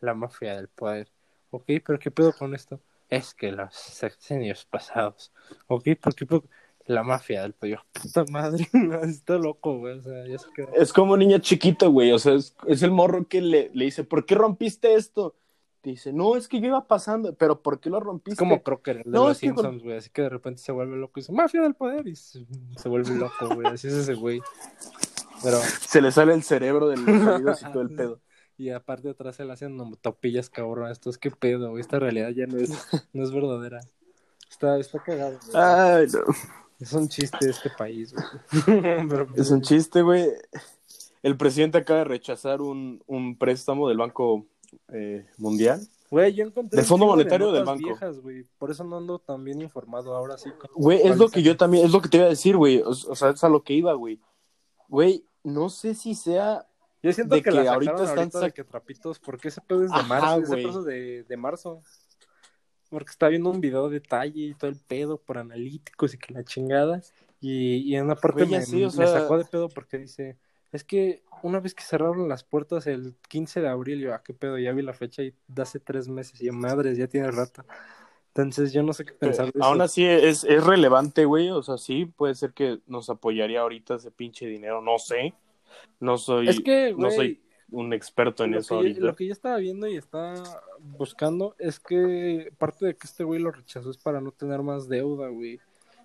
la 0.00 0.14
mafia 0.14 0.56
del 0.56 0.68
poder. 0.68 1.08
Ok, 1.50 1.64
pero 1.84 1.98
¿qué 1.98 2.10
pedo 2.10 2.32
con 2.32 2.54
esto? 2.54 2.80
Es 3.10 3.34
que 3.34 3.50
los 3.50 3.74
sexenios 3.74 4.64
pasados. 4.64 5.32
Ok, 5.66 5.84
pero 6.00 6.16
¿qué 6.16 6.24
pedo? 6.24 6.44
La 6.88 7.02
mafia 7.02 7.42
del 7.42 7.52
poder. 7.52 7.80
Puta 7.92 8.24
madre, 8.30 8.68
está 9.04 9.36
loco, 9.36 9.78
güey. 9.78 9.98
O 9.98 10.02
sea, 10.02 10.26
ya 10.26 10.38
se 10.38 10.50
queda. 10.54 10.68
Es 10.74 10.92
como 10.92 11.16
niña 11.16 11.40
chiquito, 11.40 11.90
güey. 11.90 12.12
O 12.12 12.18
sea, 12.18 12.34
es, 12.34 12.56
es 12.66 12.82
el 12.82 12.90
morro 12.90 13.28
que 13.28 13.40
le, 13.40 13.70
le 13.72 13.84
dice, 13.84 14.04
¿por 14.04 14.26
qué 14.26 14.34
rompiste 14.34 14.94
esto? 14.94 15.34
dice, 15.90 16.12
no, 16.12 16.36
es 16.36 16.48
que 16.48 16.60
yo 16.60 16.68
iba 16.68 16.86
pasando, 16.86 17.34
pero 17.34 17.62
¿por 17.62 17.80
qué 17.80 17.90
lo 17.90 18.00
rompiste? 18.00 18.32
Es 18.32 18.38
como 18.38 18.62
Crocker, 18.62 19.04
de 19.04 19.10
no, 19.10 19.28
los 19.28 19.38
Simpsons, 19.38 19.82
güey, 19.82 19.96
así 19.96 20.10
que 20.10 20.22
de 20.22 20.28
repente 20.28 20.60
se 20.60 20.72
vuelve 20.72 20.96
loco 20.96 21.14
y 21.16 21.20
dice, 21.22 21.32
mafia 21.32 21.62
del 21.62 21.74
poder, 21.74 22.06
y 22.06 22.16
se, 22.16 22.44
vuelve 22.86 23.14
loco, 23.14 23.54
güey, 23.54 23.66
así 23.68 23.88
es 23.88 23.94
ese 23.94 24.14
güey. 24.14 24.40
Pero... 25.42 25.58
Se 25.58 26.00
le 26.00 26.10
sale 26.10 26.34
el 26.34 26.42
cerebro 26.42 26.88
de 26.88 26.96
los 26.96 27.06
oídos 27.26 27.62
y 27.62 27.72
todo 27.72 27.82
el 27.82 27.94
pedo. 27.94 28.20
Y 28.56 28.70
aparte 28.70 29.10
atrás 29.10 29.36
se 29.36 29.44
le 29.44 29.52
hacen 29.52 29.78
topillas, 30.00 30.50
cabrón, 30.50 30.90
esto 30.90 31.10
es 31.10 31.18
que 31.18 31.30
pedo, 31.30 31.70
güey, 31.70 31.80
esta 31.80 31.98
realidad 31.98 32.30
ya 32.30 32.46
no 32.46 32.58
es, 32.58 32.70
no 33.12 33.22
es 33.22 33.30
verdadera. 33.30 33.80
Está, 34.50 34.78
está 34.78 34.98
cagado, 35.02 35.38
güey. 35.46 35.62
Ay, 35.62 36.06
no. 36.12 36.20
Es 36.78 36.92
un 36.92 37.08
chiste 37.08 37.50
este 37.50 37.70
país, 37.70 38.14
güey. 38.14 38.26
es 39.36 39.50
un 39.50 39.62
chiste, 39.62 40.02
güey. 40.02 40.26
El 41.22 41.36
presidente 41.36 41.78
acaba 41.78 42.00
de 42.00 42.04
rechazar 42.04 42.60
un, 42.60 43.02
un 43.06 43.36
préstamo 43.36 43.88
del 43.88 43.98
Banco 43.98 44.46
eh, 44.92 45.26
mundial 45.38 45.80
Güey, 46.10 46.32
yo 46.32 46.44
encontré 46.44 46.78
¿Del 46.78 46.86
Fondo 46.86 47.04
de 47.06 47.10
Monetario 47.10 47.52
del 47.52 47.64
banco? 47.64 47.84
viejas, 47.84 48.20
güey. 48.20 48.44
Por 48.58 48.70
eso 48.70 48.82
no 48.82 48.96
ando 48.96 49.18
tan 49.18 49.44
bien 49.44 49.60
informado 49.60 50.16
ahora 50.16 50.38
sí. 50.38 50.50
Güey, 50.74 51.06
es 51.06 51.18
lo 51.18 51.28
que 51.28 51.42
yo 51.42 51.56
también, 51.56 51.84
es 51.84 51.92
lo 51.92 52.00
que 52.00 52.08
te 52.08 52.16
iba 52.16 52.26
a 52.26 52.30
decir, 52.30 52.56
güey. 52.56 52.80
O, 52.80 52.88
o 52.88 53.14
sea, 53.14 53.30
es 53.30 53.44
a 53.44 53.48
lo 53.48 53.62
que 53.62 53.74
iba, 53.74 53.92
güey. 53.92 54.18
Güey, 54.88 55.24
no 55.44 55.68
sé 55.68 55.94
si 55.94 56.14
sea. 56.14 56.66
Yo 57.02 57.12
siento 57.12 57.34
de 57.34 57.42
que, 57.42 57.50
que 57.50 57.56
la 57.56 57.72
ahorita 57.72 57.92
están 57.92 58.18
ahorita 58.18 58.40
de 58.40 58.52
que 58.52 58.64
trapitos, 58.64 59.18
porque 59.18 59.48
ese 59.48 59.60
pedo 59.60 59.84
es 59.84 59.90
de 59.90 59.96
Ajá, 59.98 60.08
marzo, 60.08 60.42
ese 60.42 60.46
güey. 60.52 60.64
pedo 60.64 60.80
es 60.80 60.86
de, 60.86 61.24
de 61.24 61.36
marzo. 61.36 61.82
Porque 62.90 63.10
está 63.10 63.28
viendo 63.28 63.50
un 63.50 63.60
video 63.60 63.88
de 63.88 64.00
detalle 64.00 64.40
y 64.40 64.54
todo 64.54 64.70
el 64.70 64.76
pedo 64.76 65.18
por 65.18 65.38
analíticos 65.38 66.14
y 66.14 66.18
que 66.18 66.32
la 66.32 66.44
chingada. 66.44 67.02
Y, 67.40 67.76
y 67.76 67.96
en 67.96 68.04
una 68.06 68.16
parte 68.16 68.46
ya 68.46 68.58
me, 68.58 68.66
sí, 68.66 68.82
o 68.82 68.86
me 68.86 68.92
sea- 68.92 69.06
sacó 69.06 69.38
de 69.38 69.44
pedo 69.44 69.68
porque 69.68 69.98
dice, 69.98 70.36
es 70.72 70.84
que 70.84 71.22
una 71.42 71.60
vez 71.60 71.74
que 71.74 71.84
cerraron 71.84 72.28
las 72.28 72.44
puertas 72.44 72.86
el 72.86 73.14
15 73.28 73.60
de 73.60 73.68
abril, 73.68 74.00
yo, 74.00 74.14
ah, 74.14 74.22
qué 74.24 74.34
pedo, 74.34 74.58
ya 74.58 74.72
vi 74.72 74.82
la 74.82 74.94
fecha 74.94 75.22
y 75.22 75.34
de 75.46 75.62
hace 75.62 75.78
tres 75.80 76.08
meses, 76.08 76.40
y 76.40 76.46
yo, 76.46 76.52
madres, 76.52 76.96
ya 76.98 77.06
tiene 77.06 77.30
rato. 77.30 77.64
Entonces 78.28 78.72
yo 78.72 78.82
no 78.82 78.92
sé 78.92 79.04
qué 79.04 79.12
pensar 79.14 79.52
de 79.52 79.60
Aún 79.60 79.76
eso. 79.76 79.82
así 79.84 80.04
es, 80.04 80.44
es 80.44 80.64
relevante, 80.64 81.24
güey. 81.24 81.50
O 81.50 81.62
sea, 81.62 81.76
sí, 81.76 82.06
puede 82.06 82.34
ser 82.34 82.52
que 82.52 82.78
nos 82.86 83.10
apoyaría 83.10 83.60
ahorita 83.60 83.96
ese 83.96 84.10
pinche 84.10 84.46
dinero. 84.46 84.80
No 84.80 84.98
sé. 84.98 85.34
No 86.00 86.18
soy, 86.18 86.48
Es 86.48 86.60
que, 86.60 86.92
no 86.92 86.96
güey, 87.08 87.16
soy 87.16 87.40
un 87.70 87.92
experto 87.92 88.44
en 88.44 88.52
lo 88.52 88.58
eso 88.58 88.68
que, 88.68 88.74
ahorita. 88.74 89.00
lo 89.00 89.16
que 89.16 89.26
yo 89.26 89.32
estaba 89.32 89.56
viendo 89.56 89.86
y 89.86 89.96
estaba 89.96 90.42
buscando 90.80 91.54
es 91.58 91.78
que 91.78 92.52
parte 92.58 92.86
de 92.86 92.94
que 92.94 93.06
este 93.06 93.24
güey 93.24 93.40
lo 93.40 93.50
rechazó 93.50 93.90
es 93.90 93.98
para 93.98 94.20
no 94.20 94.32
tener 94.32 94.62
más 94.62 94.88
deuda, 94.88 95.28
güey. 95.28 95.60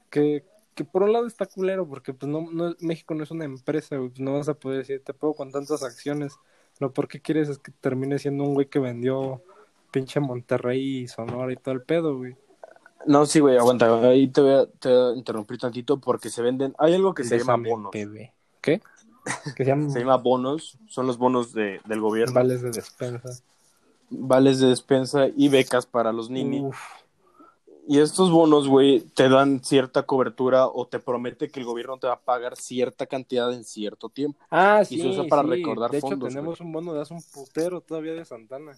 Que, 0.09 0.43
que 0.75 0.83
por 0.83 1.03
un 1.03 1.13
lado 1.13 1.25
está 1.25 1.45
culero 1.45 1.87
porque 1.87 2.13
pues 2.13 2.31
no, 2.31 2.49
no 2.51 2.75
México 2.79 3.13
no 3.15 3.23
es 3.23 3.31
una 3.31 3.45
empresa, 3.45 3.97
güey. 3.97 4.09
pues, 4.09 4.19
no 4.19 4.33
vas 4.33 4.49
a 4.49 4.53
poder 4.55 4.79
decir, 4.79 5.01
te 5.03 5.13
puedo 5.13 5.33
con 5.33 5.51
tantas 5.51 5.83
acciones. 5.83 6.35
Lo 6.79 6.91
por 6.91 7.07
qué 7.07 7.21
quieres 7.21 7.49
es 7.49 7.59
que 7.59 7.71
termine 7.71 8.19
siendo 8.19 8.43
un 8.43 8.55
güey 8.55 8.67
que 8.67 8.79
vendió 8.79 9.41
pinche 9.91 10.19
Monterrey 10.19 11.03
y 11.03 11.07
Sonora 11.07 11.53
y 11.53 11.55
todo 11.55 11.75
el 11.75 11.83
pedo, 11.83 12.17
güey. 12.17 12.35
No, 13.05 13.25
sí, 13.25 13.39
güey, 13.39 13.57
aguanta. 13.57 14.09
Ahí 14.09 14.27
te 14.27 14.41
voy, 14.41 14.53
a, 14.53 14.65
te 14.65 14.89
voy 14.89 15.13
a 15.13 15.17
interrumpir 15.17 15.57
tantito 15.57 15.99
porque 15.99 16.29
se 16.29 16.41
venden. 16.41 16.73
Hay 16.77 16.93
algo 16.93 17.13
que 17.13 17.23
se 17.23 17.37
llama 17.37 17.69
bonos. 17.69 17.91
bebé. 17.91 18.33
¿Qué? 18.61 18.81
Que 19.55 19.63
se 19.63 19.69
llaman 19.71 19.91
Se 19.91 19.99
llama 19.99 20.17
bonos. 20.17 20.77
Son 20.87 21.07
los 21.07 21.17
bonos 21.17 21.53
de, 21.53 21.79
del 21.85 22.01
gobierno. 22.01 22.33
vales 22.33 22.61
de 22.61 22.71
despensa. 22.71 23.29
Vales 24.09 24.59
de 24.59 24.67
despensa 24.67 25.27
y 25.35 25.49
becas 25.49 25.85
para 25.85 26.11
los. 26.13 26.29
Uf, 26.29 26.77
Y 27.87 27.99
estos 27.99 28.31
bonos, 28.31 28.67
güey, 28.67 29.01
te 29.01 29.27
dan 29.27 29.63
cierta 29.63 30.03
cobertura 30.03 30.67
o 30.67 30.87
te 30.87 30.99
promete 30.99 31.49
que 31.49 31.59
el 31.59 31.65
gobierno 31.65 31.97
te 31.97 32.07
va 32.07 32.13
a 32.13 32.19
pagar 32.21 32.55
cierta 32.55 33.05
cantidad 33.07 33.51
en 33.53 33.63
cierto 33.63 34.09
tiempo. 34.09 34.39
Ah, 34.49 34.83
sí, 34.85 34.99
se 35.01 35.07
usa 35.07 35.23
para 35.27 35.43
sí. 35.43 35.49
recordar 35.49 35.91
De 35.91 35.97
hecho, 35.97 36.09
fondos, 36.09 36.29
tenemos 36.29 36.61
un 36.61 36.71
bono 36.71 36.93
de 36.93 37.01
hace 37.01 37.13
un 37.13 37.23
putero 37.33 37.81
todavía 37.81 38.13
de 38.13 38.23
Santana. 38.23 38.71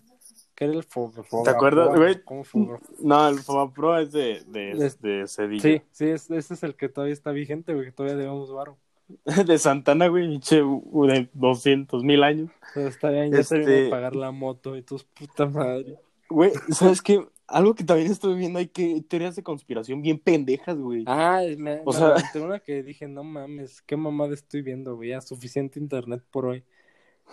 Que 0.55 0.65
era 0.65 0.73
el 0.73 0.83
Fogaproa. 0.83 1.43
¿Te 1.43 1.49
acuerdas, 1.49 1.95
güey? 1.95 2.23
¿Cómo 2.23 2.43
Foga- 2.45 2.79
No, 2.99 3.27
el 3.27 3.39
FOBAPRO 3.39 3.99
es 3.99 4.11
de, 4.13 4.41
de, 4.47 4.71
Es- 4.71 5.01
de 5.01 5.25
Cedillo. 5.27 5.61
Sí, 5.61 5.81
sí, 5.91 6.05
es- 6.05 6.31
ese 6.31 6.53
es 6.53 6.63
el 6.63 6.75
que 6.75 6.87
todavía 6.87 7.13
está 7.13 7.31
vigente, 7.31 7.73
güey, 7.73 7.87
que 7.87 7.91
todavía 7.91 8.15
debemos 8.17 8.51
varo. 8.53 8.77
De 9.45 9.57
Santana, 9.57 10.07
güey, 10.07 10.39
de 10.39 11.29
200 11.33 12.03
mil 12.03 12.23
años. 12.23 12.49
Pero 12.73 12.87
está 12.87 13.09
bien, 13.09 13.31
ya 13.31 13.39
Este- 13.39 13.59
de 13.59 13.89
pagar 13.89 14.15
la 14.15 14.31
moto 14.31 14.75
y 14.75 14.81
tus 14.81 15.03
puta 15.03 15.45
madre. 15.45 15.97
Güey, 16.29 16.51
¿sabes 16.69 17.01
qué? 17.01 17.23
Algo 17.47 17.75
que 17.75 17.83
también 17.83 18.11
estuve 18.11 18.33
viendo, 18.33 18.57
hay 18.57 18.67
que 18.67 19.03
teorías 19.07 19.35
de 19.35 19.43
conspiración 19.43 20.01
bien 20.01 20.17
pendejas, 20.17 20.77
güey. 20.79 21.03
Ah, 21.05 21.43
me, 21.57 21.81
O 21.85 21.93
sea- 21.93 22.07
aventé 22.07 22.41
una 22.41 22.59
que 22.59 22.81
dije, 22.81 23.07
no 23.07 23.23
mames, 23.23 23.81
qué 23.83 23.95
mamada 23.95 24.33
estoy 24.33 24.63
viendo, 24.63 24.95
güey, 24.95 25.09
ya 25.09 25.21
suficiente 25.21 25.79
internet 25.79 26.23
por 26.31 26.47
hoy. 26.47 26.63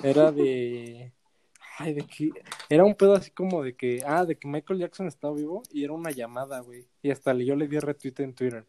Era 0.03 0.31
de... 0.31 1.13
Ay, 1.79 1.95
de 1.95 2.03
que... 2.03 2.31
Era 2.69 2.85
un 2.85 2.95
pedo 2.95 3.15
así 3.15 3.31
como 3.31 3.63
de 3.63 3.75
que... 3.75 4.03
Ah, 4.07 4.27
de 4.27 4.37
que 4.37 4.47
Michael 4.47 4.81
Jackson 4.81 5.07
estaba 5.07 5.35
vivo 5.35 5.63
y 5.71 5.85
era 5.85 5.95
una 5.95 6.11
llamada, 6.11 6.61
güey. 6.61 6.87
Y 7.03 7.11
hasta 7.11 7.33
yo 7.33 7.57
le 7.57 7.67
di 7.67 7.79
retweet 7.79 8.15
en 8.19 8.35
Twitter. 8.35 8.67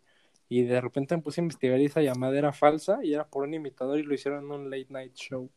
Y 0.54 0.62
de 0.66 0.80
repente 0.82 1.18
me 1.18 1.24
puse 1.24 1.42
a 1.42 1.46
investigar 1.46 1.80
y 1.80 1.86
esa 1.86 2.04
llamada 2.04 2.38
era 2.38 2.54
falsa 2.54 3.00
y 3.02 3.16
era 3.16 3.26
por 3.26 3.42
un 3.42 3.56
imitador 3.56 3.98
y 3.98 4.04
lo 4.04 4.14
hicieron 4.14 4.46
en 4.46 4.52
un 4.52 4.70
late 4.70 4.86
night 4.90 5.16
show. 5.16 5.50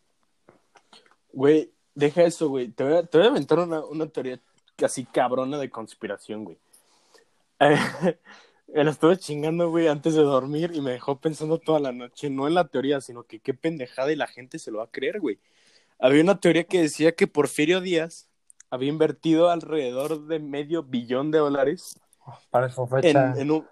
Güey, 1.35 1.70
deja 1.94 2.22
eso, 2.22 2.48
güey. 2.48 2.68
Te 2.68 2.82
voy 2.82 2.94
a, 2.94 3.02
te 3.02 3.18
voy 3.18 3.26
a 3.26 3.30
aventar 3.30 3.59
una, 3.59 3.85
una 3.85 4.06
teoría 4.06 4.40
así 4.82 5.04
cabrona 5.04 5.59
de 5.59 5.68
conspiración, 5.68 6.44
güey. 6.44 6.59
Eh, 8.74 8.82
la 8.82 8.90
estuve 8.90 9.16
chingando, 9.16 9.70
güey, 9.70 9.87
antes 9.87 10.14
de 10.14 10.22
dormir 10.22 10.72
y 10.74 10.80
me 10.80 10.90
dejó 10.90 11.20
pensando 11.20 11.59
toda 11.59 11.78
la 11.78 11.92
noche, 11.92 12.30
no 12.30 12.48
en 12.48 12.54
la 12.54 12.66
teoría, 12.66 13.00
sino 13.00 13.22
que 13.22 13.38
qué 13.38 13.54
pendejada 13.54 14.11
y 14.11 14.16
la 14.16 14.26
gente 14.26 14.59
se 14.59 14.72
lo 14.72 14.78
va 14.78 14.85
a 14.85 14.90
creer, 14.90 15.20
güey. 15.20 15.38
Había 16.00 16.20
una 16.20 16.40
teoría 16.40 16.64
que 16.64 16.82
decía 16.82 17.12
que 17.12 17.28
Porfirio 17.28 17.80
Díaz 17.80 18.28
había 18.68 18.88
invertido 18.88 19.50
alrededor 19.50 20.26
de 20.26 20.40
medio 20.40 20.82
billón 20.82 21.30
de 21.30 21.38
dólares 21.38 22.00
Para 22.50 22.68
su 22.68 22.88
en, 23.02 23.16
en 23.16 23.50
un 23.52 23.66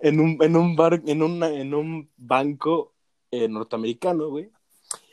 en 0.00 0.20
un 0.20 0.38
en 0.42 0.56
un 0.56 0.76
bar 0.76 1.02
en 1.06 1.22
una, 1.22 1.48
en 1.48 1.74
un 1.74 2.10
banco 2.16 2.92
eh, 3.30 3.48
norteamericano, 3.48 4.28
güey. 4.28 4.50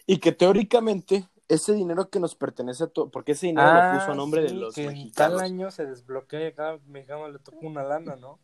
Y 0.06 0.18
que 0.18 0.32
teóricamente 0.32 1.28
ese 1.48 1.74
dinero 1.74 2.10
que 2.10 2.20
nos 2.20 2.36
pertenece 2.36 2.84
a 2.84 2.88
todo, 2.88 3.10
porque 3.10 3.32
ese 3.34 3.48
dinero 3.48 3.68
lo 3.74 4.00
puso 4.00 4.12
a 4.12 4.16
nombre 4.16 4.44
de 4.44 4.54
los 4.54 4.74
Ah, 4.74 4.82
que 4.82 4.86
en 4.86 5.12
tal 5.12 5.40
año 5.40 5.72
se 5.72 5.86
desbloquea 5.86 6.50
y 6.50 6.54
cada 6.54 6.80
mexicano 6.88 7.28
le 7.30 7.40
toca 7.40 7.58
una 7.62 7.84
lana, 7.84 8.16
¿no? 8.16 8.40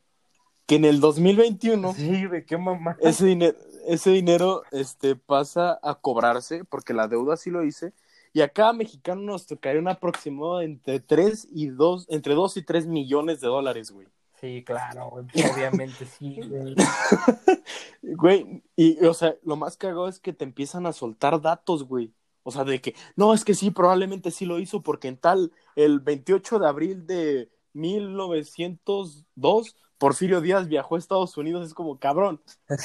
que 0.68 0.78
en 0.78 0.86
el 0.86 1.00
2021 1.00 1.94
Sí, 1.94 2.26
güey, 2.26 2.44
qué 2.44 2.58
mamá. 2.58 2.98
ese 3.00 3.26
dinero 3.28 3.56
ese 3.88 4.10
dinero 4.10 4.64
este 4.72 5.16
pasa 5.16 5.80
a 5.84 5.94
cobrarse 5.94 6.64
porque 6.66 6.96
la 6.96 7.08
deuda 7.08 7.38
sí 7.38 7.52
lo 7.52 7.64
hice 7.64 7.94
y 8.34 8.42
a 8.42 8.50
cada 8.50 8.74
mexicano 8.74 9.22
nos 9.22 9.46
tocaría 9.46 9.80
un 9.80 9.88
aproximado 9.88 10.62
entre 10.62 11.00
3 11.00 11.50
y 11.52 11.68
2 11.68 12.08
entre 12.10 12.34
2 12.34 12.58
y 12.58 12.64
3 12.64 12.88
millones 12.88 13.42
de 13.42 13.48
dólares, 13.48 13.92
güey. 13.92 14.08
Sí, 14.46 14.64
claro, 14.64 15.10
güey, 15.10 15.26
obviamente 15.52 16.06
sí, 16.06 16.40
güey. 16.48 16.76
Güey, 18.04 18.64
y 18.76 19.04
o 19.04 19.14
sea, 19.16 19.36
lo 19.44 19.56
más 19.56 19.76
cagado 19.76 20.08
es 20.08 20.20
que 20.20 20.32
te 20.32 20.44
empiezan 20.44 20.86
a 20.86 20.94
soltar 20.94 21.42
datos, 21.42 21.84
güey. 21.84 22.14
O 22.44 22.52
sea, 22.52 22.64
de 22.64 22.80
que, 22.80 22.94
no, 23.16 23.34
es 23.34 23.44
que 23.44 23.56
sí, 23.56 23.72
probablemente 23.72 24.30
sí 24.30 24.46
lo 24.46 24.60
hizo 24.60 24.84
porque 24.84 25.08
en 25.08 25.18
tal, 25.18 25.52
el 25.76 26.00
28 26.00 26.60
de 26.60 26.68
abril 26.68 27.08
de 27.08 27.50
1902, 27.74 29.76
Porfirio 29.98 30.42
Díaz 30.42 30.68
viajó 30.68 30.96
a 30.96 31.00
Estados 31.00 31.36
Unidos. 31.38 31.66
Es 31.66 31.74
como, 31.74 31.98
cabrón, 31.98 32.40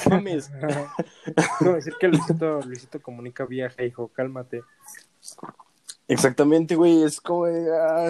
mames. 0.09 0.49
No, 1.61 1.73
decir 1.73 1.93
que 1.99 2.07
Luisito, 2.07 2.59
Luisito 2.61 2.99
comunica 2.99 3.45
viaja, 3.45 3.83
hijo, 3.83 4.07
cálmate. 4.07 4.63
Exactamente, 6.07 6.75
güey, 6.75 7.03
es 7.03 7.21
como... 7.21 7.45
de, 7.45 7.69
ah. 7.71 8.09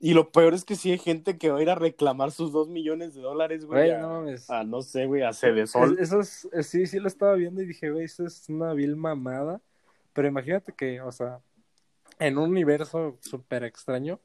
Y 0.00 0.14
lo 0.14 0.30
peor 0.30 0.54
es 0.54 0.64
que 0.64 0.76
sí 0.76 0.92
hay 0.92 0.98
gente 0.98 1.38
que 1.38 1.50
va 1.50 1.58
a 1.58 1.62
ir 1.62 1.70
a 1.70 1.74
reclamar 1.74 2.30
sus 2.30 2.52
dos 2.52 2.68
millones 2.68 3.14
de 3.14 3.20
dólares, 3.20 3.64
güey. 3.64 3.90
Güey, 3.90 4.00
no 4.00 4.24
a, 4.48 4.62
no 4.64 4.80
sé, 4.82 5.06
güey, 5.06 5.22
a 5.22 5.32
Cedesol. 5.32 5.94
Es- 5.94 6.12
Eso 6.12 6.20
es, 6.20 6.48
sí, 6.68 6.86
sí 6.86 7.00
lo 7.00 7.08
estaba 7.08 7.34
viendo 7.34 7.60
y 7.62 7.66
dije, 7.66 7.90
güey, 7.90 8.04
eso 8.04 8.24
es 8.24 8.48
una 8.48 8.72
vil 8.74 8.94
mamada. 8.96 9.60
Pero 10.12 10.28
imagínate 10.28 10.72
que, 10.72 11.00
o 11.00 11.10
sea, 11.10 11.40
en 12.20 12.38
un 12.38 12.50
universo 12.50 13.16
súper 13.20 13.64
extraño, 13.64 14.20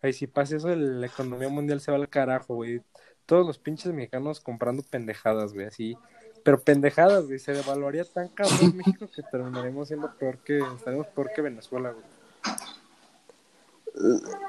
ahí 0.00 0.12
si 0.12 0.26
pasa 0.28 0.56
eso, 0.56 0.68
el- 0.72 1.00
la 1.00 1.06
economía 1.08 1.48
mundial 1.48 1.80
se 1.80 1.90
va 1.90 1.96
al 1.96 2.08
carajo, 2.08 2.54
güey. 2.54 2.82
Todos 3.26 3.44
los 3.44 3.58
pinches 3.58 3.92
mexicanos 3.92 4.38
comprando 4.40 4.84
pendejadas, 4.88 5.52
güey, 5.54 5.66
así. 5.66 5.96
Pero 6.44 6.60
pendejadas, 6.62 7.26
güey, 7.26 7.40
se 7.40 7.52
devaluaría 7.52 8.04
tan 8.04 8.28
cabrón 8.28 8.76
México 8.76 9.08
que 9.12 9.22
terminaremos 9.32 9.88
siendo 9.88 10.14
peor 10.16 10.38
que, 10.38 10.58
estaremos 10.76 11.08
peor 11.08 11.32
que 11.34 11.42
Venezuela, 11.42 11.90
güey. 11.90 12.04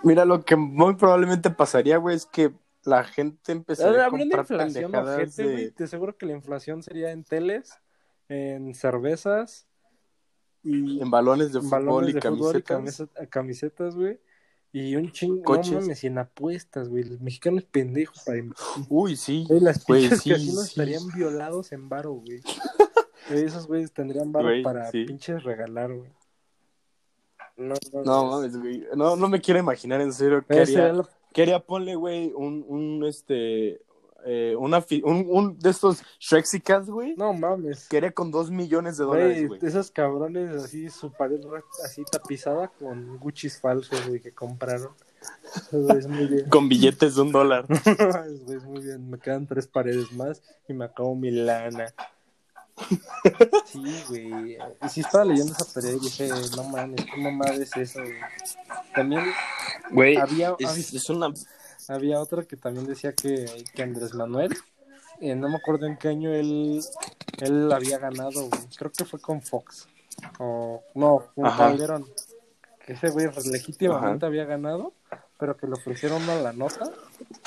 Mira, 0.03 0.25
lo 0.25 0.43
que 0.43 0.55
muy 0.55 0.95
probablemente 0.95 1.49
pasaría, 1.49 1.97
güey, 1.97 2.15
es 2.15 2.25
que 2.25 2.51
la 2.83 3.03
gente 3.03 3.51
empezaría 3.51 4.03
a 4.03 4.05
Habría 4.07 4.25
una 4.25 4.35
comprar 4.35 4.41
inflación 4.61 4.91
pendejadas 4.91 5.17
ojete, 5.17 5.43
de... 5.43 5.51
güey. 5.53 5.71
Te 5.71 5.87
seguro 5.87 6.17
que 6.17 6.25
la 6.25 6.33
inflación 6.33 6.83
sería 6.83 7.11
en 7.11 7.23
teles, 7.23 7.73
en 8.29 8.73
cervezas 8.75 9.67
y 10.63 11.01
en 11.01 11.09
balones 11.11 11.53
de 11.53 11.59
fútbol 11.61 11.71
balones 11.85 12.09
y 12.09 12.13
de 12.13 12.21
fútbol 12.21 12.57
y 12.57 12.61
camisetas. 12.61 13.07
camisa- 13.15 13.29
camisetas, 13.29 13.95
güey. 13.95 14.19
Y 14.73 14.95
un 14.97 15.11
chingo, 15.13 15.41
Coches. 15.43 15.71
no 15.71 15.79
mames, 15.81 16.03
y 16.03 16.07
en 16.07 16.17
apuestas, 16.17 16.89
güey. 16.89 17.03
Los 17.05 17.21
mexicanos 17.21 17.63
pendejos 17.63 18.21
para 18.25 18.39
Uy, 18.89 19.15
sí. 19.15 19.45
Güey, 19.47 19.61
las 19.61 19.83
Güey, 19.85 20.01
pinches 20.01 20.21
sí, 20.21 20.29
casinos 20.31 20.63
sí. 20.65 20.69
estarían 20.71 21.07
violados 21.15 21.71
en 21.71 21.87
varo, 21.87 22.11
güey. 22.13 22.41
Esos 23.29 23.65
güeyes 23.67 23.91
tendrían 23.93 24.31
varo 24.31 24.49
para 24.63 24.91
sí. 24.91 25.05
pinches 25.05 25.43
regalar, 25.43 25.93
güey. 25.93 26.09
No, 27.57 27.73
no, 27.93 28.03
No 28.03 28.03
no. 28.03 28.25
mames, 28.31 28.57
güey. 28.57 28.85
No, 28.95 29.15
no 29.15 29.27
me 29.27 29.41
quiero 29.41 29.59
imaginar 29.59 29.99
en 30.01 30.13
serio 30.13 30.43
qué 30.47 30.59
haría. 30.59 30.93
lo- 30.93 31.07
¿Qué 31.33 31.41
haría? 31.43 31.59
Ponle, 31.59 31.95
güey, 31.95 32.31
un, 32.35 32.63
un, 32.67 33.03
este, 33.05 33.81
eh, 34.25 34.55
una, 34.57 34.81
fi- 34.81 35.01
un, 35.05 35.25
un 35.29 35.57
de 35.59 35.69
estos 35.69 36.01
Shrexicas, 36.19 36.89
güey. 36.89 37.15
No 37.15 37.33
mames. 37.33 37.87
Que 37.87 37.97
haría 37.97 38.11
con 38.11 38.31
dos 38.31 38.49
millones 38.49 38.97
de 38.97 39.03
dólares, 39.05 39.35
Güey, 39.47 39.59
güey. 39.59 39.59
esos 39.63 39.91
cabrones 39.91 40.49
así, 40.63 40.89
su 40.89 41.11
pared 41.11 41.39
re- 41.45 41.63
así 41.85 42.03
tapizada 42.11 42.69
con 42.69 43.17
Gucci's 43.19 43.59
falsos, 43.59 44.07
güey, 44.07 44.19
que 44.21 44.33
compraron. 44.33 44.89
Muy 45.71 46.27
bien. 46.27 46.47
Con 46.49 46.69
billetes 46.69 47.15
de 47.15 47.21
un 47.21 47.31
dólar. 47.31 47.65
Güeyes 48.45 48.63
muy 48.65 48.81
bien. 48.83 49.09
Me 49.09 49.17
quedan 49.19 49.47
tres 49.47 49.67
paredes 49.67 50.11
más 50.13 50.41
y 50.67 50.73
me 50.73 50.85
acabo 50.85 51.15
mi 51.15 51.31
lana. 51.31 51.93
Sí, 53.65 54.03
güey. 54.07 54.57
Y 54.85 54.89
sí 54.89 55.01
estaba 55.01 55.25
leyendo 55.25 55.53
esa 55.53 55.65
pared 55.73 55.95
y 55.95 55.99
dije, 55.99 56.29
no 56.55 56.63
mames, 56.65 57.05
qué 57.05 57.17
mamada 57.21 57.53
es 57.55 57.75
eso, 57.75 58.01
güey. 58.01 58.13
También 58.93 59.23
Güey, 59.91 60.17
Había- 60.17 60.55
es, 60.59 60.69
había- 60.69 60.83
es 60.83 61.09
una... 61.09 61.33
Había 61.89 62.19
otra 62.19 62.43
que 62.43 62.57
también 62.57 62.85
decía 62.85 63.13
que, 63.13 63.63
que 63.73 63.81
Andrés 63.83 64.13
Manuel, 64.13 64.53
eh, 65.21 65.35
no 65.35 65.47
me 65.47 65.55
acuerdo 65.55 65.85
en 65.85 65.95
qué 65.97 66.09
año 66.09 66.33
él, 66.33 66.81
él 67.39 67.71
había 67.71 67.97
ganado, 67.97 68.49
güey. 68.49 68.61
creo 68.77 68.91
que 68.91 69.05
fue 69.05 69.21
con 69.21 69.41
Fox, 69.41 69.87
o 70.37 70.83
no, 70.95 71.27
con. 71.33 71.45
Calderón, 71.49 72.05
que 72.85 72.91
ese 72.91 73.09
güey 73.09 73.27
legítimamente 73.49 74.25
había 74.25 74.43
ganado, 74.43 74.91
pero 75.39 75.55
que 75.55 75.65
le 75.65 75.73
ofrecieron 75.75 76.29
a 76.29 76.35
la 76.35 76.51
nota, 76.51 76.91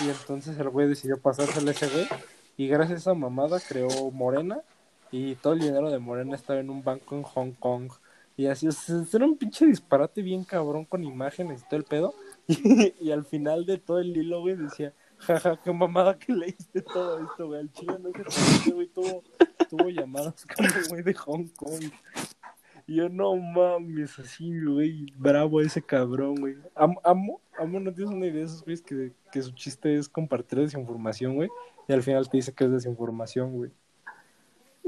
y 0.00 0.08
entonces 0.08 0.58
el 0.58 0.70
güey 0.70 0.88
decidió 0.88 1.18
pasársela 1.20 1.72
a 1.72 1.74
ese 1.74 1.88
güey, 1.88 2.08
y 2.56 2.66
gracias 2.68 2.96
a 2.96 3.00
esa 3.10 3.14
mamada 3.14 3.60
creó 3.60 4.10
Morena, 4.10 4.62
y 5.10 5.34
todo 5.36 5.54
el 5.54 5.60
dinero 5.60 5.90
de 5.90 5.98
Morena 5.98 6.36
estaba 6.36 6.60
en 6.60 6.70
un 6.70 6.82
banco 6.82 7.16
en 7.16 7.22
Hong 7.22 7.52
Kong, 7.52 7.90
y 8.36 8.46
así, 8.46 8.66
o 8.68 8.72
sea, 8.72 9.02
era 9.12 9.26
un 9.26 9.36
pinche 9.36 9.66
disparate 9.66 10.22
bien 10.22 10.44
cabrón 10.44 10.86
con 10.86 11.04
imágenes 11.04 11.60
y 11.60 11.68
todo 11.68 11.76
el 11.76 11.84
pedo, 11.84 12.14
y, 12.48 13.10
al 13.10 13.24
final 13.24 13.66
de 13.66 13.78
todo 13.78 13.98
el 13.98 14.16
hilo, 14.16 14.40
güey, 14.40 14.56
decía, 14.56 14.94
jaja, 15.18 15.60
qué 15.62 15.72
mamada 15.72 16.18
que 16.18 16.32
leíste 16.32 16.82
todo 16.82 17.22
esto, 17.22 17.46
güey. 17.48 17.60
Al 17.60 17.72
chile 17.72 17.96
no 18.00 18.10
se 18.30 18.72
güey, 18.72 18.88
tuvo, 18.88 19.22
tuvo 19.68 19.88
llamadas 19.90 20.46
el 20.58 20.88
güey 20.88 21.02
de 21.02 21.14
Hong 21.14 21.48
Kong. 21.56 21.84
Y 22.86 22.96
yo, 22.96 23.08
no 23.08 23.36
mames, 23.36 24.18
así, 24.18 24.58
güey, 24.64 25.06
bravo 25.16 25.60
ese 25.60 25.82
cabrón, 25.82 26.36
güey. 26.36 26.56
Amo, 26.74 27.00
amo, 27.04 27.40
amo, 27.58 27.78
no 27.78 27.92
tienes 27.92 28.12
una 28.12 28.26
idea 28.26 28.40
de 28.40 28.46
esos 28.46 28.64
güeyes 28.64 28.82
que, 28.82 29.12
que 29.30 29.42
su 29.42 29.52
chiste 29.52 29.96
es 29.96 30.08
compartir 30.08 30.58
desinformación, 30.60 31.34
güey. 31.34 31.50
Y 31.86 31.92
al 31.92 32.02
final 32.02 32.28
te 32.28 32.38
dice 32.38 32.52
que 32.52 32.64
es 32.64 32.72
desinformación, 32.72 33.52
güey. 33.52 33.70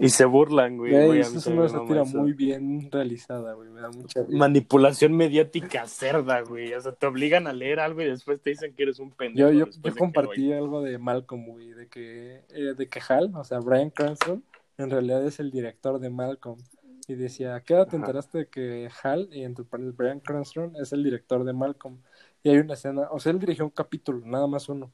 Y 0.03 0.09
se 0.09 0.25
burlan, 0.25 0.79
güey. 0.79 0.91
Güey, 0.91 1.21
eso 1.21 1.39
es 1.39 1.47
una 1.47 1.69
sátira 1.69 2.03
muy 2.03 2.33
bien 2.33 2.91
realizada, 2.91 3.53
güey. 3.53 3.71
Me 3.71 3.81
da 3.81 3.89
mucha. 3.89 4.25
Manipulación 4.29 5.17
mediática 5.17 5.87
cerda, 5.87 6.41
güey. 6.41 6.75
O 6.75 6.81
sea, 6.81 6.91
te 6.91 7.07
obligan 7.07 7.47
a 7.47 7.53
leer 7.53 7.79
algo 7.79 8.03
y 8.03 8.07
después 8.07 8.41
te 8.41 8.51
dicen 8.51 8.75
que 8.75 8.83
eres 8.83 8.99
un 8.99 9.13
pendejo. 9.13 9.53
Yo, 9.53 9.67
yo, 9.67 9.81
que, 9.81 9.93
compartí 9.93 10.53
algo 10.53 10.83
de 10.83 10.99
Malcolm, 10.99 11.47
güey, 11.47 11.71
de 11.73 11.87
que, 11.87 12.43
eh, 12.51 12.75
de 12.77 12.89
que 12.89 13.01
Hal, 13.09 13.31
o 13.33 13.45
sea, 13.45 13.61
Brian 13.61 13.91
Cranston, 13.91 14.43
en 14.77 14.91
realidad 14.91 15.25
es 15.25 15.39
el 15.39 15.53
director 15.53 16.01
de 16.01 16.11
Malcolm. 16.11 16.59
Y 17.07 17.15
decía, 17.15 17.63
¿qué 17.65 17.75
edad 17.75 17.87
te 17.87 17.95
enteraste 17.95 18.39
de 18.39 18.47
que 18.49 18.91
Hal, 19.05 19.29
y 19.31 19.45
entre 19.45 19.65
paréntesis, 19.65 19.97
Brian 19.97 20.19
Cranston, 20.19 20.75
es 20.81 20.93
el 20.93 21.05
director 21.05 21.45
de 21.45 21.53
Malcolm? 21.53 22.03
Y 22.43 22.49
hay 22.49 22.59
una 22.59 22.75
escena, 22.75 23.09
o 23.13 23.21
sea, 23.21 23.31
él 23.31 23.39
dirigió 23.39 23.65
un 23.65 23.71
capítulo, 23.71 24.21
nada 24.25 24.49
más 24.49 24.69
uno. 24.69 24.93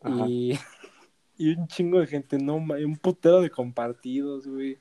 Ajá. 0.00 0.26
Y, 0.28 0.52
y 1.38 1.54
un 1.54 1.66
chingo 1.68 2.00
de 2.00 2.06
gente, 2.06 2.38
no 2.38 2.58
mames, 2.58 2.84
un 2.84 2.96
putero 2.96 3.40
de 3.40 3.50
compartidos, 3.50 4.46
güey. 4.46 4.78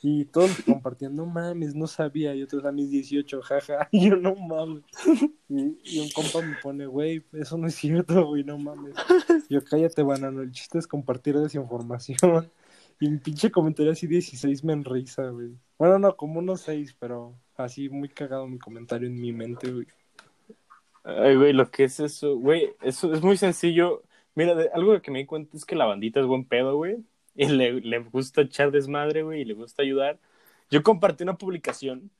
Y 0.00 0.26
todos 0.26 0.50
compartían, 0.66 1.16
no 1.16 1.26
mames, 1.26 1.74
no 1.74 1.86
sabía. 1.86 2.34
Y 2.34 2.42
otros 2.42 2.64
a 2.64 2.72
mis 2.72 2.90
18, 2.90 3.42
jaja. 3.42 3.88
Y 3.92 4.08
yo, 4.08 4.16
no 4.16 4.34
mames. 4.34 4.84
Y, 5.48 6.00
un 6.00 6.10
compa 6.14 6.40
me 6.40 6.56
pone, 6.62 6.86
güey, 6.86 7.24
eso 7.32 7.58
no 7.58 7.66
es 7.66 7.74
cierto, 7.74 8.26
güey, 8.26 8.44
no 8.44 8.58
mames. 8.58 8.94
Yo, 9.48 9.62
cállate, 9.64 10.02
banano, 10.02 10.42
el 10.42 10.52
chiste 10.52 10.78
es 10.78 10.86
compartir 10.86 11.38
desinformación. 11.38 12.18
Y 13.00 13.08
mi 13.08 13.18
pinche 13.18 13.48
comentario 13.52 13.92
así 13.92 14.08
16 14.08 14.64
me 14.64 14.72
enrisa, 14.72 15.28
güey. 15.28 15.50
Bueno, 15.78 16.00
no, 16.00 16.16
como 16.16 16.40
unos 16.40 16.62
6, 16.62 16.96
pero 16.98 17.38
así 17.56 17.88
muy 17.88 18.08
cagado 18.08 18.48
mi 18.48 18.58
comentario 18.58 19.06
en 19.06 19.20
mi 19.20 19.32
mente, 19.32 19.70
güey. 19.70 19.86
Ay, 21.04 21.36
güey, 21.36 21.52
lo 21.52 21.70
que 21.70 21.84
es 21.84 22.00
eso, 22.00 22.36
güey, 22.36 22.74
eso 22.82 23.14
es 23.14 23.22
muy 23.22 23.36
sencillo. 23.36 24.02
Mira, 24.38 24.54
de- 24.54 24.70
algo 24.72 25.02
que 25.02 25.10
me 25.10 25.18
di 25.18 25.26
cuenta 25.26 25.56
es 25.56 25.64
que 25.64 25.74
la 25.74 25.84
bandita 25.84 26.20
es 26.20 26.26
buen 26.26 26.44
pedo, 26.44 26.76
güey. 26.76 26.98
Y 27.34 27.48
le, 27.48 27.80
le 27.80 27.98
gusta 27.98 28.42
echar 28.42 28.70
desmadre, 28.70 29.24
güey, 29.24 29.40
y 29.40 29.44
le 29.44 29.54
gusta 29.54 29.82
ayudar. 29.82 30.20
Yo 30.70 30.84
compartí 30.84 31.24
una 31.24 31.36
publicación 31.36 32.12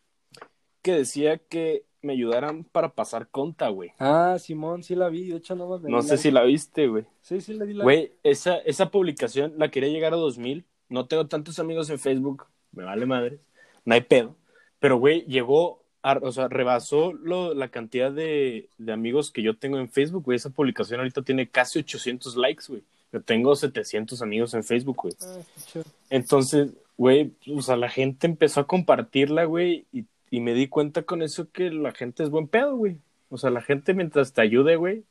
que 0.82 0.94
decía 0.94 1.38
que 1.38 1.84
me 2.02 2.14
ayudaran 2.14 2.64
para 2.64 2.88
pasar 2.96 3.28
conta, 3.28 3.68
güey. 3.68 3.92
Ah, 4.00 4.36
Simón, 4.40 4.82
sí 4.82 4.96
la 4.96 5.08
vi, 5.08 5.28
de 5.28 5.36
hecho 5.36 5.54
no 5.54 5.78
le 5.78 5.88
No 5.88 6.02
sé 6.02 6.18
si 6.18 6.32
la 6.32 6.42
viste, 6.42 6.88
güey. 6.88 7.04
Sí, 7.20 7.40
sí 7.40 7.54
le 7.54 7.66
di 7.66 7.74
la 7.74 7.84
Güey, 7.84 8.12
esa, 8.24 8.56
esa 8.58 8.90
publicación 8.90 9.54
la 9.56 9.70
quería 9.70 9.90
llegar 9.90 10.12
a 10.12 10.16
2000. 10.16 10.64
No 10.88 11.06
tengo 11.06 11.28
tantos 11.28 11.60
amigos 11.60 11.88
en 11.88 12.00
Facebook, 12.00 12.46
me 12.72 12.82
vale 12.82 13.06
madre, 13.06 13.38
no 13.84 13.94
hay 13.94 14.00
pedo. 14.00 14.34
Pero, 14.80 14.96
güey, 14.98 15.24
llegó, 15.26 15.84
o 16.02 16.32
sea, 16.32 16.48
rebasó 16.48 17.12
lo- 17.12 17.54
la 17.54 17.68
cantidad 17.68 18.10
de, 18.12 18.68
de 18.78 18.92
amigos 18.92 19.30
que 19.30 19.42
yo 19.42 19.56
tengo 19.56 19.78
en 19.78 19.88
Facebook, 19.90 20.24
güey. 20.24 20.36
Esa 20.36 20.50
publicación 20.50 21.00
ahorita 21.00 21.22
tiene 21.22 21.48
casi 21.48 21.78
800 21.80 22.36
likes, 22.36 22.64
güey. 22.68 22.82
Yo 23.12 23.22
tengo 23.22 23.56
700 23.56 24.20
amigos 24.22 24.54
en 24.54 24.64
Facebook, 24.64 24.96
güey. 25.02 25.14
Ah. 25.22 25.80
Entonces, 26.10 26.72
güey, 26.96 27.32
o 27.54 27.62
sea, 27.62 27.76
la 27.76 27.88
gente 27.88 28.26
empezó 28.26 28.60
a 28.60 28.66
compartirla, 28.66 29.44
güey, 29.44 29.86
y, 29.92 30.04
y 30.30 30.40
me 30.40 30.52
di 30.54 30.68
cuenta 30.68 31.02
con 31.02 31.22
eso 31.22 31.50
que 31.50 31.70
la 31.70 31.92
gente 31.92 32.22
es 32.22 32.30
buen 32.30 32.48
pedo, 32.48 32.76
güey. 32.76 32.98
O 33.30 33.38
sea, 33.38 33.50
la 33.50 33.60
gente 33.62 33.94
mientras 33.94 34.32
te 34.32 34.40
ayude, 34.40 34.76
güey. 34.76 35.04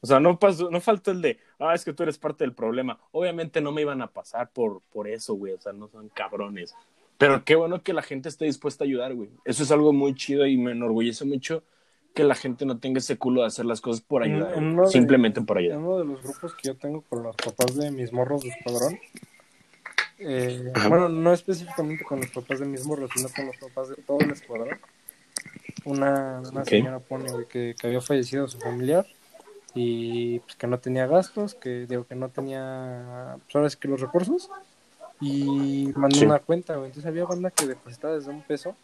O 0.00 0.06
sea, 0.06 0.20
no 0.20 0.38
pasó, 0.38 0.70
no 0.70 0.80
faltó 0.82 1.12
el 1.12 1.22
de, 1.22 1.38
ah, 1.58 1.74
es 1.74 1.82
que 1.84 1.94
tú 1.94 2.02
eres 2.02 2.18
parte 2.18 2.44
del 2.44 2.52
problema. 2.52 2.98
Obviamente 3.12 3.62
no 3.62 3.72
me 3.72 3.80
iban 3.80 4.02
a 4.02 4.06
pasar 4.08 4.50
por, 4.50 4.82
por 4.92 5.08
eso, 5.08 5.34
güey. 5.34 5.54
O 5.54 5.60
sea, 5.60 5.72
no 5.72 5.88
son 5.88 6.10
cabrones. 6.10 6.74
Pero 7.18 7.44
qué 7.44 7.54
bueno 7.54 7.82
que 7.82 7.92
la 7.92 8.02
gente 8.02 8.28
esté 8.28 8.44
dispuesta 8.44 8.84
a 8.84 8.86
ayudar, 8.86 9.14
güey. 9.14 9.30
Eso 9.44 9.62
es 9.62 9.70
algo 9.70 9.92
muy 9.92 10.14
chido 10.14 10.46
y 10.46 10.56
me 10.56 10.72
enorgullece 10.72 11.24
mucho 11.24 11.62
que 12.14 12.24
la 12.24 12.34
gente 12.34 12.64
no 12.66 12.78
tenga 12.78 12.98
ese 12.98 13.16
culo 13.16 13.40
de 13.42 13.48
hacer 13.48 13.64
las 13.64 13.80
cosas 13.80 14.00
por 14.00 14.22
ayudar. 14.22 14.50
de- 14.50 14.56
Simplemente 14.88 15.40
por 15.42 15.58
ayudar. 15.58 15.78
uno 15.78 15.98
de 15.98 16.04
los 16.04 16.22
grupos 16.22 16.54
que 16.54 16.68
yo 16.68 16.76
tengo 16.76 17.02
con 17.02 17.22
los 17.22 17.36
papás 17.36 17.76
de 17.76 17.90
mis 17.90 18.12
morros 18.12 18.42
de 18.42 18.50
escuadrón, 18.50 18.98
eh, 20.18 20.72
bueno, 20.88 21.08
no 21.08 21.32
específicamente 21.32 22.04
con 22.04 22.20
los 22.20 22.30
papás 22.30 22.60
de 22.60 22.66
mis 22.66 22.84
morros, 22.84 23.10
sino 23.14 23.28
con 23.30 23.46
los 23.46 23.56
papás 23.56 23.88
de 23.88 23.96
todo 23.96 24.20
el 24.20 24.30
escuadrón, 24.30 24.78
una, 25.84 26.40
una 26.40 26.64
señora 26.78 26.98
pone 27.00 27.28
que, 27.48 27.74
que 27.78 27.86
había 27.86 28.00
fallecido 28.00 28.46
su 28.48 28.58
familiar 28.58 29.06
y 29.74 30.38
pues, 30.40 30.54
que 30.56 30.66
no 30.66 30.78
tenía 30.78 31.06
gastos, 31.06 31.54
que 31.54 31.86
digo 31.86 32.06
que 32.06 32.14
no 32.14 32.28
tenía, 32.28 33.36
pues 33.44 33.56
ahora 33.56 33.70
sí 33.70 33.76
que 33.78 33.88
los 33.88 34.00
recursos, 34.00 34.50
y 35.26 35.92
mandó 35.96 36.16
Sí. 36.16 36.24
una 36.26 36.38
cuenta, 36.38 36.74
güey. 36.76 36.88
entonces 36.88 37.08
había 37.08 37.24
banda 37.24 37.50
que 37.50 37.66
depositaba 37.66 38.14
desde 38.14 38.30
un 38.30 38.42
peso, 38.42 38.76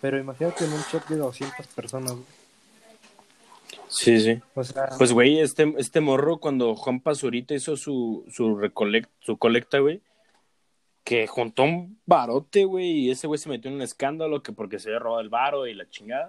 pero 0.00 0.18
imagínate 0.18 0.64
en 0.64 0.72
un 0.72 0.82
check 0.90 1.06
de 1.08 1.16
200 1.16 1.66
personas, 1.68 2.12
güey. 2.12 2.24
Sí, 3.88 4.18
sí. 4.20 4.40
o 4.54 4.64
sea, 4.64 4.88
Pues, 4.96 5.12
güey, 5.12 5.38
este, 5.40 5.74
este 5.76 6.00
morro, 6.00 6.38
cuando 6.38 6.74
Juan 6.76 7.00
Pazurita 7.00 7.54
hizo 7.54 7.76
su, 7.76 8.24
su, 8.30 8.56
recolect, 8.56 9.10
su 9.20 9.36
colecta, 9.36 9.78
güey, 9.80 10.00
que 11.04 11.26
juntó 11.26 11.64
un 11.64 11.98
barote, 12.06 12.64
güey, 12.64 12.90
y 12.90 13.10
ese 13.10 13.26
güey 13.26 13.38
se 13.38 13.48
metió 13.50 13.68
en 13.70 13.76
un 13.76 13.82
escándalo 13.82 14.42
que 14.42 14.52
porque 14.52 14.78
se 14.78 14.88
había 14.88 15.00
robado 15.00 15.20
el 15.20 15.28
varo 15.28 15.66
y 15.66 15.74
la 15.74 15.88
chingada. 15.90 16.28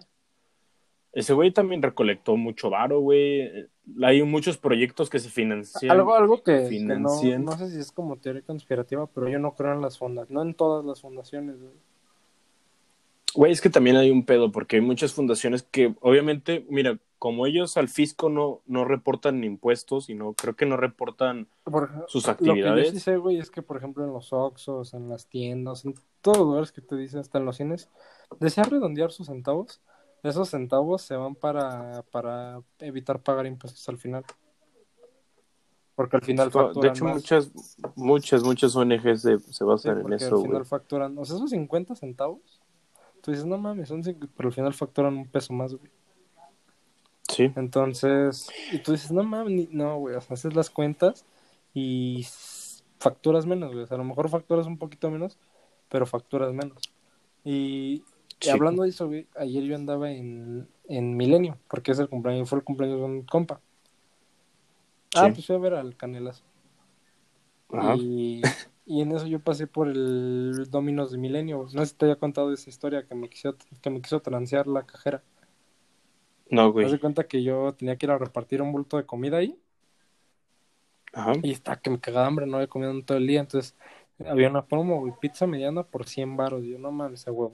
Ese 1.14 1.34
güey 1.34 1.52
también 1.52 1.82
recolectó 1.82 2.36
mucho 2.36 2.70
varo, 2.70 3.00
güey. 3.00 3.68
Hay 4.02 4.24
muchos 4.24 4.58
proyectos 4.58 5.10
que 5.10 5.20
se 5.20 5.30
financian. 5.30 5.92
Algo, 5.92 6.16
algo 6.16 6.42
que, 6.42 6.68
que 6.70 6.80
no, 6.80 7.10
sé 7.58 7.70
si 7.70 7.80
es 7.80 7.92
como 7.92 8.18
teoría 8.18 8.42
conspirativa, 8.42 9.08
pero 9.08 9.28
yo 9.28 9.40
no 9.40 9.56
creo 9.56 9.74
en 9.74 9.82
las 9.82 9.98
fundaciones, 9.98 10.34
no 10.34 10.42
en 10.42 10.54
todas 10.54 10.86
las 10.86 11.02
fundaciones. 11.02 11.60
güey. 11.60 11.74
Güey, 13.36 13.52
es 13.52 13.62
que 13.62 13.70
también 13.70 13.98
hay 13.98 14.12
un 14.12 14.26
pedo, 14.26 14.52
porque 14.52 14.76
hay 14.76 14.82
muchas 14.82 15.14
fundaciones 15.14 15.64
que, 15.64 15.96
obviamente, 16.02 16.66
mira, 16.70 17.00
como 17.18 17.48
ellos 17.48 17.78
al 17.78 17.88
fisco 17.88 18.30
no, 18.30 18.62
no 18.68 18.86
reportan 18.86 19.44
impuestos 19.44 20.10
y 20.10 20.14
no, 20.14 20.34
creo 20.34 20.56
que 20.56 20.66
no 20.66 20.78
reportan 20.78 21.48
Por 21.64 21.90
sus 22.08 22.28
Lo 22.28 22.38
que 22.38 22.46
yo 22.46 22.52
actividades. 22.52 22.90
sí 22.92 23.00
sé, 23.00 23.18
güey, 23.18 23.40
es 23.40 23.50
que, 23.50 23.62
por 23.62 23.78
ejemplo, 23.78 24.04
en 24.04 24.14
los 24.14 24.34
Oxxos, 24.34 24.94
en 24.94 25.10
las 25.10 25.28
tiendas, 25.28 25.86
en 25.86 25.96
todos 26.22 26.38
los 26.38 26.48
lugares 26.48 26.72
que 26.72 26.82
te 26.82 26.96
dicen, 26.96 27.22
hasta 27.22 27.40
en 27.40 27.46
los 27.46 27.58
cines, 27.58 27.90
desea 28.40 28.66
redondear 28.66 29.12
sus 29.12 29.28
centavos, 29.28 29.82
esos 30.24 30.50
centavos 30.50 31.02
se 31.02 31.16
van 31.16 31.36
para, 31.36 32.04
para 32.12 32.62
evitar 32.80 33.20
pagar 33.22 33.46
impuestos 33.46 33.88
al 33.90 33.98
final. 33.98 34.24
Porque 35.96 36.16
al 36.16 36.24
final 36.24 36.48
de 36.48 36.52
facturan 36.52 36.92
hecho, 36.92 37.06
más. 37.06 37.16
muchas, 37.18 37.52
muchas, 37.96 38.44
muchas 38.44 38.76
ONGs 38.76 39.22
se, 39.22 39.40
se 39.40 39.64
Sí, 39.64 39.66
basan 39.66 39.98
en 39.98 40.02
porque 40.04 40.16
eso, 40.16 40.36
al 40.38 40.42
final 40.42 40.66
facturan, 40.66 41.18
o 41.18 41.26
sea, 41.26 41.36
esos 41.36 41.50
50 41.52 41.96
centavos, 41.96 42.62
tú 43.22 43.32
dices, 43.32 43.46
no 43.46 43.58
mames, 43.58 43.90
son 43.90 44.04
cinco", 44.04 44.28
pero 44.36 44.50
al 44.50 44.54
final 44.56 44.74
facturan 44.74 45.16
un 45.16 45.28
peso 45.28 45.54
más, 45.54 45.76
güey. 45.76 45.92
Sí. 47.30 47.52
Entonces, 47.56 48.50
y 48.72 48.80
tú 48.80 48.92
dices, 48.94 49.12
no 49.12 49.24
mames, 49.24 49.54
ni- 49.54 49.70
no, 49.72 49.98
güey, 49.98 50.16
o 50.16 50.22
sea, 50.22 50.34
haces 50.34 50.56
las 50.56 50.70
cuentas 50.70 51.26
y 51.74 52.26
facturas 53.00 53.46
menos, 53.46 53.72
güey. 53.72 53.84
O 53.84 53.88
sea, 53.88 53.96
a 53.96 53.98
lo 54.00 54.04
mejor 54.04 54.30
facturas 54.30 54.66
un 54.66 54.78
poquito 54.78 55.12
menos, 55.12 55.38
pero 55.90 56.06
facturas 56.06 56.54
menos. 56.54 56.82
Y 57.44 58.04
Sí. 58.46 58.52
hablando 58.52 58.84
de 58.84 58.90
eso, 58.90 59.08
güey, 59.08 59.28
ayer 59.38 59.64
yo 59.64 59.76
andaba 59.76 60.12
en, 60.12 60.68
en 60.88 61.16
Milenio, 61.18 61.58
porque 61.70 61.92
es 61.92 62.00
el 62.00 62.10
cumpleaños, 62.10 62.50
fue 62.50 62.60
el 62.60 62.64
cumpleaños 62.66 63.00
de 63.00 63.06
un 63.06 63.22
compa. 63.24 63.62
Ah, 65.16 65.28
Sí. 65.28 65.34
pues 65.34 65.46
fui 65.48 65.56
a 65.56 65.60
ver 65.60 65.74
al 65.76 65.96
Canelas. 65.96 66.44
Ajá. 67.72 67.96
Y, 67.96 68.42
y 68.86 69.02
en 69.02 69.12
eso 69.12 69.28
yo 69.28 69.40
pasé 69.40 69.68
por 69.68 69.88
el 69.88 70.68
Dominos 70.70 71.12
de 71.12 71.18
Milenio. 71.18 71.68
No 71.74 71.82
sé 71.82 71.86
si 71.88 71.96
te 71.96 72.06
había 72.06 72.18
contado 72.18 72.52
esa 72.54 72.70
historia 72.70 73.06
que 73.08 73.16
me 73.16 73.30
quiso, 73.30 73.56
que 73.82 73.90
me 73.90 74.02
quiso 74.02 74.22
transear 74.22 74.68
la 74.68 74.84
cajera. 74.86 75.24
No, 76.50 76.72
güey. 76.72 76.92
de 76.92 77.00
cuenta 77.00 77.24
que 77.28 77.42
yo 77.44 77.74
tenía 77.74 77.96
que 77.96 78.06
ir 78.06 78.12
a 78.12 78.18
repartir 78.18 78.62
un 78.62 78.72
bulto 78.72 78.98
de 78.98 79.06
comida 79.06 79.38
ahí 79.38 79.58
Ajá. 81.14 81.34
y 81.42 81.52
está 81.52 81.78
que 81.80 81.90
me 81.90 82.00
cagaba 82.00 82.28
hambre, 82.28 82.46
no 82.46 82.58
había 82.58 82.68
comido 82.68 82.92
en 82.92 83.04
todo 83.04 83.18
el 83.18 83.26
día, 83.26 83.40
entonces 83.40 83.76
había 84.26 84.50
una 84.50 84.66
promo, 84.66 85.00
güey, 85.00 85.14
pizza 85.20 85.48
mediana 85.48 85.84
por 85.84 86.06
100 86.08 86.36
baros, 86.38 86.64
yo 86.64 86.78
no 86.78 86.92
mames, 86.92 87.28
a 87.28 87.32
huevo. 87.32 87.54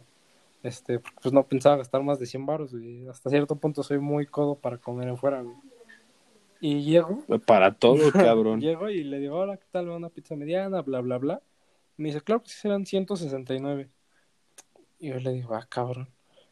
Este, 0.62 0.99
pues 0.99 1.34
no 1.34 1.47
pensaba 1.47 1.78
gastar 1.78 2.03
más 2.03 2.20
de 2.20 2.26
100 2.26 2.45
baros, 2.45 2.72
güey. 2.72 3.07
Hasta 3.07 3.30
cierto 3.30 3.55
punto 3.55 3.82
soy 3.82 3.99
muy 3.99 4.26
codo 4.26 4.55
para 4.55 4.78
comer 4.78 5.07
en 5.07 5.18
fuera, 5.18 5.41
güey. 5.41 5.55
Y 6.60 6.84
llego. 6.84 7.24
Para 7.45 7.74
todo, 7.74 7.97
cabrón. 8.12 8.60
llego 8.60 8.89
y 8.89 9.03
le 9.03 9.20
digo, 9.20 9.38
hola, 9.38 9.57
¿qué 9.57 9.66
tal? 9.72 9.89
Una 9.89 10.10
pizza 10.10 10.36
mediana, 10.36 10.82
bla, 10.82 10.99
bla, 10.99 11.18
bla. 11.18 11.41
Y 11.97 12.01
me 12.01 12.10
dice, 12.10 12.22
claro 12.22 12.43
que 12.43 12.49
serán 12.49 12.86
169. 12.86 13.89
Y 14.99 15.10
yo 15.10 15.20
le 15.20 15.32
digo, 15.32 15.55
ah, 15.55 15.66
cabrón. 15.70 16.10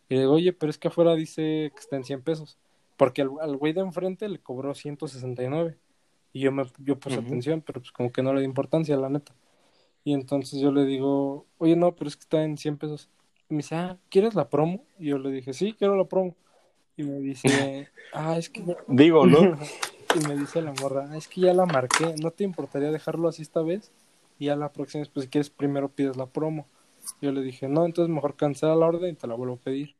Y 0.07 0.15
le 0.15 0.21
digo, 0.21 0.33
oye, 0.33 0.53
pero 0.53 0.69
es 0.69 0.77
que 0.77 0.87
afuera 0.87 1.13
dice 1.15 1.71
que 1.73 1.79
está 1.79 1.97
en 1.97 2.05
100 2.05 2.21
pesos. 2.21 2.57
Porque 2.95 3.21
al, 3.21 3.31
al 3.41 3.57
güey 3.57 3.73
de 3.73 3.81
enfrente 3.81 4.29
le 4.29 4.39
cobró 4.39 4.73
169. 4.73 5.77
Y 6.31 6.39
yo 6.39 6.51
me 6.51 6.63
yo 6.79 6.97
puse 6.97 7.17
atención, 7.17 7.61
pero 7.61 7.81
pues 7.81 7.91
como 7.91 8.11
que 8.11 8.23
no 8.23 8.33
le 8.33 8.41
di 8.41 8.45
importancia, 8.45 8.95
la 8.95 9.09
neta. 9.09 9.35
Y 10.03 10.13
entonces 10.13 10.59
yo 10.61 10.71
le 10.71 10.85
digo, 10.85 11.45
oye, 11.57 11.75
no, 11.75 11.93
pero 11.95 12.07
es 12.07 12.15
que 12.15 12.21
está 12.21 12.43
en 12.43 12.57
100 12.57 12.77
pesos. 12.77 13.09
Y 13.49 13.53
me 13.53 13.57
dice, 13.57 13.75
ah, 13.75 13.97
¿quieres 14.09 14.35
la 14.35 14.49
promo? 14.49 14.83
Y 14.99 15.07
yo 15.07 15.17
le 15.17 15.31
dije, 15.31 15.53
sí, 15.53 15.73
quiero 15.77 15.95
la 15.95 16.05
promo. 16.05 16.35
Y 16.97 17.03
me 17.03 17.19
dice, 17.19 17.87
ah, 18.13 18.37
es 18.37 18.49
que. 18.49 18.63
Digo, 18.87 19.25
¿no? 19.25 19.57
y 20.15 20.27
me 20.27 20.35
dice 20.35 20.61
la 20.61 20.73
morra, 20.81 21.09
"Ah, 21.11 21.17
es 21.17 21.27
que 21.27 21.41
ya 21.41 21.53
la 21.53 21.65
marqué, 21.65 22.15
¿no 22.21 22.31
te 22.31 22.43
importaría 22.43 22.91
dejarlo 22.91 23.27
así 23.27 23.41
esta 23.41 23.61
vez? 23.61 23.91
Y 24.39 24.45
ya 24.45 24.55
la 24.55 24.71
próxima 24.71 25.01
vez, 25.01 25.09
pues 25.09 25.25
si 25.25 25.29
quieres, 25.29 25.49
primero 25.49 25.89
pides 25.89 26.17
la 26.17 26.25
promo. 26.27 26.65
Yo 27.21 27.31
le 27.31 27.41
dije, 27.41 27.67
no, 27.67 27.85
entonces 27.85 28.13
mejor 28.13 28.35
cancela 28.35 28.75
la 28.75 28.85
orden 28.85 29.13
y 29.13 29.17
te 29.17 29.27
la 29.27 29.35
vuelvo 29.35 29.55
a 29.55 29.59
pedir. 29.59 29.95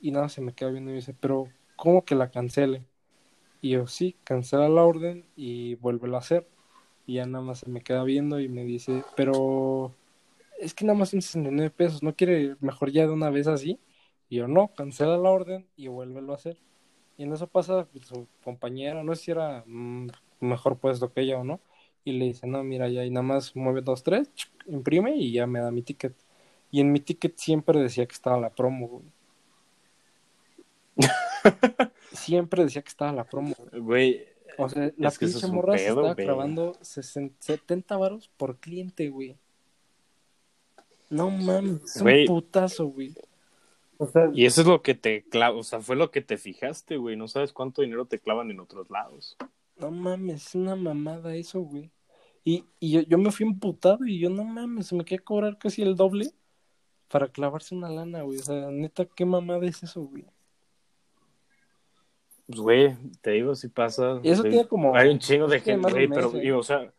Y 0.00 0.10
nada, 0.10 0.28
se 0.28 0.40
me 0.40 0.52
queda 0.52 0.70
viendo 0.70 0.90
y 0.90 0.94
me 0.94 0.96
dice, 1.00 1.14
pero 1.18 1.48
¿cómo 1.76 2.04
que 2.04 2.14
la 2.14 2.30
cancele? 2.30 2.84
Y 3.62 3.70
yo, 3.70 3.86
sí, 3.86 4.16
cancela 4.24 4.68
la 4.68 4.82
orden 4.84 5.24
y 5.36 5.76
vuélvela 5.76 6.16
a 6.16 6.20
hacer. 6.20 6.46
Y 7.06 7.14
ya 7.14 7.26
nada 7.26 7.44
más 7.44 7.60
se 7.60 7.70
me 7.70 7.80
queda 7.82 8.02
viendo 8.04 8.40
y 8.40 8.48
me 8.48 8.64
dice, 8.64 9.04
pero 9.16 9.92
es 10.60 10.74
que 10.74 10.84
nada 10.84 10.98
más 10.98 11.10
son 11.10 11.22
69 11.22 11.70
pesos, 11.70 12.02
¿no 12.02 12.14
quiere 12.16 12.56
mejor 12.60 12.90
ya 12.92 13.06
de 13.06 13.12
una 13.12 13.30
vez 13.30 13.46
así? 13.48 13.80
Y 14.28 14.36
yo, 14.38 14.48
no, 14.48 14.74
cancela 14.74 15.18
la 15.18 15.30
orden 15.30 15.68
y 15.76 15.88
vuélvelo 15.88 16.32
a 16.32 16.36
hacer. 16.36 16.58
Y 17.18 17.24
en 17.24 17.32
eso 17.32 17.48
pasa 17.48 17.86
pues, 17.92 18.06
su 18.06 18.28
compañera, 18.44 19.04
no 19.04 19.14
sé 19.14 19.24
si 19.24 19.30
era 19.32 19.64
mm, 19.66 20.08
mejor 20.40 20.78
puesto 20.78 21.12
que 21.12 21.22
ella 21.22 21.38
o 21.40 21.44
no. 21.44 21.60
Y 22.04 22.12
le 22.12 22.26
dice, 22.26 22.46
no, 22.46 22.64
mira, 22.64 22.88
ya, 22.88 23.04
y 23.04 23.10
nada 23.10 23.22
más 23.24 23.56
mueve 23.56 23.82
dos, 23.82 24.02
tres, 24.04 24.30
imprime 24.66 25.16
y 25.16 25.32
ya 25.32 25.46
me 25.46 25.60
da 25.60 25.70
mi 25.72 25.82
ticket. 25.82 26.14
Y 26.70 26.80
en 26.80 26.92
mi 26.92 27.00
ticket 27.00 27.36
siempre 27.38 27.80
decía 27.80 28.06
que 28.06 28.14
estaba 28.14 28.38
la 28.40 28.50
promo, 28.54 28.88
güey. 28.88 29.12
Siempre 32.12 32.64
decía 32.64 32.82
que 32.82 32.88
estaba 32.88 33.12
la 33.12 33.28
promo, 33.28 33.54
güey. 33.58 33.72
Güey, 33.72 34.26
O 34.56 34.68
sea, 34.68 34.92
la 34.96 35.10
Es 35.10 35.18
pinche 35.18 35.46
morra 35.46 35.78
se 35.78 35.84
pedo, 35.86 35.90
estaba 35.90 36.14
güey. 36.14 36.26
clavando 36.26 36.78
60 36.82 37.36
70 37.40 37.96
varos 37.96 38.28
por 38.36 38.58
cliente, 38.60 39.08
güey. 39.10 39.38
No 41.10 41.28
mames, 41.30 41.82
es 41.84 41.96
un 41.96 42.02
Güey. 42.02 42.26
putazo, 42.26 42.86
güey. 42.86 43.14
O 43.98 44.06
sea, 44.06 44.30
y 44.32 44.46
eso 44.46 44.62
es 44.62 44.66
lo 44.66 44.80
que 44.80 44.94
te 44.94 45.24
clava, 45.24 45.58
o 45.58 45.62
sea, 45.62 45.80
fue 45.80 45.94
lo 45.96 46.10
que 46.10 46.22
te 46.22 46.38
fijaste, 46.38 46.96
güey. 46.96 47.16
No 47.16 47.28
sabes 47.28 47.52
cuánto 47.52 47.82
dinero 47.82 48.06
te 48.06 48.18
clavan 48.18 48.50
en 48.50 48.60
otros 48.60 48.88
lados. 48.90 49.36
no 49.76 49.90
mames, 49.90 50.46
es 50.48 50.54
una 50.54 50.76
mamada 50.76 51.34
eso, 51.34 51.60
güey. 51.60 51.90
Y, 52.44 52.64
y 52.78 52.92
yo, 52.92 53.00
yo 53.02 53.18
me 53.18 53.30
fui 53.32 53.44
emputado 53.46 54.06
y 54.06 54.18
yo, 54.18 54.30
no 54.30 54.44
mames, 54.44 54.86
se 54.86 54.94
me 54.94 55.04
quería 55.04 55.24
cobrar 55.24 55.58
casi 55.58 55.82
el 55.82 55.96
doble 55.96 56.30
para 57.08 57.28
clavarse 57.28 57.74
una 57.74 57.90
lana, 57.90 58.22
güey. 58.22 58.38
O 58.38 58.42
sea, 58.42 58.70
neta, 58.70 59.04
¿qué 59.04 59.24
mamada 59.26 59.66
es 59.66 59.82
eso, 59.82 60.02
güey? 60.02 60.24
Pues, 62.46 62.60
güey, 62.60 62.96
te 63.20 63.30
digo, 63.32 63.54
si 63.54 63.68
pasa. 63.68 64.20
Y 64.22 64.30
eso 64.30 64.42
sí. 64.42 64.48
tiene 64.50 64.66
como- 64.66 64.94
Hay 64.96 65.08
un 65.10 65.18
chingo 65.18 65.46
de 65.46 65.60
gente, 65.60 65.90
güey, 65.90 66.06
un 66.06 66.12
pero, 66.12 66.30
digo, 66.30 66.58
o 66.58 66.62
sea, 66.62 66.92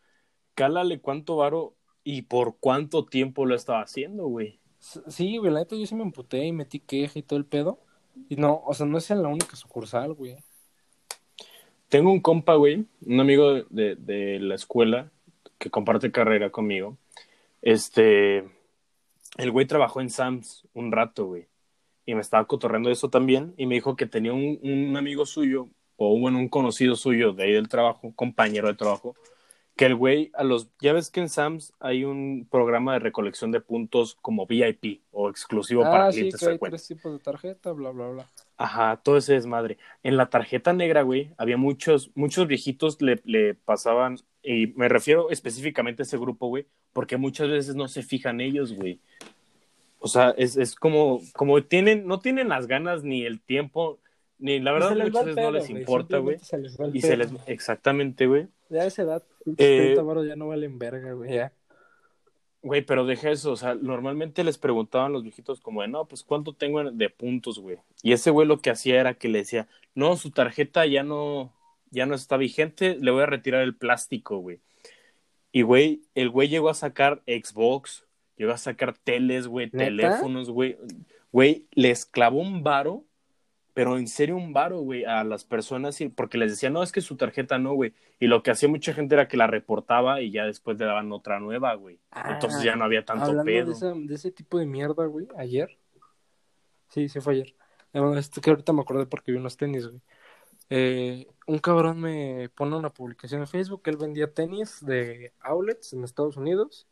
cálale 0.55 0.99
cuánto 1.01 1.36
varo 1.38 1.76
y 2.03 2.23
por 2.23 2.57
cuánto 2.59 3.05
tiempo 3.05 3.45
lo 3.45 3.55
estaba 3.55 3.81
haciendo, 3.81 4.25
güey. 4.27 4.59
Sí, 4.79 5.37
güey, 5.37 5.51
la 5.51 5.59
neta 5.59 5.75
yo 5.75 5.85
sí 5.85 5.95
me 5.95 6.03
emputé 6.03 6.43
y 6.45 6.51
metí 6.51 6.79
queja 6.79 7.19
y 7.19 7.23
todo 7.23 7.37
el 7.37 7.45
pedo. 7.45 7.79
Y 8.29 8.35
no, 8.35 8.61
o 8.65 8.73
sea, 8.73 8.85
no 8.85 8.97
es 8.97 9.09
la 9.09 9.27
única 9.27 9.55
sucursal, 9.55 10.13
güey. 10.13 10.37
Tengo 11.87 12.11
un 12.11 12.21
compa, 12.21 12.55
güey, 12.55 12.85
un 13.05 13.19
amigo 13.19 13.53
de, 13.69 13.95
de- 13.95 14.39
la 14.39 14.55
escuela 14.55 15.11
que 15.57 15.69
comparte 15.69 16.11
carrera 16.11 16.49
conmigo. 16.49 16.97
Este, 17.61 18.39
el 19.37 19.51
güey 19.51 19.67
trabajó 19.67 20.01
en 20.01 20.09
Sam's 20.09 20.67
un 20.73 20.91
rato, 20.91 21.25
güey. 21.27 21.47
Y 22.05 22.15
me 22.15 22.21
estaba 22.21 22.45
cotorreando 22.45 22.89
eso 22.89 23.09
también. 23.09 23.53
Y 23.57 23.65
me 23.67 23.75
dijo 23.75 23.95
que 23.95 24.07
tenía 24.07 24.33
un, 24.33 24.59
un 24.63 24.97
amigo 24.97 25.25
suyo, 25.25 25.69
o 25.97 26.17
bueno, 26.17 26.39
un 26.39 26.49
conocido 26.49 26.95
suyo 26.95 27.33
de 27.33 27.43
ahí 27.43 27.51
del 27.51 27.69
trabajo, 27.69 28.11
compañero 28.15 28.67
de 28.67 28.73
trabajo, 28.73 29.15
que 29.82 29.88
el 29.88 29.95
güey 29.95 30.29
a 30.36 30.43
los, 30.43 30.69
ya 30.79 30.93
ves 30.93 31.09
que 31.09 31.21
en 31.21 31.27
Sam's 31.27 31.73
hay 31.79 32.03
un 32.03 32.47
programa 32.51 32.93
de 32.93 32.99
recolección 32.99 33.51
de 33.51 33.61
puntos 33.61 34.15
como 34.21 34.45
VIP 34.45 35.01
o 35.09 35.27
exclusivo 35.27 35.82
para 35.82 36.05
Ah, 36.05 36.11
sí, 36.11 36.19
clientes 36.19 36.39
que 36.39 36.45
hay 36.45 36.51
frecuentes. 36.51 36.86
tres 36.86 36.97
tipos 36.99 37.13
de 37.13 37.17
tarjeta, 37.17 37.71
bla, 37.71 37.89
bla, 37.89 38.09
bla. 38.09 38.29
Ajá, 38.57 39.01
todo 39.03 39.17
ese 39.17 39.34
desmadre. 39.34 39.79
En 40.03 40.17
la 40.17 40.29
tarjeta 40.29 40.71
negra, 40.71 41.01
güey, 41.01 41.32
había 41.36 41.57
muchos, 41.57 42.11
muchos 42.13 42.45
viejitos 42.45 43.01
le, 43.01 43.21
le 43.25 43.55
pasaban, 43.55 44.17
y 44.43 44.67
me 44.75 44.88
refiero 44.88 45.32
específicamente 45.32 46.03
a 46.03 46.05
ese 46.05 46.19
grupo, 46.19 46.45
güey, 46.49 46.67
porque 46.93 47.17
muchas 47.17 47.49
veces 47.49 47.73
no 47.73 47.88
se 47.88 48.03
fijan 48.03 48.39
ellos, 48.39 48.73
güey. 48.73 48.99
O 49.97 50.07
sea, 50.07 50.29
es, 50.38 50.57
es 50.57 50.75
como, 50.75 51.21
como 51.34 51.59
tienen, 51.63 52.05
no 52.05 52.19
tienen 52.19 52.49
las 52.49 52.67
ganas 52.67 53.03
ni 53.03 53.25
el 53.25 53.41
tiempo, 53.41 53.97
ni 54.38 54.59
la 54.59 54.73
verdad 54.73 54.91
muchas 54.95 55.25
veces 55.25 55.43
no 55.43 55.49
les 55.49 55.71
importa, 55.71 56.19
güey. 56.19 56.38
simplemente 56.38 56.45
se 56.45 56.57
les 56.59 56.79
va 56.79 56.86
el 56.86 56.95
Y 56.95 57.01
se 57.01 57.17
les, 57.17 57.32
exactamente, 57.47 58.27
güey. 58.27 58.47
Ya 58.72 58.84
a 58.84 58.86
esa 58.86 59.01
edad, 59.01 59.24
Eh, 59.57 59.93
30 59.93 60.01
varos 60.03 60.26
ya 60.26 60.36
no 60.36 60.47
valen 60.47 60.80
verga, 60.80 61.11
güey, 61.13 61.34
ya. 61.36 61.53
Güey, 62.63 62.84
pero 62.84 63.05
deja 63.05 63.32
eso, 63.32 63.51
o 63.51 63.55
sea, 63.55 63.76
normalmente 63.76 64.43
les 64.43 64.57
preguntaban 64.57 65.11
los 65.11 65.24
viejitos 65.24 65.59
como 65.59 65.82
de, 65.82 65.88
no, 65.88 66.07
pues 66.07 66.24
cuánto 66.24 66.53
tengo 66.53 66.84
de 66.91 67.09
puntos, 67.09 67.59
güey. 67.59 67.80
Y 68.01 68.13
ese 68.13 68.30
güey 68.30 68.47
lo 68.47 68.59
que 68.59 68.69
hacía 68.69 68.99
era 68.99 69.15
que 69.15 69.30
le 69.30 69.39
decía, 69.39 69.67
no, 69.95 70.15
su 70.15 70.32
tarjeta 70.32 70.86
ya 70.86 71.03
no, 71.03 71.51
ya 71.89 72.05
no 72.05 72.15
está 72.15 72.38
vigente, 72.38 72.97
le 72.99 73.11
voy 73.11 73.24
a 73.24 73.26
retirar 73.26 73.61
el 73.63 73.76
plástico, 73.76 74.38
güey. 74.38 74.59
Y 75.51 75.63
güey, 75.63 76.03
el 76.15 76.30
güey 76.30 76.47
llegó 76.47 76.69
a 76.69 76.76
sacar 76.76 77.24
Xbox, 77.26 78.05
llegó 78.38 78.53
a 78.53 78.57
sacar 78.57 78.95
teles, 78.97 79.47
güey, 79.47 79.69
teléfonos, 79.69 80.49
güey. 80.49 80.78
Güey, 81.32 81.67
les 81.72 82.05
clavó 82.05 82.39
un 82.39 82.63
varo, 82.63 83.03
pero 83.74 83.97
en 83.97 84.07
serio 84.07 84.36
un 84.36 84.51
varo, 84.53 84.80
güey, 84.82 85.05
a 85.05 85.24
las 85.24 85.45
personas, 85.45 85.97
porque 86.15 86.38
les 86.38 86.51
decía, 86.51 86.69
no, 86.69 86.84
es 86.84 86.91
que 86.91 87.01
su 87.01 87.15
tarjeta 87.15 87.57
no, 87.57 87.74
güey. 87.74 87.93
Y 88.19 88.28
lo 88.28 88.43
que 88.43 88.51
hacía 88.51 88.67
mucha 88.69 88.93
gente 88.93 89.15
era 89.15 89.28
que 89.28 89.38
la 89.38 89.47
reportaba 89.47 90.22
y 90.22 90.32
ya 90.32 90.45
después 90.45 90.78
le 90.78 90.86
daban 90.86 91.11
otra 91.11 91.39
nueva, 91.39 91.74
güey. 91.76 91.99
Entonces 92.28 92.63
ya 92.63 92.76
no 92.76 92.84
había 92.86 93.05
tanto 93.05 93.24
Ah, 93.24 93.28
Hablando 93.28 93.45
pedo. 93.45 93.65
De, 93.67 93.72
esa- 93.74 93.93
de 93.93 94.15
ese 94.15 94.32
tipo 94.32 94.57
de 94.59 94.65
mierda, 94.65 95.05
güey, 95.05 95.28
ayer. 95.38 95.78
Sí, 96.89 97.07
sí 97.09 97.19
fue 97.22 97.34
ayer. 97.34 97.55
Este 98.17 98.41
que 98.41 98.49
ahorita 98.49 98.74
me 98.74 98.82
acordé 98.82 99.05
porque 99.05 99.32
vi 99.32 99.38
unos 99.38 99.57
tenis, 99.57 99.88
güey. 99.88 100.01
Eh, 100.69 101.28
un 101.47 101.59
cabrón 101.59 101.99
me 101.99 102.47
pone 102.55 102.76
una 102.78 102.89
publicación 102.89 103.41
en 103.41 103.47
Facebook 103.47 103.82
él 103.86 103.97
vendía 103.97 104.34
tenis 104.34 104.80
de 104.86 105.34
outlets 105.41 105.91
en 105.91 106.03
Estados 106.05 106.38
Unidos, 106.38 106.88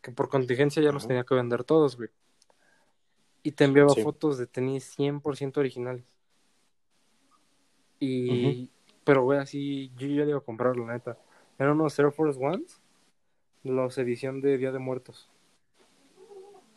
que 0.00 0.10
por 0.12 0.28
contingencia 0.30 0.82
ya 0.82 0.92
los 0.92 1.06
tenía 1.06 1.24
que 1.24 1.34
vender 1.34 1.64
todos, 1.64 1.96
güey. 1.96 2.08
Y 3.42 3.52
te 3.52 3.64
enviaba 3.64 3.90
Sí. 3.90 4.02
fotos 4.02 4.38
de 4.38 4.46
tenis 4.46 4.84
100% 4.96 5.58
originales. 5.60 6.04
Y, 8.00 8.68
pero 9.04 9.24
güey, 9.24 9.38
así 9.38 9.90
yo 9.96 10.06
ya 10.06 10.24
le 10.24 10.30
iba 10.30 10.38
a 10.38 10.42
comprar, 10.42 10.76
la 10.76 10.92
neta. 10.92 11.18
Eran 11.58 11.80
unos 11.80 11.98
Air 11.98 12.12
Force 12.12 12.38
Ones, 12.42 12.80
los 13.64 13.98
edición 13.98 14.40
de 14.40 14.58
Día 14.58 14.72
de 14.72 14.78
Muertos. 14.78 15.28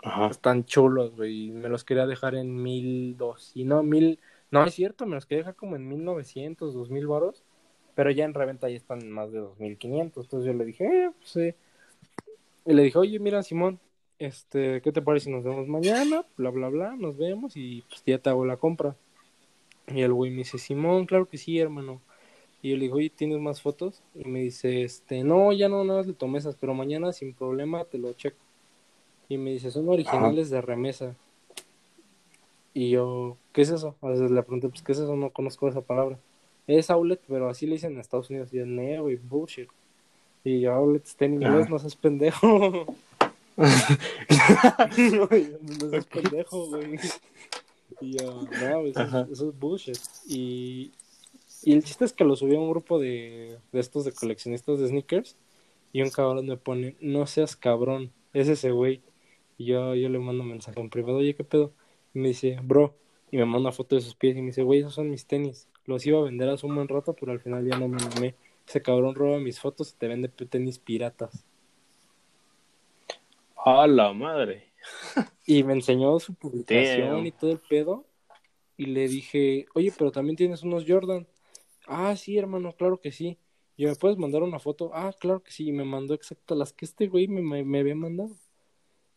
Ajá. 0.03 0.27
Están 0.27 0.65
chulos, 0.65 1.15
güey. 1.15 1.51
Me 1.51 1.69
los 1.69 1.83
quería 1.83 2.07
dejar 2.07 2.35
en 2.35 2.61
mil 2.61 3.15
dos. 3.17 3.51
Y 3.53 3.65
no, 3.65 3.83
mil. 3.83 4.19
No, 4.49 4.65
es 4.65 4.73
cierto, 4.73 5.05
me 5.05 5.15
los 5.15 5.25
quería 5.25 5.43
dejar 5.43 5.55
como 5.55 5.75
en 5.75 5.87
mil 5.87 6.03
novecientos, 6.03 6.73
dos 6.73 6.89
mil 6.89 7.07
varos. 7.07 7.43
Pero 7.93 8.09
ya 8.09 8.25
en 8.25 8.33
reventa 8.33 8.69
ya 8.69 8.77
están 8.77 9.11
más 9.11 9.31
de 9.31 9.39
dos 9.39 9.59
mil 9.59 9.77
quinientos. 9.77 10.25
Entonces 10.25 10.47
yo 10.47 10.53
le 10.57 10.65
dije, 10.65 10.85
eh, 10.85 11.11
pues 11.17 11.29
sí. 11.29 11.53
Y 12.65 12.73
le 12.73 12.83
dije, 12.83 12.97
oye, 12.97 13.19
mira, 13.19 13.43
Simón, 13.43 13.79
este, 14.17 14.81
¿qué 14.81 14.91
te 14.91 15.01
parece 15.01 15.25
si 15.25 15.31
nos 15.31 15.43
vemos 15.43 15.67
mañana? 15.67 16.25
Bla, 16.37 16.49
bla, 16.49 16.69
bla, 16.69 16.95
nos 16.95 17.17
vemos 17.17 17.55
y 17.55 17.83
pues 17.89 18.03
ya 18.05 18.17
te 18.17 18.29
hago 18.29 18.45
la 18.45 18.57
compra. 18.57 18.95
Y 19.93 20.01
el 20.01 20.13
güey 20.13 20.31
me 20.31 20.37
dice, 20.37 20.57
Simón, 20.57 21.05
claro 21.05 21.27
que 21.27 21.37
sí, 21.37 21.59
hermano. 21.59 22.01
Y 22.61 22.69
yo 22.69 22.75
le 22.75 22.83
digo, 22.83 22.97
oye, 22.97 23.09
¿tienes 23.09 23.39
más 23.39 23.61
fotos? 23.61 24.01
Y 24.13 24.25
me 24.25 24.41
dice, 24.41 24.83
este, 24.83 25.23
no, 25.23 25.51
ya 25.51 25.67
no, 25.67 25.83
nada 25.83 25.99
más 25.99 26.07
le 26.07 26.13
tomé 26.13 26.37
esas, 26.37 26.55
pero 26.55 26.73
mañana 26.73 27.11
sin 27.11 27.33
problema 27.33 27.83
te 27.85 27.97
lo 27.97 28.13
checo. 28.13 28.37
Y 29.29 29.37
me 29.37 29.51
dice, 29.51 29.71
son 29.71 29.89
originales 29.89 30.49
de 30.49 30.61
remesa. 30.61 31.15
Y 32.73 32.91
yo, 32.91 33.37
¿qué 33.53 33.63
es 33.63 33.69
eso? 33.69 33.95
A 34.01 34.09
veces 34.09 34.29
le 34.31 34.43
pregunté, 34.43 34.69
pues, 34.69 34.81
¿qué 34.81 34.91
es 34.91 34.99
eso? 34.99 35.15
No 35.15 35.31
conozco 35.31 35.67
esa 35.67 35.81
palabra. 35.81 36.17
Es 36.67 36.89
outlet, 36.89 37.19
pero 37.27 37.49
así 37.49 37.65
le 37.65 37.73
dicen 37.73 37.93
en 37.93 37.99
Estados 37.99 38.29
Unidos. 38.29 38.53
Y 38.53 38.57
yo, 38.57 38.65
no, 38.65 39.03
güey, 39.03 39.17
bullshit. 39.17 39.69
Y 40.43 40.61
yo, 40.61 40.73
outlet 40.73 41.05
está 41.05 41.25
en 41.25 41.33
inglés, 41.35 41.63
Ajá. 41.63 41.69
no 41.69 41.79
seas 41.79 41.95
pendejo. 41.95 42.47
no, 43.57 45.29
no 45.81 45.89
seas 45.89 46.05
pendejo, 46.05 46.67
güey. 46.67 46.99
Y 48.01 48.17
yo, 48.17 48.41
no, 48.61 48.85
eso, 48.87 48.99
Ajá. 49.01 49.21
es- 49.21 49.29
eso 49.31 49.49
es 49.49 49.59
bullshit. 49.59 49.97
Y, 50.27 50.91
y 51.63 51.73
el 51.73 51.83
chiste 51.83 52.05
es 52.05 52.13
que 52.13 52.23
lo 52.23 52.35
subí 52.35 52.55
a 52.55 52.59
un 52.59 52.69
grupo 52.69 52.99
de, 52.99 53.57
de 53.71 53.79
estos 53.79 54.05
de 54.05 54.11
coleccionistas 54.11 54.79
de 54.79 54.87
sneakers. 54.87 55.37
Y 55.93 56.01
un 56.01 56.09
cabrón 56.09 56.47
me 56.47 56.57
pone, 56.57 56.95
no 57.01 57.27
seas 57.27 57.55
cabrón, 57.55 58.11
es 58.33 58.47
ese 58.47 58.71
güey. 58.71 59.01
Y 59.57 59.65
yo, 59.65 59.93
yo 59.95 60.09
le 60.09 60.19
mando 60.19 60.43
un 60.43 60.49
mensaje 60.49 60.79
en 60.79 60.89
privado, 60.89 61.17
oye, 61.17 61.35
¿qué 61.35 61.43
pedo? 61.43 61.73
Y 62.13 62.19
me 62.19 62.29
dice, 62.29 62.57
bro, 62.63 62.95
y 63.29 63.37
me 63.37 63.45
manda 63.45 63.59
una 63.59 63.71
foto 63.71 63.95
de 63.95 64.01
sus 64.01 64.15
pies 64.15 64.35
y 64.37 64.41
me 64.41 64.47
dice, 64.47 64.63
güey, 64.63 64.79
esos 64.79 64.93
son 64.95 65.09
mis 65.09 65.25
tenis. 65.25 65.67
Los 65.85 66.05
iba 66.05 66.19
a 66.19 66.23
vender 66.23 66.49
hace 66.49 66.65
un 66.65 66.75
buen 66.75 66.87
rato, 66.87 67.13
pero 67.13 67.31
al 67.31 67.39
final 67.39 67.65
ya 67.67 67.77
no 67.77 67.87
me 67.87 68.01
animé. 68.01 68.35
Ese 68.67 68.81
cabrón 68.81 69.15
roba 69.15 69.39
mis 69.39 69.59
fotos 69.59 69.91
y 69.91 69.97
te 69.97 70.07
vende 70.07 70.29
tenis 70.29 70.79
piratas. 70.79 71.45
A 73.63 73.85
la 73.87 74.13
madre. 74.13 74.70
Y 75.45 75.63
me 75.63 75.73
enseñó 75.73 76.19
su 76.19 76.33
publicación 76.33 77.09
Damn. 77.09 77.25
y 77.25 77.31
todo 77.31 77.51
el 77.51 77.59
pedo. 77.59 78.05
Y 78.77 78.85
le 78.85 79.07
dije, 79.07 79.65
oye, 79.75 79.93
pero 79.97 80.11
también 80.11 80.35
tienes 80.35 80.63
unos 80.63 80.85
Jordan. 80.87 81.27
Ah, 81.87 82.15
sí, 82.15 82.37
hermano, 82.37 82.73
claro 82.73 82.99
que 82.99 83.11
sí. 83.11 83.37
Y 83.75 83.85
me 83.85 83.95
puedes 83.95 84.17
mandar 84.17 84.43
una 84.43 84.59
foto. 84.59 84.91
Ah, 84.93 85.13
claro 85.19 85.43
que 85.43 85.51
sí. 85.51 85.67
Y 85.67 85.71
me 85.71 85.83
mandó 85.83 86.13
exacto 86.13 86.55
las 86.55 86.73
que 86.73 86.85
este 86.85 87.07
güey 87.07 87.27
me, 87.27 87.41
me, 87.41 87.63
me 87.63 87.79
había 87.79 87.95
mandado. 87.95 88.35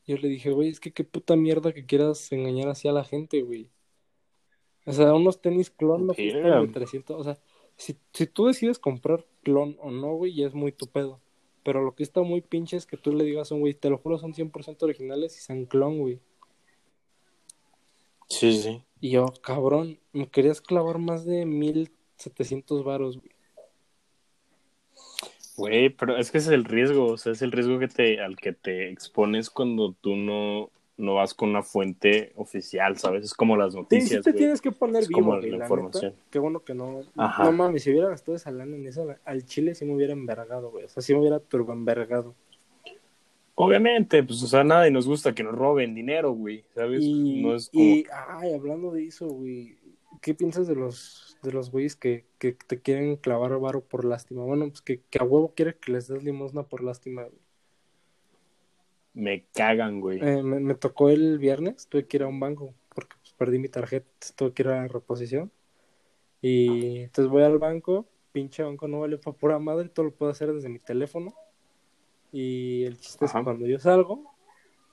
Yo 0.07 0.17
le 0.19 0.29
dije, 0.29 0.51
güey, 0.51 0.69
es 0.69 0.81
que 0.81 0.93
qué 0.93 1.05
puta 1.05 1.37
mierda 1.37 1.73
que 1.73 1.87
quieras 1.87 2.31
engañar 2.33 2.69
así 2.69 2.89
a 2.89 2.93
la 2.93 3.05
gente, 3.05 3.43
güey. 3.43 3.71
O 4.87 4.93
sea, 4.93 5.15
unos 5.15 5.41
tenis 5.41 5.71
clon 5.71 6.07
no 6.07 6.15
cuestan 6.15 6.67
de 6.67 6.73
300. 6.73 7.19
O 7.19 7.25
sea, 7.25 7.39
si, 7.77 7.97
si 8.13 8.27
tú 8.27 8.47
decides 8.47 8.79
comprar 8.79 9.25
clon 9.43 9.77
o 9.81 9.91
no, 9.91 10.15
güey, 10.15 10.35
ya 10.35 10.47
es 10.47 10.55
muy 10.55 10.73
tu 10.73 10.87
pedo. 10.87 11.21
Pero 11.65 11.83
lo 11.83 11.95
que 11.95 12.03
está 12.03 12.23
muy 12.23 12.43
pinche 12.43 12.77
es 12.77 12.87
que 12.87 12.97
tú 12.97 13.13
le 13.13 13.25
digas 13.25 13.51
a 13.51 13.55
un 13.55 13.63
güey, 13.63 13.75
te 13.75 13.91
lo 13.91 13.99
juro, 13.99 14.19
son 14.19 14.35
100% 14.35 14.83
originales 14.83 15.37
y 15.37 15.41
son 15.41 15.65
clon, 15.65 15.99
güey. 15.99 16.21
Sí, 18.29 18.61
sí. 18.61 18.83
Y 19.01 19.11
yo, 19.11 19.27
cabrón, 19.43 19.99
me 20.13 20.29
querías 20.29 20.61
clavar 20.61 20.99
más 20.99 21.25
de 21.25 21.47
1700 21.47 22.85
varos, 22.85 23.19
güey. 23.19 23.35
Güey, 25.57 25.91
pero 25.91 26.17
es 26.17 26.31
que 26.31 26.39
ese 26.39 26.49
es 26.49 26.55
el 26.55 26.65
riesgo, 26.65 27.07
o 27.07 27.17
sea, 27.17 27.33
es 27.33 27.41
el 27.41 27.53
riesgo 27.53 27.79
que 27.79 27.87
te, 27.87 28.21
al 28.21 28.37
que 28.37 28.53
te 28.53 28.91
expones 28.91 29.51
cuando 29.51 29.93
tú 29.93 30.17
no, 30.17 30.71
no 30.97 31.15
vas 31.15 31.35
con 31.35 31.51
una 31.51 31.63
fuente 31.63 32.33
oficial, 32.37 32.97
¿sabes? 32.99 33.25
Es 33.25 33.35
como 33.35 33.57
las 33.57 33.75
Sí, 33.91 34.03
sí 34.09 34.17
noticias, 34.17 34.23
te 34.23 34.33
güey. 34.33 34.39
tienes 34.39 34.61
que 34.61 34.73
poner 34.73 35.03
Es 35.03 35.09
vivo, 35.09 35.21
como 35.21 35.37
güey, 35.39 35.51
la 35.51 35.59
la 35.59 35.65
información. 35.65 36.13
neta. 36.13 36.25
Qué 36.31 36.39
bueno 36.39 36.65
que 36.65 36.75
no. 36.75 37.03
Ajá. 37.17 37.45
No 37.45 37.53
mames, 37.53 37.83
si 37.83 37.91
hubiera 37.91 38.09
gastado 38.09 38.37
esa 38.37 38.51
lana 38.51 38.77
en 38.77 38.87
eso, 38.87 39.07
al 39.25 39.45
chile 39.45 39.75
sí 39.75 39.85
me 39.85 39.95
hubiera 39.95 40.13
envergado, 40.13 40.71
güey. 40.71 40.85
O 40.85 40.89
sea, 40.89 41.03
sí 41.03 41.13
me 41.15 41.21
hubiera 41.21 41.41
turbo 41.41 41.73
envergado. 41.73 42.35
Obviamente, 43.57 44.23
pues, 44.25 44.43
o 44.43 44.47
sea, 44.49 44.65
nadie 44.65 44.91
nos 44.91 45.07
gusta 45.07 45.33
que 45.35 45.45
nos 45.45 45.55
roben 45.55 45.95
dinero, 45.95 46.33
güey, 46.33 46.65
¿sabes? 46.75 47.01
Y, 47.03 47.43
no 47.43 47.55
es 47.55 47.71
como... 47.71 47.85
y, 47.85 48.07
ay, 48.29 48.53
hablando 48.53 48.91
de 48.91 49.07
eso, 49.07 49.29
güey, 49.29 49.79
¿qué 50.21 50.35
piensas 50.35 50.67
de 50.67 50.75
los 50.75 51.39
de 51.43 51.53
los 51.53 51.71
güeyes 51.71 51.95
que, 51.95 52.25
que 52.39 52.53
te 52.55 52.81
quieren 52.81 53.17
clavar 53.17 53.59
varo 53.61 53.83
por 53.85 54.05
lástima? 54.05 54.43
Bueno, 54.45 54.69
pues 54.69 54.81
que, 54.81 55.03
que 55.11 55.19
a 55.19 55.25
huevo 55.25 55.53
quiere 55.55 55.77
que 55.77 55.93
les 55.93 56.09
des 56.09 56.25
limosna 56.25 56.65
por 56.65 56.83
lástima, 56.83 57.23
güey. 57.25 57.44
Me 59.15 59.47
cagan, 59.55 60.01
güey. 60.01 60.21
Eh, 60.21 60.43
me, 60.43 60.61
me 60.61 60.75
tocó 60.75 61.09
el 61.09 61.39
viernes, 61.39 61.87
tuve 61.89 62.07
que 62.07 62.17
ir 62.17 62.23
a 62.25 62.27
un 62.27 62.41
banco 62.41 62.75
porque 62.95 63.17
pues, 63.21 63.33
perdí 63.33 63.59
mi 63.59 63.69
tarjeta, 63.69 64.09
tuve 64.37 64.53
que 64.53 64.63
ir 64.63 64.69
a 64.69 64.83
la 64.83 64.89
reposición. 64.89 65.51
Y 66.41 66.99
entonces 66.99 67.31
voy 67.31 67.43
al 67.43 67.59
banco, 67.59 68.07
pinche 68.33 68.63
banco 68.63 68.87
no 68.89 69.01
vale 69.01 69.19
para 69.19 69.37
pura 69.37 69.59
madre, 69.59 69.89
todo 69.89 70.07
lo 70.07 70.13
puedo 70.13 70.31
hacer 70.31 70.53
desde 70.53 70.69
mi 70.69 70.79
teléfono. 70.79 71.35
Y 72.33 72.85
el 72.85 72.99
chiste 72.99 73.25
es 73.25 73.33
que 73.33 73.43
cuando 73.43 73.67
yo 73.67 73.79
salgo, 73.79 74.35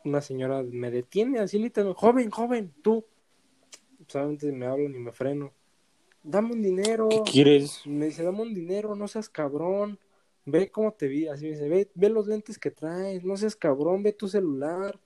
una 0.05 0.21
señora 0.21 0.63
me 0.63 0.91
detiene 0.91 1.39
así 1.39 1.59
literal, 1.59 1.93
joven, 1.93 2.29
joven, 2.29 2.73
tú. 2.81 3.05
Solamente 4.07 4.51
me 4.51 4.65
hablan 4.65 4.95
y 4.95 4.99
me 4.99 5.11
freno. 5.11 5.51
Dame 6.23 6.53
un 6.53 6.61
dinero. 6.61 7.09
¿Qué 7.09 7.21
quieres? 7.23 7.81
Me 7.85 8.05
dice, 8.05 8.23
dame 8.23 8.41
un 8.41 8.53
dinero, 8.53 8.95
no 8.95 9.07
seas 9.07 9.29
cabrón. 9.29 9.99
Ve 10.45 10.69
cómo 10.69 10.91
te 10.93 11.07
vi. 11.07 11.27
Así 11.27 11.45
me 11.45 11.51
dice, 11.51 11.69
ve, 11.69 11.89
ve 11.93 12.09
los 12.09 12.27
lentes 12.27 12.57
que 12.57 12.71
traes, 12.71 13.23
no 13.23 13.37
seas 13.37 13.55
cabrón, 13.55 14.03
ve 14.03 14.13
tu 14.13 14.27
celular. 14.27 14.99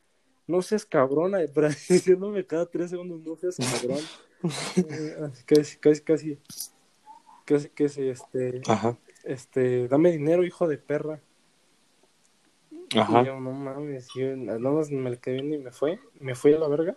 No 0.48 0.62
seas 0.62 0.86
cabrón, 0.86 1.36
ay, 1.36 1.48
pero 1.54 1.70
diciéndome 1.70 2.46
cada 2.46 2.66
tres 2.66 2.90
segundos, 2.90 3.22
no 3.22 3.36
seas 3.36 3.58
cabrón. 3.58 4.00
Eh, 4.78 5.32
casi, 5.48 5.78
casi, 5.78 6.02
casi, 6.02 6.38
casi, 7.46 7.70
casi, 7.70 8.10
este, 8.10 8.62
Ajá, 8.68 8.96
este, 9.24 9.88
dame 9.88 10.12
dinero, 10.12 10.44
hijo 10.44 10.68
de 10.68 10.78
perra. 10.78 11.20
Y 12.92 13.00
ajá. 13.00 13.24
yo, 13.24 13.40
no 13.40 13.52
mames, 13.52 14.08
yo 14.16 14.36
nada 14.36 14.60
más 14.60 14.92
me 14.92 15.10
le 15.10 15.18
quedé 15.18 15.36
viendo 15.36 15.56
y 15.56 15.60
me 15.60 15.72
fue, 15.72 16.00
me 16.20 16.36
fui 16.36 16.54
a 16.54 16.60
la 16.60 16.68
verga. 16.68 16.96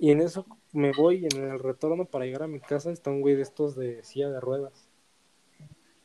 Y 0.00 0.10
en 0.10 0.22
eso 0.22 0.44
me 0.72 0.90
voy 0.92 1.18
y 1.18 1.26
en 1.26 1.52
el 1.52 1.60
retorno 1.60 2.04
para 2.04 2.24
llegar 2.24 2.42
a 2.42 2.48
mi 2.48 2.58
casa 2.58 2.90
está 2.90 3.10
un 3.10 3.20
güey 3.20 3.36
de 3.36 3.42
estos 3.42 3.76
de 3.76 4.02
silla 4.02 4.30
de 4.30 4.40
ruedas. 4.40 4.81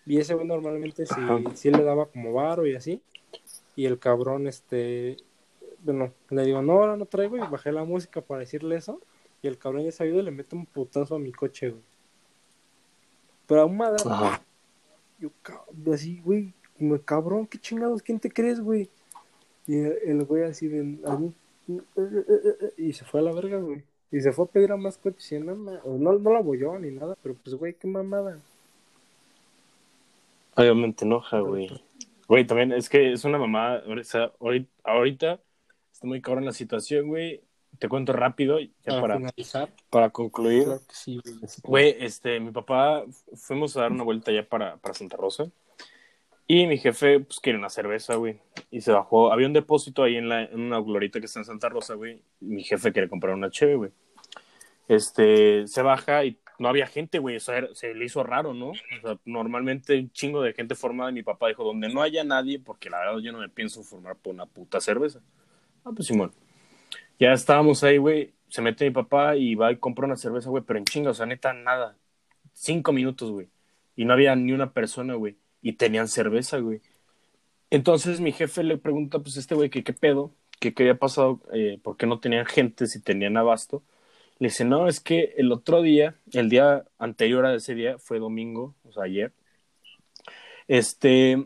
Y 0.08 0.20
ese 0.20 0.34
güey 0.34 0.48
normalmente 0.48 1.06
sí, 1.06 1.14
sí 1.56 1.70
le 1.70 1.84
daba 1.84 2.06
como 2.06 2.34
varo 2.34 2.66
y 2.66 2.76
así. 2.76 3.02
Y 3.76 3.86
el 3.86 4.00
cabrón, 4.00 4.48
este, 4.48 5.18
bueno, 5.84 6.14
le 6.30 6.44
digo, 6.46 6.62
no, 6.62 6.74
ahora 6.74 6.96
no 6.96 7.06
traigo 7.06 7.36
y 7.38 7.42
bajé 7.42 7.72
la 7.72 7.84
música 7.84 8.22
para 8.22 8.40
decirle 8.40 8.78
eso. 8.78 9.02
Y 9.42 9.48
el 9.48 9.58
cabrón 9.58 9.84
ya 9.84 9.92
sabido 9.92 10.22
le 10.22 10.32
mete 10.32 10.56
un 10.56 10.66
putazo 10.66 11.16
a 11.16 11.20
mi 11.20 11.32
coche, 11.32 11.70
güey. 11.70 11.84
Pero 13.46 13.62
a 13.62 13.66
un 13.66 13.78
madre, 13.78 14.02
Ajá. 14.06 14.42
yo, 15.20 15.30
así, 15.94 16.22
güey, 16.24 16.54
como, 16.78 17.00
cabrón, 17.02 17.46
qué 17.48 17.58
chingados, 17.58 18.02
¿quién 18.02 18.20
te 18.20 18.30
crees, 18.32 18.60
güey? 18.60 18.90
Y 19.68 19.78
el, 19.78 19.98
el 20.06 20.24
güey 20.26 20.44
así 20.44 20.68
de, 20.68 20.80
a 21.06 21.16
mí, 21.18 21.34
eh, 21.70 21.82
eh, 21.98 22.24
eh, 22.62 22.74
y 22.78 22.94
se 22.94 23.06
fue 23.06 23.20
a 23.20 23.24
la 23.24 23.34
verga, 23.34 23.58
güey. 23.60 23.84
Y 24.12 24.22
se 24.22 24.32
fue 24.32 24.46
a 24.46 24.48
pedir 24.48 24.72
a 24.72 24.78
más 24.78 24.98
coches 24.98 25.30
y 25.32 25.40
no, 25.40 25.56
ma- 25.56 25.82
no, 25.86 26.14
no 26.18 26.34
la 26.34 26.42
bolló 26.42 26.80
ni 26.80 26.92
nada, 26.92 27.16
pero 27.22 27.36
pues, 27.36 27.56
güey, 27.56 27.74
qué 27.74 27.88
mamada. 27.88 28.40
Obviamente 30.58 31.06
enoja, 31.06 31.40
güey. 31.40 31.70
Güey, 32.28 32.46
también 32.46 32.74
es 32.74 32.90
que 32.90 33.14
es 33.14 33.24
una 33.24 33.38
mamada. 33.38 33.84
O 33.88 34.04
sea, 34.04 34.32
ahorita, 34.40 34.70
ahorita 34.84 35.40
está 35.94 36.08
muy 36.08 36.20
cabrón 36.20 36.46
la 36.46 36.52
situación, 36.52 37.08
güey. 37.08 37.42
Te 37.78 37.88
cuento 37.88 38.12
rápido, 38.12 38.60
ya 38.60 38.72
Para 38.86 39.02
para, 39.02 39.18
finalizar, 39.18 39.74
para 39.92 40.10
concluir. 40.10 40.64
claro 40.64 40.82
que 40.88 40.96
sí, 40.96 41.20
güey. 41.24 41.36
Güey, 41.64 41.96
este, 42.00 42.40
mi 42.40 42.52
papá, 42.52 43.06
fuimos 43.36 43.78
a 43.78 43.82
dar 43.82 43.92
una 43.92 44.04
vuelta 44.04 44.32
ya 44.32 44.44
para, 44.44 44.78
para 44.78 44.96
Santa 44.96 45.16
Rosa. 45.16 45.48
Y 46.48 46.66
mi 46.66 46.78
jefe, 46.78 47.20
pues, 47.20 47.40
quiere 47.40 47.60
una 47.60 47.70
cerveza, 47.70 48.16
güey. 48.16 48.40
Y 48.72 48.82
se 48.82 48.92
bajó. 48.92 49.32
Había 49.32 49.46
un 49.46 49.54
depósito 49.54 50.02
ahí 50.02 50.16
en, 50.16 50.28
la, 50.28 50.44
en 50.44 50.60
una 50.60 50.80
glorita 50.80 51.20
que 51.20 51.28
está 51.28 51.40
en 51.40 51.46
Santa 51.46 51.70
Rosa, 51.70 51.94
güey. 51.94 52.22
Y 52.42 52.46
mi 52.46 52.64
jefe 52.64 52.92
quiere 52.92 53.10
comprar 53.10 53.36
una 53.36 53.52
cheve, 53.52 53.76
güey. 53.76 53.92
Este, 54.88 55.68
se 55.68 55.82
baja 55.84 56.26
y 56.26 56.40
no 56.60 56.70
había 56.70 56.88
gente, 56.88 57.20
güey. 57.20 57.38
O 57.38 57.40
sea, 57.40 57.68
se 57.74 57.94
le 57.94 58.06
hizo 58.06 58.24
raro, 58.24 58.54
¿no? 58.54 58.70
O 58.70 58.76
sea, 59.02 59.18
normalmente 59.26 59.98
un 59.98 60.12
chingo 60.12 60.42
de 60.42 60.54
gente 60.54 60.76
formada. 60.76 61.12
Y 61.12 61.14
mi 61.14 61.24
papá 61.24 61.48
dijo, 61.48 61.64
donde 61.64 61.90
no 61.90 62.02
haya 62.02 62.24
nadie, 62.24 62.60
porque 62.60 62.90
la 62.90 63.00
verdad 63.00 63.20
yo 63.20 63.32
no 63.32 63.40
me 63.40 63.50
pienso 63.50 63.84
formar 63.84 64.16
por 64.16 64.34
una 64.34 64.46
puta 64.46 64.80
cerveza. 64.82 65.20
Ah, 65.84 65.92
pues 65.96 66.08
Simón. 66.08 66.32
Ya 67.20 67.34
estábamos 67.34 67.84
ahí, 67.84 67.98
güey. 67.98 68.34
Se 68.50 68.62
mete 68.62 68.86
mi 68.86 68.92
papá 68.92 69.36
y 69.36 69.56
va 69.56 69.72
y 69.72 69.78
compra 69.78 70.06
una 70.06 70.16
cerveza, 70.16 70.50
güey. 70.50 70.64
Pero 70.66 70.80
en 70.80 70.86
chinga, 70.86 71.12
o 71.12 71.14
sea, 71.14 71.26
neta, 71.26 71.54
nada. 71.54 71.98
Cinco 72.54 72.92
minutos, 72.92 73.32
güey. 73.32 73.50
Y 73.96 74.06
no 74.06 74.14
había 74.14 74.36
ni 74.36 74.52
una 74.52 74.72
persona, 74.72 75.16
güey. 75.16 75.38
Y 75.62 75.74
tenían 75.74 76.08
cerveza, 76.08 76.60
güey. 76.60 76.82
Entonces 77.70 78.22
mi 78.22 78.32
jefe 78.32 78.64
le 78.64 78.78
pregunta, 78.78 79.20
pues, 79.20 79.38
este 79.38 79.56
güey, 79.56 79.70
que 79.70 79.84
qué 79.84 79.94
pedo, 79.94 80.32
que 80.60 80.74
qué 80.74 80.84
había 80.84 80.98
pasado, 80.98 81.42
eh, 81.54 81.80
por 81.84 81.98
qué 81.98 82.08
no 82.08 82.20
tenían 82.20 82.46
gente 82.46 82.88
si 82.88 83.02
tenían 83.02 83.38
abasto. 83.38 83.84
Le 84.40 84.50
dice, 84.50 84.66
no, 84.66 84.88
es 84.88 85.00
que 85.00 85.34
el 85.38 85.52
otro 85.52 85.82
día, 85.82 86.16
el 86.32 86.50
día 86.50 86.86
anterior 87.00 87.46
a 87.46 87.56
ese 87.56 87.74
día, 87.74 87.98
fue 87.98 88.20
domingo, 88.20 88.76
o 88.88 88.92
sea, 88.92 89.04
ayer, 89.04 89.32
este, 90.68 91.44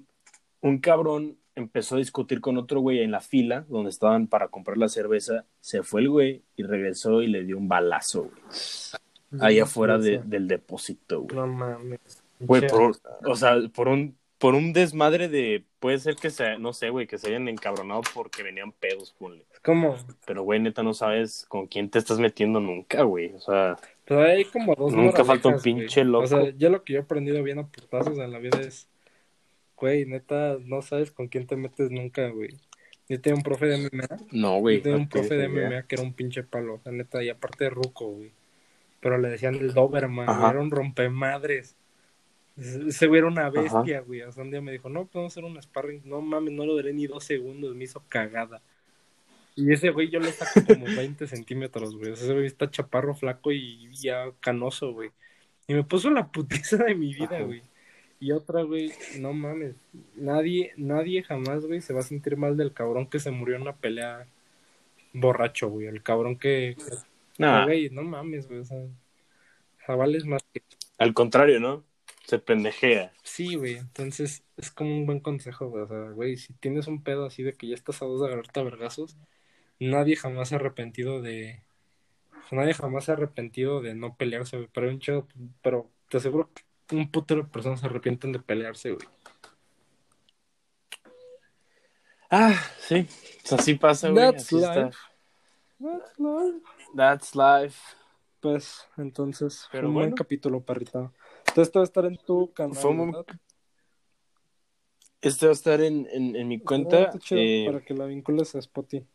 un 0.62 0.80
cabrón 0.80 1.38
empezó 1.56 1.96
a 1.96 2.00
discutir 2.00 2.42
con 2.42 2.58
otro 2.58 2.80
güey 2.82 3.00
en 3.02 3.12
la 3.12 3.20
fila 3.22 3.66
donde 3.70 3.90
estaban 3.90 4.28
para 4.28 4.48
comprar 4.48 4.78
la 4.78 4.90
cerveza. 4.90 5.46
Se 5.60 5.84
fue 5.84 6.02
el 6.02 6.10
güey 6.10 6.42
y 6.56 6.64
regresó 6.64 7.22
y 7.22 7.28
le 7.28 7.44
dio 7.44 7.58
un 7.58 7.68
balazo, 7.68 8.24
güey. 8.24 9.42
Ahí 9.42 9.60
afuera 9.60 9.98
de- 9.98 10.22
del 10.26 10.48
depósito, 10.48 11.22
güey. 11.22 11.36
No 11.36 11.48
mames. 11.48 12.00
Güey, 12.40 12.68
por, 12.68 12.98
o 13.26 13.36
sea, 13.36 13.56
por 13.74 13.88
un, 13.88 14.18
por 14.40 14.56
un 14.56 14.74
desmadre 14.74 15.30
de, 15.30 15.64
puede 15.80 16.00
ser 16.00 16.16
que 16.16 16.30
se, 16.32 16.58
no 16.58 16.74
sé, 16.74 16.90
güey, 16.90 17.06
que 17.06 17.18
se 17.18 17.28
hayan 17.28 17.48
encabronado 17.48 18.02
porque 18.14 18.44
venían 18.44 18.72
pedos, 18.72 19.14
ponle. 19.18 19.46
¿Cómo? 19.64 19.96
Pero, 20.26 20.44
güey, 20.44 20.60
neta, 20.60 20.84
no 20.84 20.94
sabes 20.94 21.46
con 21.48 21.68
quién 21.68 21.90
te 21.90 22.00
estás 22.00 22.20
metiendo 22.20 22.60
nunca, 22.60 23.04
güey. 23.04 23.34
O 23.34 23.40
sea, 23.40 23.78
Pero 24.06 24.22
hay 24.24 24.46
como 24.46 24.76
dos 24.76 24.94
Nunca 24.94 25.24
falta 25.26 25.50
un 25.50 25.56
güey. 25.56 25.64
pinche 25.64 26.04
loco. 26.04 26.24
O 26.24 26.28
sea, 26.28 26.50
yo 26.52 26.70
lo 26.70 26.84
que 26.84 26.94
yo 26.94 27.00
he 27.00 27.04
aprendido 27.04 27.42
bien 27.44 27.60
a 27.60 27.68
putazos 27.68 28.18
en 28.18 28.32
la 28.32 28.40
vida 28.40 28.60
es, 28.62 28.88
güey, 29.78 30.06
neta, 30.06 30.58
no 30.66 30.82
sabes 30.82 31.12
con 31.12 31.28
quién 31.28 31.48
te 31.48 31.56
metes 31.56 31.92
nunca, 31.92 32.30
güey. 32.30 32.60
Yo 33.10 33.22
tenía 33.22 33.36
un 33.36 33.44
profe 33.44 33.66
de 33.68 33.78
MMA, 33.90 34.08
no, 34.32 34.60
yo 34.60 34.60
güey. 34.60 34.82
tenía 34.82 34.98
un 34.98 35.10
profe 35.10 35.36
de 35.36 35.46
idea. 35.46 35.48
MMA 35.48 35.84
que 35.88 35.96
era 35.96 36.04
un 36.04 36.14
pinche 36.14 36.44
palo, 36.44 36.80
sea, 36.80 36.92
neta, 36.92 37.24
y 37.24 37.30
aparte 37.30 37.66
de 37.66 37.70
ruco, 37.72 38.08
güey. 38.08 38.32
Pero 39.00 39.18
le 39.18 39.30
decían 39.30 39.56
el 39.56 39.74
Doberman, 39.74 40.34
güey, 40.34 40.50
era 40.50 40.60
un 40.62 40.72
rompemadres. 40.72 41.76
Ese 42.58 43.08
güey 43.08 43.20
era 43.20 43.28
una 43.28 43.50
bestia, 43.50 44.02
güey. 44.02 44.22
O 44.24 44.32
sea, 44.32 44.44
un 44.44 44.52
día 44.52 44.62
me 44.62 44.72
dijo, 44.72 44.90
no, 44.90 45.06
podemos 45.08 45.34
hacer 45.34 45.44
un 45.46 45.62
sparring. 45.62 46.02
No 46.06 46.22
mames, 46.22 46.54
no 46.54 46.66
lo 46.66 46.74
duré 46.74 46.94
ni 46.94 47.08
dos 47.08 47.24
segundos, 47.24 47.76
me 47.76 47.86
hizo 47.86 48.04
cagada. 48.10 48.62
Y 49.56 49.72
ese 49.74 49.90
güey 49.92 50.10
yo 50.10 50.20
le 50.20 50.32
saco 50.32 50.66
como 50.66 50.86
20 50.86 51.28
centímetros, 51.28 51.96
güey. 51.96 52.12
O 52.12 52.16
sea, 52.16 52.26
ese 52.26 52.34
güey 52.34 52.46
está 52.46 52.70
chaparro, 52.72 53.16
flaco 53.16 53.52
y 53.52 53.90
ya 53.94 54.32
canoso, 54.40 54.94
güey. 54.94 55.12
Y 55.68 55.74
me 55.74 55.84
puso 55.84 56.10
la 56.10 56.28
putiza 56.32 56.78
de 56.78 56.96
mi 56.96 57.14
vida, 57.14 57.38
Ajá. 57.38 57.44
güey. 57.44 57.62
Y 58.20 58.32
otra, 58.34 58.62
güey, 58.64 58.92
no 59.20 59.34
mames. 59.34 59.76
Nadie, 60.16 60.74
nadie 60.78 61.24
jamás, 61.24 61.66
güey, 61.66 61.82
se 61.82 61.94
va 61.94 62.02
a 62.02 62.04
sentir 62.04 62.38
mal 62.38 62.56
del 62.56 62.72
cabrón 62.74 63.08
que 63.08 63.20
se 63.20 63.32
murió 63.32 63.56
en 63.56 63.64
una 63.64 63.76
pelea 63.76 64.28
borracho, 65.14 65.70
güey. 65.70 65.88
El 65.88 66.04
cabrón 66.04 66.38
que, 66.38 66.78
Nah, 67.38 67.66
Güey, 67.66 67.90
no 67.90 68.04
mames, 68.04 68.48
güey. 68.48 68.60
O 68.60 68.66
sea, 68.66 68.86
vales 69.96 70.26
más 70.26 70.44
que. 70.54 70.62
al 70.98 71.14
contrario, 71.14 71.60
¿no? 71.60 71.84
Se 72.26 72.38
pendejea. 72.40 73.12
Sí, 73.24 73.56
güey. 73.56 73.78
Entonces 73.78 74.44
es 74.58 74.72
como 74.72 74.96
un 74.96 75.06
buen 75.06 75.20
consejo, 75.20 75.70
güey. 75.70 75.84
O 75.84 75.88
sea, 75.88 75.98
güey, 76.12 76.38
si 76.38 76.54
tienes 76.54 76.88
un 76.88 77.04
pedo 77.04 77.26
así 77.26 77.44
de 77.44 77.56
que 77.56 77.68
ya 77.68 77.74
estás 77.76 78.02
a 78.02 78.06
dos 78.06 78.22
de 78.22 78.28
agarrarte 78.28 78.60
a 78.60 78.64
vergazos, 78.64 79.18
nadie 79.82 80.16
jamás 80.16 80.48
se 80.50 80.56
ha 80.56 80.60
arrepentido 80.60 81.22
de. 81.22 81.62
nadie 82.52 82.74
jamás 82.74 83.06
se 83.06 83.12
ha 83.12 83.16
arrepentido 83.16 83.82
de 83.82 83.96
no 83.96 84.16
pelearse, 84.16 84.56
güey. 84.58 84.70
Pero, 84.74 84.90
un 84.90 85.00
chido- 85.00 85.28
pero 85.62 85.90
te 86.10 86.18
aseguro 86.18 86.50
que 86.54 86.96
un 86.96 87.10
putero 87.12 87.44
de 87.44 87.50
personas 87.50 87.80
se 87.82 87.86
arrepienten 87.88 88.32
de 88.32 88.40
pelearse, 88.40 88.92
güey. 88.92 89.08
Ah, 92.30 92.54
sí. 92.80 93.08
Pues 93.42 93.54
así 93.54 93.76
pasa, 93.76 94.10
güey. 94.10 94.24
That's 94.24 94.44
Así 94.46 94.58
está. 94.58 94.86
life. 94.86 94.98
That's 95.80 96.20
life. 96.20 96.62
That's 96.96 97.36
life. 97.36 97.80
Pues, 98.40 98.88
entonces, 98.98 99.68
Pero 99.72 99.84
fue 99.84 99.88
un 99.90 99.94
buen 99.96 100.12
capítulo, 100.14 100.62
parrita. 100.62 101.12
Entonces, 101.40 101.68
esto 101.68 101.80
va 101.80 101.84
a 101.84 101.86
estar 101.86 102.06
en 102.06 102.18
tu 102.18 102.52
canal. 102.54 102.76
Fue. 102.76 103.26
Este 105.22 105.46
va 105.46 105.52
a 105.52 105.54
estar 105.54 105.82
en, 105.82 106.08
en, 106.12 106.36
en 106.36 106.48
mi 106.48 106.56
Ah, 106.56 106.62
cuenta. 106.66 107.12
eh, 107.32 107.66
para 107.68 107.82
que 107.86 107.94
la 107.94 108.06
vincules 108.06 108.56
a 108.56 108.60
Spotify. 108.60 109.06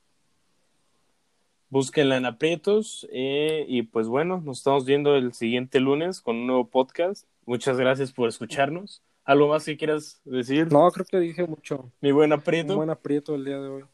Búsquenla 1.68 2.16
en 2.16 2.26
aprietos. 2.26 3.06
eh, 3.12 3.64
y 3.68 3.82
pues 3.82 4.06
bueno, 4.08 4.40
nos 4.44 4.58
estamos 4.58 4.84
viendo 4.84 5.16
el 5.16 5.32
siguiente 5.32 5.80
lunes 5.80 6.20
con 6.20 6.36
un 6.36 6.46
nuevo 6.46 6.68
podcast. 6.68 7.26
Muchas 7.44 7.76
gracias 7.78 8.12
por 8.12 8.28
escucharnos. 8.28 9.02
¿Algo 9.24 9.48
más 9.48 9.64
que 9.64 9.76
quieras 9.76 10.20
decir? 10.24 10.70
No, 10.72 10.88
creo 10.92 11.04
que 11.06 11.18
dije 11.18 11.44
mucho. 11.46 11.90
Mi 12.00 12.12
buen 12.12 12.32
Un 12.32 12.38
aprieto. 12.38 12.76
buen 12.76 12.90
aprieto 12.90 13.34
el 13.34 13.44
día 13.44 13.58
de 13.60 13.68
hoy. 13.68 13.84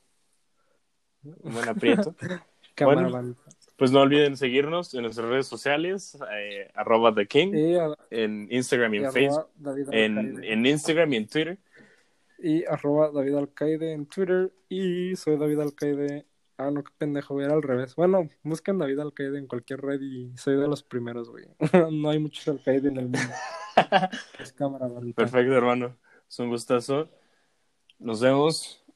Un 1.25 1.53
buen 1.55 1.69
aprieto. 1.69 2.15
Bueno. 2.81 3.37
pues 3.77 3.93
no 3.93 4.01
olviden 4.01 4.35
seguirnos 4.39 4.95
en 4.95 5.03
nuestras 5.03 5.29
redes 5.29 5.47
sociales. 5.47 6.17
eh, 6.35 6.71
arroba 6.75 7.15
The 7.15 7.27
King. 7.27 7.53
Y, 7.55 7.75
a- 7.77 7.95
En 8.11 8.49
Instagram 8.51 8.95
y 8.95 8.97
y 9.01 9.05
en 9.05 9.13
Facebook. 9.13 9.47
En, 9.93 10.43
en 10.43 10.67
Instagram 10.67 11.13
y 11.13 11.17
en 11.17 11.27
Twitter. 11.29 11.59
Y 12.39 12.65
arroba 12.65 13.11
David 13.13 13.35
Alcaide 13.37 13.93
en 13.93 14.07
Twitter. 14.07 14.53
Y 14.71 15.15
soy 15.17 15.37
David 15.37 15.61
Alcaide. 15.61 16.25
Ah, 16.59 16.71
no, 16.71 16.85
qué 16.85 16.93
pendejo, 16.97 17.41
era 17.41 17.55
al 17.55 17.63
revés. 17.63 17.95
Bueno, 17.97 18.29
busquen 18.43 18.79
David 18.79 18.99
Alcaide 19.01 19.39
en 19.39 19.47
cualquier 19.47 19.81
red 19.81 20.01
y 20.01 20.37
soy 20.37 20.57
de 20.57 20.69
los 20.69 20.83
primeros, 20.83 21.31
güey. 21.31 21.47
no 21.93 22.11
hay 22.11 22.19
muchos 22.19 22.47
Alcaide 22.49 22.89
en 22.89 22.97
el 22.99 23.05
mundo. 23.05 23.19
Pues 24.37 24.53
cámara. 24.53 24.87
Perfecto, 25.17 25.55
hermano. 25.55 25.97
Es 26.29 26.39
un 26.39 26.51
gustazo. 26.51 27.09
Nos 27.99 28.21
vemos. 28.21 28.82